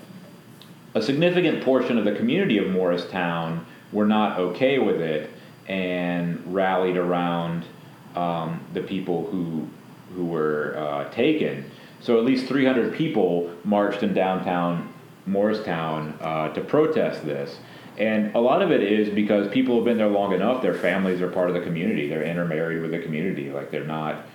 a 0.95 1.01
significant 1.01 1.63
portion 1.63 1.97
of 1.97 2.05
the 2.05 2.15
community 2.15 2.57
of 2.57 2.69
Morristown 2.69 3.65
were 3.91 4.05
not 4.05 4.39
okay 4.39 4.79
with 4.79 4.99
it 4.99 5.29
and 5.67 6.41
rallied 6.53 6.97
around 6.97 7.65
um, 8.15 8.65
the 8.73 8.81
people 8.81 9.29
who 9.29 9.67
who 10.15 10.25
were 10.25 10.75
uh, 10.77 11.09
taken. 11.11 11.69
So 11.99 12.17
at 12.17 12.25
least 12.25 12.47
300 12.47 12.93
people 12.93 13.51
marched 13.63 14.03
in 14.03 14.13
downtown 14.13 14.93
Morristown 15.25 16.17
uh, 16.21 16.49
to 16.53 16.61
protest 16.61 17.25
this. 17.25 17.59
And 17.97 18.35
a 18.35 18.39
lot 18.39 18.61
of 18.61 18.71
it 18.71 18.83
is 18.83 19.09
because 19.09 19.47
people 19.47 19.75
have 19.75 19.85
been 19.85 19.97
there 19.97 20.07
long 20.07 20.33
enough, 20.33 20.61
their 20.61 20.75
families 20.75 21.21
are 21.21 21.29
part 21.29 21.49
of 21.49 21.55
the 21.55 21.61
community, 21.61 22.07
they're 22.07 22.23
intermarried 22.23 22.81
with 22.81 22.91
the 22.91 22.99
community. 22.99 23.49
Like 23.49 23.71
they're 23.71 23.83
not 23.83 24.25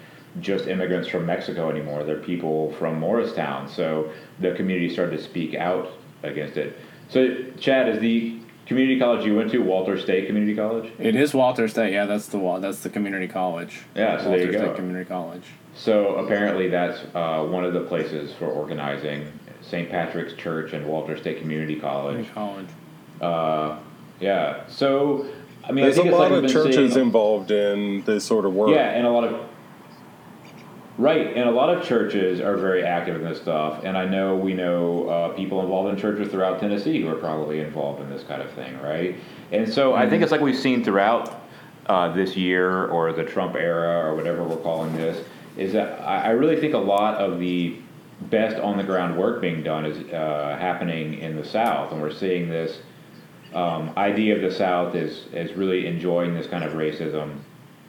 just 0.41 0.67
immigrants 0.67 1.09
from 1.09 1.27
Mexico 1.27 1.71
anymore, 1.71 2.05
they're 2.05 2.17
people 2.17 2.73
from 2.73 2.99
Morristown. 2.99 3.69
So 3.69 4.11
the 4.41 4.53
community 4.55 4.93
started 4.93 5.17
to 5.17 5.23
speak 5.23 5.55
out 5.55 5.93
against 6.23 6.57
it. 6.57 6.77
So, 7.09 7.45
Chad, 7.59 7.89
is 7.89 8.01
the 8.01 8.41
community 8.67 8.99
college 8.99 9.25
you 9.25 9.37
went 9.37 9.51
to 9.53 9.59
Walters 9.59 10.03
State 10.03 10.27
Community 10.27 10.57
College? 10.57 10.91
It 10.99 11.15
is 11.15 11.35
Walters 11.35 11.73
State. 11.73 11.93
Yeah, 11.93 12.07
that's 12.07 12.27
the 12.29 12.59
that's 12.59 12.81
the 12.81 12.89
community 12.91 13.29
college. 13.29 13.83
Yeah, 13.95 14.17
so 14.19 14.25
there 14.25 14.39
Walter 14.39 14.47
you 14.47 14.53
go. 14.53 14.75
Community 14.75 15.09
College. 15.09 15.45
So 15.75 16.17
apparently 16.17 16.69
that's 16.69 16.99
uh, 17.15 17.45
one 17.45 17.65
of 17.65 17.75
the 17.75 17.83
places 17.83 18.33
for 18.35 18.47
organizing. 18.47 19.31
St. 19.61 19.89
Patrick's 19.89 20.35
Church 20.35 20.73
and 20.73 20.87
Walters 20.87 21.21
State 21.21 21.41
Community 21.41 21.77
College. 21.77 22.15
Community 22.15 22.35
college. 22.35 22.67
Uh, 23.23 23.79
yeah. 24.21 24.67
So 24.69 25.27
I 25.65 25.73
mean, 25.73 25.85
There's 25.85 25.99
I 25.99 26.01
a 26.01 26.03
think 26.03 26.13
it's 26.13 26.19
lot 26.19 26.33
like 26.33 26.45
of 26.45 26.51
churches 26.51 26.97
involved 26.97 27.51
in 27.51 28.03
this 28.03 28.25
sort 28.25 28.45
of 28.45 28.55
work. 28.55 28.71
Yeah, 28.71 28.91
and 28.91 29.07
a 29.07 29.11
lot 29.11 29.25
of 29.25 29.49
right, 30.99 31.29
and 31.29 31.49
a 31.49 31.53
lot 31.53 31.75
of 31.75 31.85
churches 31.85 32.41
are 32.41 32.57
very 32.57 32.83
active 32.83 33.17
in 33.17 33.25
this 33.25 33.41
stuff. 33.41 33.85
And 33.85 33.97
I 33.97 34.05
know 34.05 34.37
we 34.37 34.55
know 34.55 35.09
uh, 35.09 35.29
people 35.31 35.61
involved 35.61 35.91
in 35.91 35.97
churches 35.97 36.29
throughout 36.33 36.59
Tennessee 36.59 37.01
who 37.01 37.09
are 37.09 37.17
probably 37.17 37.61
involved 37.61 38.01
in 38.01 38.11
this 38.11 38.25
kind 38.25 38.43
of 38.43 38.51
thing, 38.53 38.81
right? 38.81 39.17
And 39.53 39.73
so 39.73 39.95
I 39.95 40.09
think 40.09 40.23
it's 40.23 40.33
like 40.33 40.41
we've 40.41 40.59
seen 40.59 40.83
throughout 40.83 41.41
uh, 41.87 42.13
this 42.13 42.37
year 42.37 42.87
or 42.87 43.13
the 43.13 43.25
Trump 43.25 43.55
era 43.55 44.05
or 44.05 44.17
whatever 44.17 44.43
we're 44.43 44.57
calling 44.57 44.97
this, 44.97 45.25
is 45.57 45.73
that 45.75 46.01
I, 46.01 46.23
I 46.23 46.31
really 46.31 46.59
think 46.61 46.75
a 46.75 46.79
lot 46.79 47.15
of 47.17 47.39
the 47.39 47.77
best 48.23 48.57
on 48.61 48.77
the 48.77 48.85
ground 48.85 49.17
work 49.17 49.41
being 49.41 49.63
done 49.63 49.85
is 49.85 50.13
uh, 50.13 50.57
happening 50.59 51.15
in 51.19 51.37
the 51.37 51.45
South, 51.45 51.93
and 51.93 52.01
we're 52.01 52.13
seeing 52.13 52.49
this 52.49 52.79
um, 53.55 53.93
idea 53.97 54.37
of 54.37 54.43
the 54.43 54.51
South 54.51 54.95
is 54.95 55.27
is 55.33 55.53
really 55.53 55.87
enjoying 55.87 56.35
this 56.35 56.47
kind 56.47 56.65
of 56.65 56.73
racism. 56.73 57.39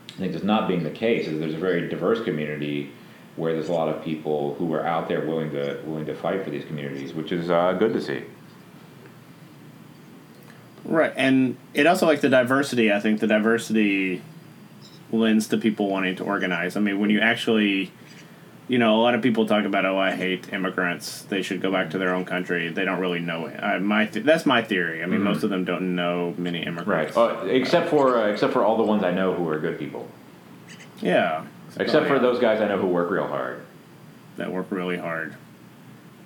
I 0.09 0.17
think 0.17 0.35
it's 0.35 0.43
not 0.43 0.67
being 0.67 0.83
the 0.83 0.91
case. 0.91 1.27
Is 1.27 1.39
there's 1.39 1.55
a 1.55 1.57
very 1.57 1.87
diverse 1.89 2.23
community 2.23 2.91
where 3.35 3.53
there's 3.53 3.69
a 3.69 3.73
lot 3.73 3.89
of 3.89 4.03
people 4.03 4.55
who 4.55 4.71
are 4.73 4.85
out 4.85 5.07
there 5.07 5.21
willing 5.25 5.51
to 5.51 5.79
willing 5.85 6.05
to 6.05 6.15
fight 6.15 6.43
for 6.43 6.49
these 6.49 6.65
communities, 6.65 7.13
which 7.13 7.31
is 7.31 7.49
uh, 7.49 7.73
good 7.73 7.93
to 7.93 8.01
see. 8.01 8.23
Right, 10.85 11.13
and 11.15 11.57
it 11.73 11.87
also 11.87 12.05
like 12.05 12.21
the 12.21 12.29
diversity. 12.29 12.91
I 12.91 12.99
think 12.99 13.21
the 13.21 13.27
diversity 13.27 14.21
lends 15.11 15.47
to 15.47 15.57
people 15.57 15.89
wanting 15.89 16.15
to 16.17 16.23
organize. 16.23 16.75
I 16.75 16.81
mean, 16.81 16.99
when 16.99 17.09
you 17.09 17.21
actually, 17.21 17.91
you 18.67 18.77
know, 18.77 18.95
a 18.95 19.01
lot 19.01 19.13
of 19.15 19.21
people 19.21 19.45
talk 19.45 19.65
about, 19.65 19.85
oh, 19.85 19.97
I 19.97 20.11
hate 20.15 20.51
immigrants. 20.53 21.23
They 21.23 21.41
should 21.41 21.61
go 21.61 21.71
back 21.71 21.89
to 21.91 21.97
their 21.97 22.13
own 22.15 22.23
country. 22.25 22.69
They 22.69 22.85
don't 22.85 22.99
really 22.99 23.19
know 23.19 23.45
it. 23.47 23.59
I, 23.61 23.77
my 23.79 24.05
th- 24.05 24.25
that's 24.25 24.45
my 24.45 24.61
theory. 24.61 25.03
I 25.03 25.05
mean, 25.05 25.19
Mm-hmm. 25.19 25.23
most 25.29 25.43
of 25.43 25.49
them 25.49 25.65
don't 25.65 25.95
know 25.95 26.33
many 26.37 26.63
immigrants. 26.63 27.17
Uh, 27.17 27.45
except 27.49 27.89
for 27.89 28.17
uh, 28.17 28.27
except 28.27 28.53
for 28.53 28.63
all 28.63 28.77
the 28.77 28.83
ones 28.83 29.03
I 29.03 29.11
know 29.11 29.33
who 29.33 29.47
are 29.49 29.59
good 29.59 29.77
people. 29.77 30.07
Yeah. 31.01 31.45
Except 31.77 32.05
Oh, 32.05 32.07
for 32.09 32.19
those 32.19 32.39
guys 32.39 32.61
I 32.61 32.67
know 32.67 32.77
who 32.77 32.87
work 32.87 33.09
real 33.11 33.27
hard. 33.27 33.61
that 34.37 34.51
work 34.51 34.67
really 34.69 34.97
hard. 34.97 35.35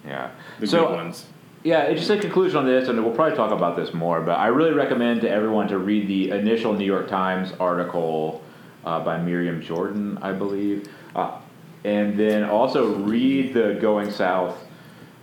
Yeah. 0.06 0.30
The 0.60 0.68
so 0.68 0.88
good 0.88 0.96
ones. 0.96 1.26
Yeah, 1.64 1.82
it's 1.84 2.00
just 2.00 2.12
a 2.12 2.20
conclusion 2.20 2.58
on 2.58 2.66
this, 2.66 2.88
and 2.88 3.04
we'll 3.04 3.14
probably 3.16 3.36
talk 3.36 3.52
about 3.52 3.76
this 3.76 3.94
more. 3.94 4.22
But 4.22 4.34
I 4.40 4.48
really 4.48 4.72
recommend 4.74 5.22
to 5.22 5.30
everyone 5.30 5.68
to 5.70 5.78
read 5.80 6.08
the 6.08 6.30
initial 6.30 6.72
New 6.74 6.86
York 6.86 7.10
Times 7.10 7.52
article 7.60 8.42
uh, 8.86 9.04
by 9.04 9.18
Miriam 9.18 9.60
Jordan, 9.62 10.18
I 10.22 10.32
believe, 10.32 10.88
uh, 11.16 11.40
and 11.84 12.18
then 12.18 12.44
also 12.44 12.96
read 12.96 13.54
the 13.54 13.78
Going 13.80 14.12
South, 14.12 14.58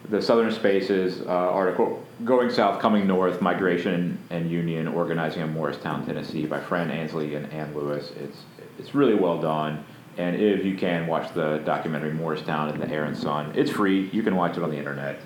the 0.09 0.21
Southern 0.21 0.53
Spaces 0.53 1.23
uh, 1.23 1.31
article, 1.31 2.05
Going 2.25 2.51
South, 2.51 2.81
Coming 2.81 3.07
North: 3.07 3.41
Migration 3.41 4.19
and 4.31 4.51
Union 4.51 4.89
Organizing 4.89 5.43
in 5.43 5.53
Morristown, 5.53 6.07
Tennessee, 6.07 6.47
by 6.47 6.61
Fran 6.61 6.91
Ansley 6.91 7.35
and 7.35 7.53
Anne 7.53 7.75
Lewis. 7.75 8.13
It's 8.17 8.43
it's 8.79 8.95
really 8.95 9.15
well 9.15 9.41
done. 9.41 9.85
And 10.17 10.37
if 10.37 10.65
you 10.65 10.77
can 10.77 11.09
watch 11.09 11.35
the 11.35 11.59
documentary 11.65 12.13
Morristown 12.13 12.71
and 12.71 12.81
the 12.81 12.89
Air 12.89 13.05
and 13.05 13.17
Sun, 13.17 13.53
it's 13.57 13.71
free. 13.71 14.09
You 14.13 14.23
can 14.23 14.37
watch 14.37 14.57
it 14.57 14.63
on 14.63 14.71
the 14.71 14.77
internet. 14.77 15.19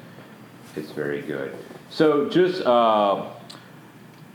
It's 0.77 0.93
very 0.93 1.21
good. 1.21 1.55
So 1.91 2.29
just 2.29 2.65
uh, 2.65 3.27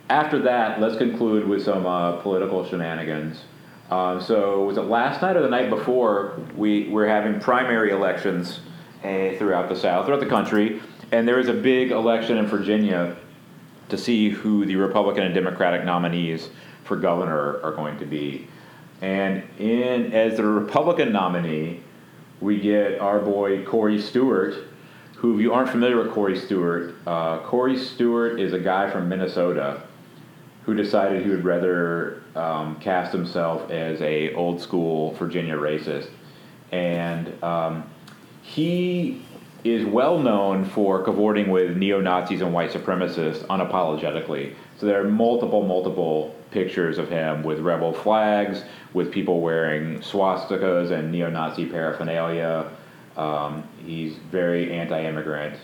after 0.09 0.39
that, 0.43 0.79
let's 0.79 0.97
conclude 0.97 1.47
with 1.47 1.63
some 1.63 1.85
uh, 1.85 2.17
political 2.17 2.65
shenanigans. 2.67 3.41
Um, 3.93 4.19
so 4.21 4.63
was 4.63 4.77
it 4.77 4.85
last 4.85 5.21
night 5.21 5.37
or 5.37 5.43
the 5.43 5.49
night 5.49 5.69
before? 5.69 6.39
We 6.55 6.89
we're 6.89 7.07
having 7.07 7.39
primary 7.39 7.91
elections 7.91 8.61
uh, 9.03 9.37
throughout 9.37 9.69
the 9.69 9.75
South, 9.75 10.07
throughout 10.07 10.19
the 10.19 10.25
country, 10.25 10.81
and 11.11 11.27
there 11.27 11.39
is 11.39 11.47
a 11.47 11.53
big 11.53 11.91
election 11.91 12.37
in 12.37 12.47
Virginia 12.47 13.15
to 13.89 13.97
see 13.97 14.29
who 14.29 14.65
the 14.65 14.77
Republican 14.77 15.23
and 15.23 15.35
Democratic 15.35 15.85
nominees 15.85 16.49
for 16.85 16.95
governor 16.95 17.61
are 17.61 17.71
going 17.73 17.99
to 17.99 18.05
be. 18.05 18.47
And 19.01 19.43
in 19.59 20.11
as 20.11 20.37
the 20.37 20.43
Republican 20.43 21.11
nominee, 21.11 21.81
we 22.41 22.59
get 22.59 22.99
our 22.99 23.19
boy 23.19 23.63
Corey 23.63 24.01
Stewart, 24.01 24.55
who, 25.17 25.35
if 25.35 25.41
you 25.41 25.53
aren't 25.53 25.69
familiar 25.69 25.97
with 25.97 26.11
Corey 26.11 26.39
Stewart, 26.39 26.95
uh, 27.05 27.41
Corey 27.41 27.77
Stewart 27.77 28.39
is 28.39 28.53
a 28.53 28.59
guy 28.59 28.89
from 28.89 29.07
Minnesota 29.07 29.83
who 30.66 30.74
decided 30.74 31.24
he 31.24 31.30
would 31.30 31.43
rather 31.43 32.22
um, 32.36 32.80
cast 32.80 33.11
himself 33.11 33.70
as 33.70 34.01
a 34.01 34.34
old 34.34 34.61
school 34.61 35.11
Virginia 35.14 35.55
racist, 35.55 36.09
and 36.72 37.43
um, 37.43 37.84
he 38.41 39.22
is 39.64 39.86
well 39.86 40.20
known 40.20 40.66
for 40.66 41.01
cavorting 41.03 41.49
with 41.49 41.78
neo 41.78 42.01
Nazis 42.01 42.41
and 42.41 42.53
white 42.53 42.72
supremacists 42.72 43.45
unapologetically. 43.47 44.53
So 44.78 44.86
there 44.86 44.99
are 44.99 45.09
multiple, 45.09 45.64
multiple 45.64 46.36
pictures 46.51 46.97
of 46.97 47.09
him 47.09 47.43
with 47.43 47.59
rebel 47.59 47.93
flags, 47.93 48.64
with 48.93 49.11
people 49.11 49.39
wearing 49.39 49.99
swastikas 49.99 50.91
and 50.91 51.11
neo 51.11 51.30
Nazi 51.30 51.66
paraphernalia. 51.66 52.70
Um, 53.16 53.64
he's 53.86 54.16
very 54.32 54.72
anti 54.72 55.05
immigrant. 55.05 55.57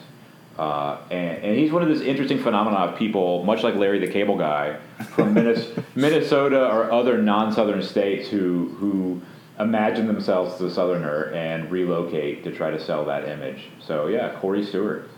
Uh, 0.57 0.97
and, 1.09 1.43
and 1.43 1.57
he's 1.57 1.71
one 1.71 1.81
of 1.81 1.87
those 1.87 2.01
interesting 2.01 2.37
phenomena 2.37 2.75
of 2.77 2.97
people, 2.99 3.43
much 3.45 3.63
like 3.63 3.75
Larry 3.75 3.99
the 3.99 4.11
Cable 4.11 4.37
Guy, 4.37 4.77
from 5.15 5.33
Minnes- 5.33 5.71
Minnesota 5.95 6.67
or 6.69 6.91
other 6.91 7.17
non-southern 7.17 7.81
states 7.81 8.27
who 8.27 8.75
who 8.79 9.21
imagine 9.57 10.07
themselves 10.07 10.55
as 10.55 10.61
a 10.61 10.71
Southerner 10.73 11.31
and 11.33 11.69
relocate 11.71 12.43
to 12.43 12.51
try 12.51 12.71
to 12.71 12.79
sell 12.79 13.05
that 13.05 13.27
image. 13.27 13.69
So 13.79 14.07
yeah, 14.07 14.35
Corey 14.39 14.65
Stewart. 14.65 15.09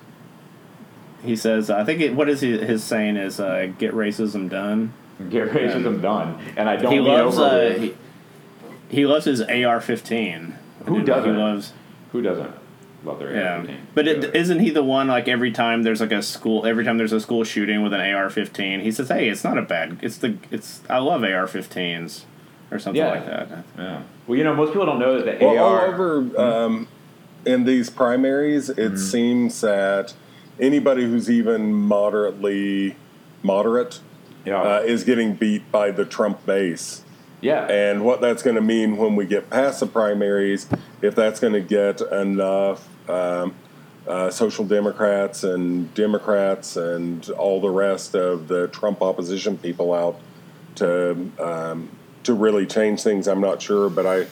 He 1.24 1.36
says, 1.36 1.70
I 1.70 1.84
think 1.84 2.02
it, 2.02 2.16
what 2.16 2.30
is 2.30 2.42
he, 2.42 2.58
his 2.58 2.84
saying 2.84 3.16
is 3.16 3.40
uh, 3.40 3.72
get 3.78 3.94
racism 3.94 4.50
done. 4.50 4.94
Get 5.30 5.50
racism 5.52 6.02
done, 6.02 6.40
and 6.56 6.68
I 6.68 6.78
don't 6.78 6.92
He 6.92 7.00
loves 7.00 7.38
over 7.38 7.76
uh, 7.76 7.80
he, 7.80 7.96
he 8.90 9.06
loves 9.06 9.26
his 9.26 9.42
AR-15. 9.42 10.56
Who 10.86 11.04
doesn't? 11.04 11.38
loves 11.38 11.74
Who 12.12 12.22
doesn't 12.24 12.61
love 13.04 13.20
their 13.20 13.36
yeah. 13.36 13.58
AR-15? 13.58 13.78
But 13.96 14.08
it, 14.08 14.36
isn't 14.36 14.60
he 14.60 14.70
the 14.70 14.84
one 14.84 15.08
like 15.08 15.28
every 15.28 15.52
time 15.52 15.84
there's 15.84 16.02
like 16.02 16.12
a 16.12 16.22
school 16.24 16.66
every 16.66 16.84
time 16.86 16.98
there's 16.98 17.14
a 17.14 17.20
school 17.20 17.44
shooting 17.44 17.82
with 17.82 17.94
an 17.94 18.02
AR-15 18.02 18.82
he 18.82 18.92
says, 18.92 19.10
"Hey, 19.10 19.30
it's 19.30 19.44
not 19.44 19.58
a 19.58 19.62
bad. 19.62 19.98
It's 20.02 20.18
the 20.18 20.38
it's 20.52 20.82
I 20.90 21.00
love 21.00 21.24
AR-15s 21.24 22.24
or 22.72 22.80
something 22.80 23.02
Yeah. 23.02 23.10
like 23.12 23.26
that." 23.26 23.48
yeah. 23.78 24.02
Well, 24.28 24.38
you 24.38 24.44
know, 24.44 24.54
most 24.56 24.70
people 24.74 24.86
don't 24.86 25.00
know 25.00 25.20
that 25.22 25.40
the 25.40 25.46
Well, 25.46 25.58
all 25.64 25.74
AR. 25.76 25.88
over 25.94 26.40
um, 26.40 26.88
in 27.46 27.64
these 27.66 27.90
primaries, 27.90 28.70
it 28.70 28.78
Mm-hmm. 28.78 28.96
seems 28.98 29.62
that 29.62 30.14
anybody 30.60 31.04
who's 31.06 31.30
even 31.30 31.74
moderately 31.74 32.96
moderate 33.44 34.00
yeah. 34.46 34.62
uh, 34.62 34.80
is 34.86 35.04
getting 35.04 35.34
beat 35.34 35.72
by 35.72 35.90
the 35.92 36.06
Trump 36.06 36.46
base. 36.46 37.04
yeah. 37.42 37.66
And 37.68 38.06
what 38.06 38.22
that's 38.22 38.44
going 38.44 38.56
to 38.56 38.62
mean 38.62 38.98
when 38.98 39.16
we 39.16 39.26
get 39.26 39.50
past 39.50 39.80
the 39.80 39.88
primaries, 39.88 40.68
if 41.02 41.16
that's 41.16 41.40
going 41.40 41.54
to 41.54 41.62
get 41.62 42.02
enough 42.02 42.88
um, 43.10 43.56
uh, 44.08 44.30
social 44.30 44.66
democrats 44.66 45.44
and 45.44 45.94
Democrats 45.94 46.76
and 46.76 47.30
all 47.32 47.62
the 47.62 47.70
rest 47.70 48.16
of 48.16 48.48
the 48.48 48.68
Trump 48.70 49.02
opposition 49.02 49.58
people 49.58 49.94
out 49.94 50.20
to 50.76 51.32
um, 51.40 51.90
to 52.24 52.34
really 52.34 52.66
change 52.66 53.02
things, 53.02 53.28
I'm 53.28 53.42
not 53.42 53.62
sure, 53.62 53.90
but 53.90 54.06
I 54.06 54.28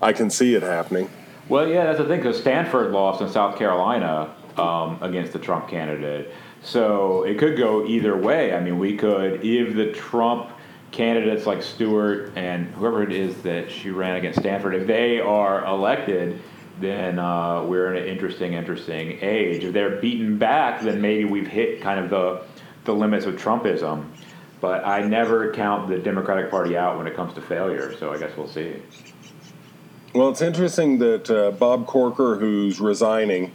I 0.00 0.12
can 0.12 0.30
see 0.30 0.54
it 0.54 0.62
happening. 0.62 1.10
Well, 1.48 1.68
yeah, 1.68 1.84
that's 1.84 1.98
the 1.98 2.06
thing 2.06 2.18
because 2.18 2.42
Sanford 2.42 2.92
lost 2.92 3.20
in 3.20 3.28
South 3.28 3.58
Carolina 3.58 4.34
um, 4.56 4.98
against 5.02 5.32
the 5.32 5.38
Trump 5.38 5.68
candidate, 5.68 6.32
so 6.62 7.24
it 7.24 7.38
could 7.38 7.58
go 7.58 7.86
either 7.86 8.16
way. 8.16 8.54
I 8.54 8.60
mean, 8.60 8.78
we 8.78 8.96
could 8.96 9.44
if 9.44 9.74
the 9.74 9.92
Trump 9.92 10.50
candidates 10.92 11.46
like 11.46 11.62
Stewart 11.62 12.32
and 12.36 12.66
whoever 12.74 13.02
it 13.02 13.12
is 13.12 13.36
that 13.42 13.70
she 13.70 13.90
ran 13.90 14.16
against 14.16 14.42
Sanford, 14.42 14.74
if 14.74 14.86
they 14.86 15.20
are 15.20 15.64
elected, 15.64 16.40
then 16.80 17.18
uh, 17.18 17.62
we're 17.64 17.94
in 17.94 18.02
an 18.02 18.08
interesting, 18.08 18.54
interesting 18.54 19.18
age. 19.20 19.64
If 19.64 19.72
they're 19.72 19.96
beaten 19.96 20.38
back, 20.38 20.80
then 20.80 21.00
maybe 21.00 21.24
we've 21.24 21.46
hit 21.46 21.80
kind 21.80 22.00
of 22.00 22.10
the 22.10 22.42
the 22.84 22.94
limits 22.94 23.26
of 23.26 23.36
Trumpism. 23.36 24.06
But 24.60 24.86
I 24.86 25.02
never 25.02 25.52
count 25.52 25.88
the 25.88 25.98
Democratic 25.98 26.50
Party 26.50 26.76
out 26.76 26.98
when 26.98 27.06
it 27.06 27.14
comes 27.14 27.34
to 27.34 27.40
failure, 27.42 27.96
so 27.98 28.12
I 28.12 28.18
guess 28.18 28.36
we'll 28.36 28.48
see. 28.48 28.82
Well, 30.14 30.28
it's 30.28 30.42
interesting 30.42 30.98
that 30.98 31.30
uh, 31.30 31.50
Bob 31.52 31.86
Corker, 31.86 32.36
who's 32.36 32.80
resigning, 32.80 33.52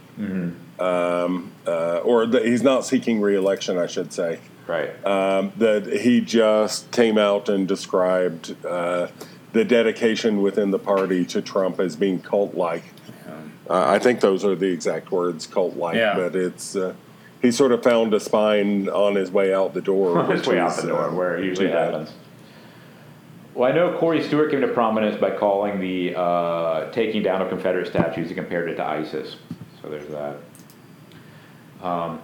um, 0.79 1.51
uh, 1.67 1.97
or 1.97 2.25
that 2.27 2.45
he's 2.45 2.63
not 2.63 2.85
seeking 2.85 3.19
reelection, 3.19 3.77
I 3.77 3.87
should 3.87 4.13
say, 4.13 4.39
Right. 4.67 5.05
um, 5.05 5.53
that 5.57 5.85
he 5.85 6.21
just 6.21 6.91
came 6.91 7.17
out 7.17 7.49
and 7.49 7.67
described 7.67 8.55
uh, 8.65 9.07
the 9.53 9.63
dedication 9.63 10.41
within 10.41 10.71
the 10.71 10.79
party 10.79 11.25
to 11.27 11.41
Trump 11.41 11.79
as 11.79 11.95
being 11.95 12.19
cult-like. 12.19 12.83
Uh, 13.69 13.85
I 13.87 13.99
think 13.99 14.19
those 14.19 14.45
are 14.45 14.55
the 14.55 14.67
exact 14.67 15.11
words, 15.11 15.47
cult-like. 15.47 15.95
Yeah. 15.95 16.15
But 16.15 16.35
it's 16.35 16.75
uh, 16.75 16.93
he 17.41 17.51
sort 17.51 17.71
of 17.71 17.83
found 17.83 18.13
a 18.13 18.19
spine 18.19 18.89
on 18.89 19.15
his 19.15 19.31
way 19.31 19.53
out 19.53 19.73
the 19.73 19.81
door. 19.81 20.19
on 20.19 20.29
his 20.35 20.45
way 20.45 20.59
out 20.59 20.75
the 20.75 20.87
door, 20.87 21.09
uh, 21.09 21.13
where 21.13 21.37
it 21.37 21.45
usually 21.45 21.69
happens. 21.69 22.11
Well, 23.53 23.71
I 23.71 23.73
know 23.73 23.97
Corey 23.97 24.21
Stewart 24.21 24.51
came 24.51 24.61
to 24.61 24.67
prominence 24.67 25.19
by 25.19 25.31
calling 25.31 25.79
the 25.79 26.15
uh, 26.15 26.91
taking 26.91 27.23
down 27.23 27.41
of 27.41 27.49
Confederate 27.49 27.87
statues. 27.87 28.29
He 28.29 28.35
compared 28.35 28.69
it 28.69 28.75
to 28.75 28.85
ISIS. 28.85 29.37
So 29.81 29.89
there's 29.89 30.07
that. 30.07 30.37
Um, 31.81 32.21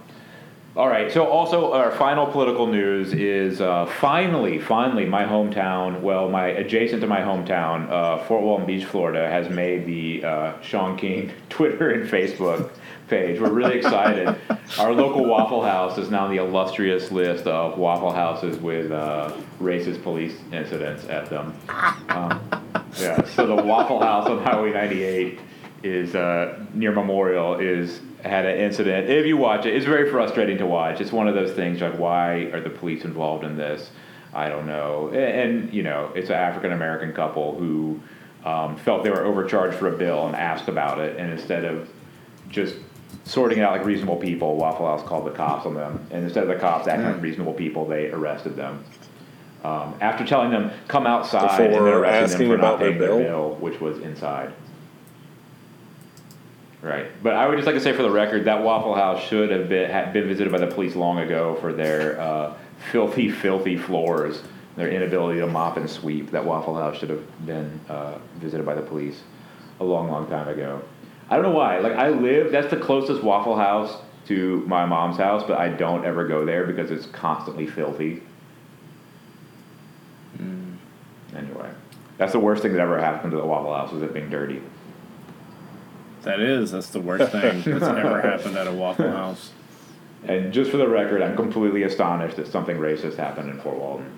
all 0.75 0.87
right. 0.87 1.11
So 1.11 1.27
also 1.27 1.73
our 1.73 1.91
final 1.91 2.25
political 2.25 2.65
news 2.65 3.13
is 3.13 3.59
uh, 3.59 3.85
finally, 3.85 4.57
finally, 4.57 5.05
my 5.05 5.25
hometown. 5.25 5.99
Well, 5.99 6.29
my 6.29 6.47
adjacent 6.47 7.01
to 7.01 7.07
my 7.07 7.19
hometown, 7.19 7.89
uh, 7.89 8.23
Fort 8.23 8.41
Walton 8.41 8.65
Beach, 8.65 8.85
Florida, 8.85 9.29
has 9.29 9.49
made 9.49 9.85
the 9.85 10.23
uh, 10.23 10.61
Shaun 10.61 10.97
King 10.97 11.31
Twitter 11.49 11.91
and 11.91 12.09
Facebook 12.09 12.71
page. 13.09 13.41
We're 13.41 13.51
really 13.51 13.79
excited. 13.79 14.33
Our 14.79 14.93
local 14.93 15.25
Waffle 15.25 15.61
House 15.61 15.97
is 15.97 16.09
now 16.09 16.25
on 16.25 16.31
the 16.31 16.41
illustrious 16.41 17.11
list 17.11 17.47
of 17.47 17.77
Waffle 17.77 18.13
Houses 18.13 18.57
with 18.57 18.91
uh, 18.91 19.33
racist 19.59 20.01
police 20.01 20.37
incidents 20.53 21.05
at 21.09 21.29
them. 21.29 21.53
Um, 22.07 22.39
yeah. 22.97 23.25
So 23.25 23.45
the 23.45 23.55
Waffle 23.55 24.01
House 24.01 24.27
on 24.27 24.41
Highway 24.41 24.71
98 24.71 25.39
is 25.83 26.15
uh, 26.15 26.63
near 26.73 26.93
Memorial 26.93 27.55
is 27.59 27.99
had 28.23 28.45
an 28.45 28.57
incident. 28.57 29.09
If 29.09 29.25
you 29.25 29.37
watch 29.37 29.65
it, 29.65 29.75
it's 29.75 29.85
very 29.85 30.09
frustrating 30.09 30.57
to 30.59 30.65
watch. 30.65 31.01
It's 31.01 31.11
one 31.11 31.27
of 31.27 31.35
those 31.35 31.51
things 31.51 31.81
like 31.81 31.97
why 31.97 32.49
are 32.53 32.61
the 32.61 32.69
police 32.69 33.03
involved 33.03 33.43
in 33.43 33.57
this? 33.57 33.89
I 34.33 34.49
don't 34.49 34.65
know. 34.65 35.09
And, 35.09 35.17
and 35.17 35.73
you 35.73 35.83
know, 35.83 36.11
it's 36.15 36.29
an 36.29 36.35
African 36.35 36.71
American 36.71 37.13
couple 37.13 37.57
who 37.57 37.99
um, 38.45 38.77
felt 38.77 39.03
they 39.03 39.09
were 39.09 39.23
overcharged 39.23 39.77
for 39.77 39.87
a 39.93 39.97
bill 39.97 40.27
and 40.27 40.35
asked 40.35 40.67
about 40.67 40.99
it, 40.99 41.17
and 41.17 41.31
instead 41.31 41.65
of 41.65 41.89
just 42.49 42.75
sorting 43.23 43.59
it 43.59 43.61
out 43.61 43.71
like 43.71 43.85
reasonable 43.85 44.17
people, 44.17 44.55
Waffle 44.55 44.85
House 44.85 45.07
called 45.07 45.25
the 45.25 45.31
cops 45.31 45.65
on 45.65 45.73
them, 45.73 46.05
and 46.11 46.23
instead 46.23 46.43
of 46.43 46.49
the 46.49 46.55
cops 46.55 46.87
acting 46.87 47.05
like 47.05 47.21
reasonable 47.21 47.53
people, 47.53 47.85
they 47.85 48.09
arrested 48.09 48.55
them. 48.55 48.83
Um, 49.63 49.93
after 50.01 50.25
telling 50.25 50.49
them 50.49 50.71
come 50.87 51.05
outside 51.05 51.61
and 51.61 51.85
then 51.85 51.93
arresting 51.93 52.49
them 52.49 52.57
for 52.57 52.61
not 52.61 52.79
their 52.79 52.89
paying 52.89 52.99
their 52.99 53.09
bill? 53.09 53.19
bill, 53.19 53.55
which 53.59 53.79
was 53.79 53.99
inside. 53.99 54.51
Right, 56.81 57.05
but 57.21 57.35
I 57.35 57.47
would 57.47 57.57
just 57.57 57.67
like 57.67 57.75
to 57.75 57.81
say 57.81 57.93
for 57.93 58.01
the 58.01 58.09
record 58.09 58.45
that 58.45 58.63
Waffle 58.63 58.95
House 58.95 59.23
should 59.23 59.51
have 59.51 59.69
been 59.69 59.89
had 59.89 60.13
been 60.13 60.27
visited 60.27 60.51
by 60.51 60.57
the 60.57 60.67
police 60.67 60.95
long 60.95 61.19
ago 61.19 61.55
for 61.61 61.71
their 61.73 62.19
uh, 62.19 62.55
filthy, 62.91 63.29
filthy 63.29 63.77
floors, 63.77 64.41
their 64.75 64.89
inability 64.89 65.39
to 65.41 65.47
mop 65.47 65.77
and 65.77 65.87
sweep. 65.87 66.31
That 66.31 66.43
Waffle 66.43 66.75
House 66.75 66.97
should 66.97 67.09
have 67.09 67.45
been 67.45 67.79
uh, 67.87 68.17
visited 68.37 68.65
by 68.65 68.73
the 68.73 68.81
police 68.81 69.21
a 69.79 69.83
long, 69.83 70.09
long 70.09 70.27
time 70.27 70.47
ago. 70.47 70.81
I 71.29 71.35
don't 71.35 71.43
know 71.43 71.51
why. 71.51 71.77
Like 71.79 71.93
I 71.93 72.09
live, 72.09 72.51
that's 72.51 72.71
the 72.71 72.77
closest 72.77 73.21
Waffle 73.21 73.55
House 73.55 74.01
to 74.27 74.63
my 74.67 74.85
mom's 74.85 75.17
house, 75.17 75.43
but 75.47 75.59
I 75.59 75.69
don't 75.69 76.03
ever 76.03 76.27
go 76.27 76.45
there 76.45 76.65
because 76.65 76.89
it's 76.89 77.05
constantly 77.05 77.67
filthy. 77.67 78.23
Anyway, 81.35 81.69
that's 82.17 82.33
the 82.33 82.39
worst 82.39 82.61
thing 82.61 82.73
that 82.73 82.81
ever 82.81 82.99
happened 82.99 83.31
to 83.31 83.37
the 83.37 83.45
Waffle 83.45 83.73
House 83.73 83.91
was 83.91 84.03
it 84.03 84.13
being 84.13 84.29
dirty. 84.29 84.61
That 86.23 86.39
is 86.39 86.71
that's 86.71 86.89
the 86.89 86.99
worst 86.99 87.31
thing 87.31 87.61
that's 87.65 87.83
ever 87.83 88.21
happened 88.21 88.57
at 88.57 88.67
a 88.67 88.71
Waffle 88.71 89.11
House. 89.11 89.51
And 90.23 90.53
just 90.53 90.69
for 90.69 90.77
the 90.77 90.87
record, 90.87 91.21
I'm 91.21 91.35
completely 91.35 91.83
astonished 91.83 92.35
that 92.37 92.47
something 92.47 92.77
racist 92.77 93.17
happened 93.17 93.49
in 93.49 93.59
Fort 93.61 93.77
Walton, 93.77 94.11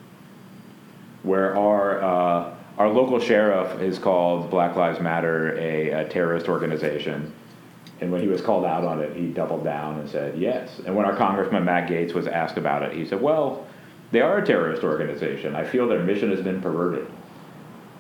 where 1.24 1.58
our 1.58 2.04
uh, 2.04 2.56
our 2.78 2.90
local 2.90 3.20
sheriff 3.20 3.80
is 3.80 4.00
called 4.00 4.50
Black 4.50 4.76
Lives 4.76 5.00
Matter 5.00 5.58
a, 5.58 5.92
a 5.92 6.10
terrorist 6.10 6.50
organization. 6.50 7.34
And 8.02 8.12
when 8.12 8.20
he 8.20 8.28
was 8.28 8.42
called 8.42 8.66
out 8.66 8.84
on 8.84 9.00
it, 9.00 9.16
he 9.16 9.28
doubled 9.28 9.64
down 9.64 10.00
and 10.00 10.10
said 10.10 10.38
yes. 10.38 10.82
And 10.86 10.94
when 10.94 11.06
our 11.06 11.16
Congressman 11.16 11.64
Matt 11.64 11.90
Gaetz 11.90 12.14
was 12.14 12.28
asked 12.28 12.58
about 12.58 12.84
it, 12.84 12.94
he 12.94 13.06
said, 13.06 13.22
"Well, 13.22 13.66
they 14.12 14.20
are 14.20 14.40
a 14.40 14.46
terrorist 14.46 14.84
organization. 14.84 15.56
I 15.56 15.64
feel 15.64 15.88
their 15.88 16.04
mission 16.04 16.30
has 16.32 16.42
been 16.42 16.62
perverted." 16.62 17.08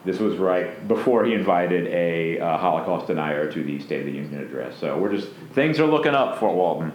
This 0.06 0.20
was 0.20 0.38
right 0.38 0.86
before 0.88 1.24
he 1.24 1.34
invited 1.34 1.88
a 1.88 2.39
uh, 2.39 2.58
Holocaust 2.58 3.08
denier 3.08 3.49
to 3.51 3.64
the 3.64 3.80
State 3.80 4.01
of 4.01 4.06
the 4.08 4.12
Union 4.12 4.41
address. 4.41 4.76
So 4.78 4.97
we're 4.97 5.16
just 5.16 5.30
things 5.54 5.80
are 5.80 5.88
looking 5.88 6.14
up, 6.14 6.39
Fort 6.39 6.56
Walton. 6.56 6.91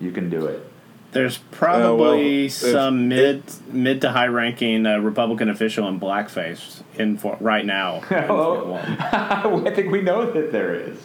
You 0.00 0.10
can 0.10 0.30
do 0.30 0.46
it. 0.46 0.66
There's 1.12 1.38
probably 1.38 2.46
if- 2.46 2.52
some 2.52 3.08
mid 3.08 3.42
mid 3.72 4.00
to 4.02 4.10
high 4.10 4.26
ranking 4.26 4.86
uh, 4.86 4.98
Republican 4.98 5.48
official 5.48 5.88
in 5.88 6.00
blackface 6.00 6.82
in 6.96 7.18
Fort, 7.18 7.40
right 7.40 7.64
now. 7.64 7.96
in 8.10 8.22
Hello? 8.24 8.74
I 8.84 9.72
think 9.74 9.90
we 9.92 10.02
know 10.02 10.30
that 10.32 10.52
there 10.52 10.74
is. 10.74 10.98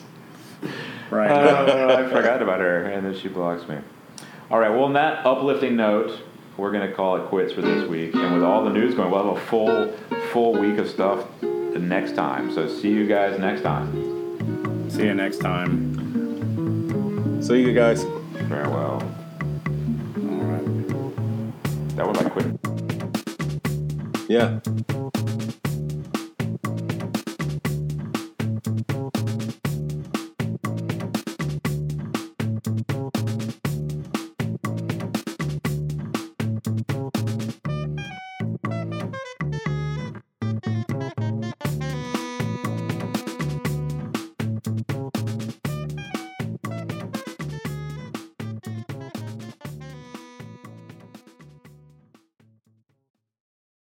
Right. 1.12 1.30
Uh, 1.30 2.06
I 2.08 2.10
forgot 2.12 2.42
about 2.42 2.60
her, 2.60 2.86
and 2.86 3.06
then 3.06 3.16
she 3.16 3.28
blocks 3.28 3.68
me. 3.68 3.78
All 4.50 4.60
right. 4.60 4.70
Well, 4.70 4.86
on 4.86 4.94
that 4.94 5.26
uplifting 5.26 5.76
note, 5.76 6.20
we're 6.58 6.72
gonna 6.72 6.92
call 6.92 7.18
it 7.18 7.28
quits 7.28 7.54
for 7.54 7.62
this 7.62 7.88
week. 7.88 8.16
And 8.16 8.34
with 8.34 8.44
all 8.44 8.64
the 8.64 8.72
news 8.72 8.96
going, 8.96 9.12
we'll 9.12 9.24
have 9.24 9.38
a 9.38 9.40
full 9.48 9.92
full 10.32 10.54
week 10.54 10.78
of 10.78 10.90
stuff 10.90 11.28
the 11.42 11.80
next 11.80 12.16
time. 12.16 12.52
So 12.54 12.68
see 12.68 12.90
you 12.90 13.06
guys 13.08 13.40
next 13.40 13.62
time. 13.62 14.90
See 14.90 15.04
you 15.04 15.14
next 15.14 15.38
time. 15.40 17.42
See 17.42 17.62
you 17.62 17.74
guys. 17.74 18.04
Farewell. 18.50 19.02
All 20.18 20.46
right. 20.46 20.66
That 21.96 22.08
was 22.08 22.22
my 22.22 22.30
quit. 22.30 22.48
Yeah. 24.30 24.60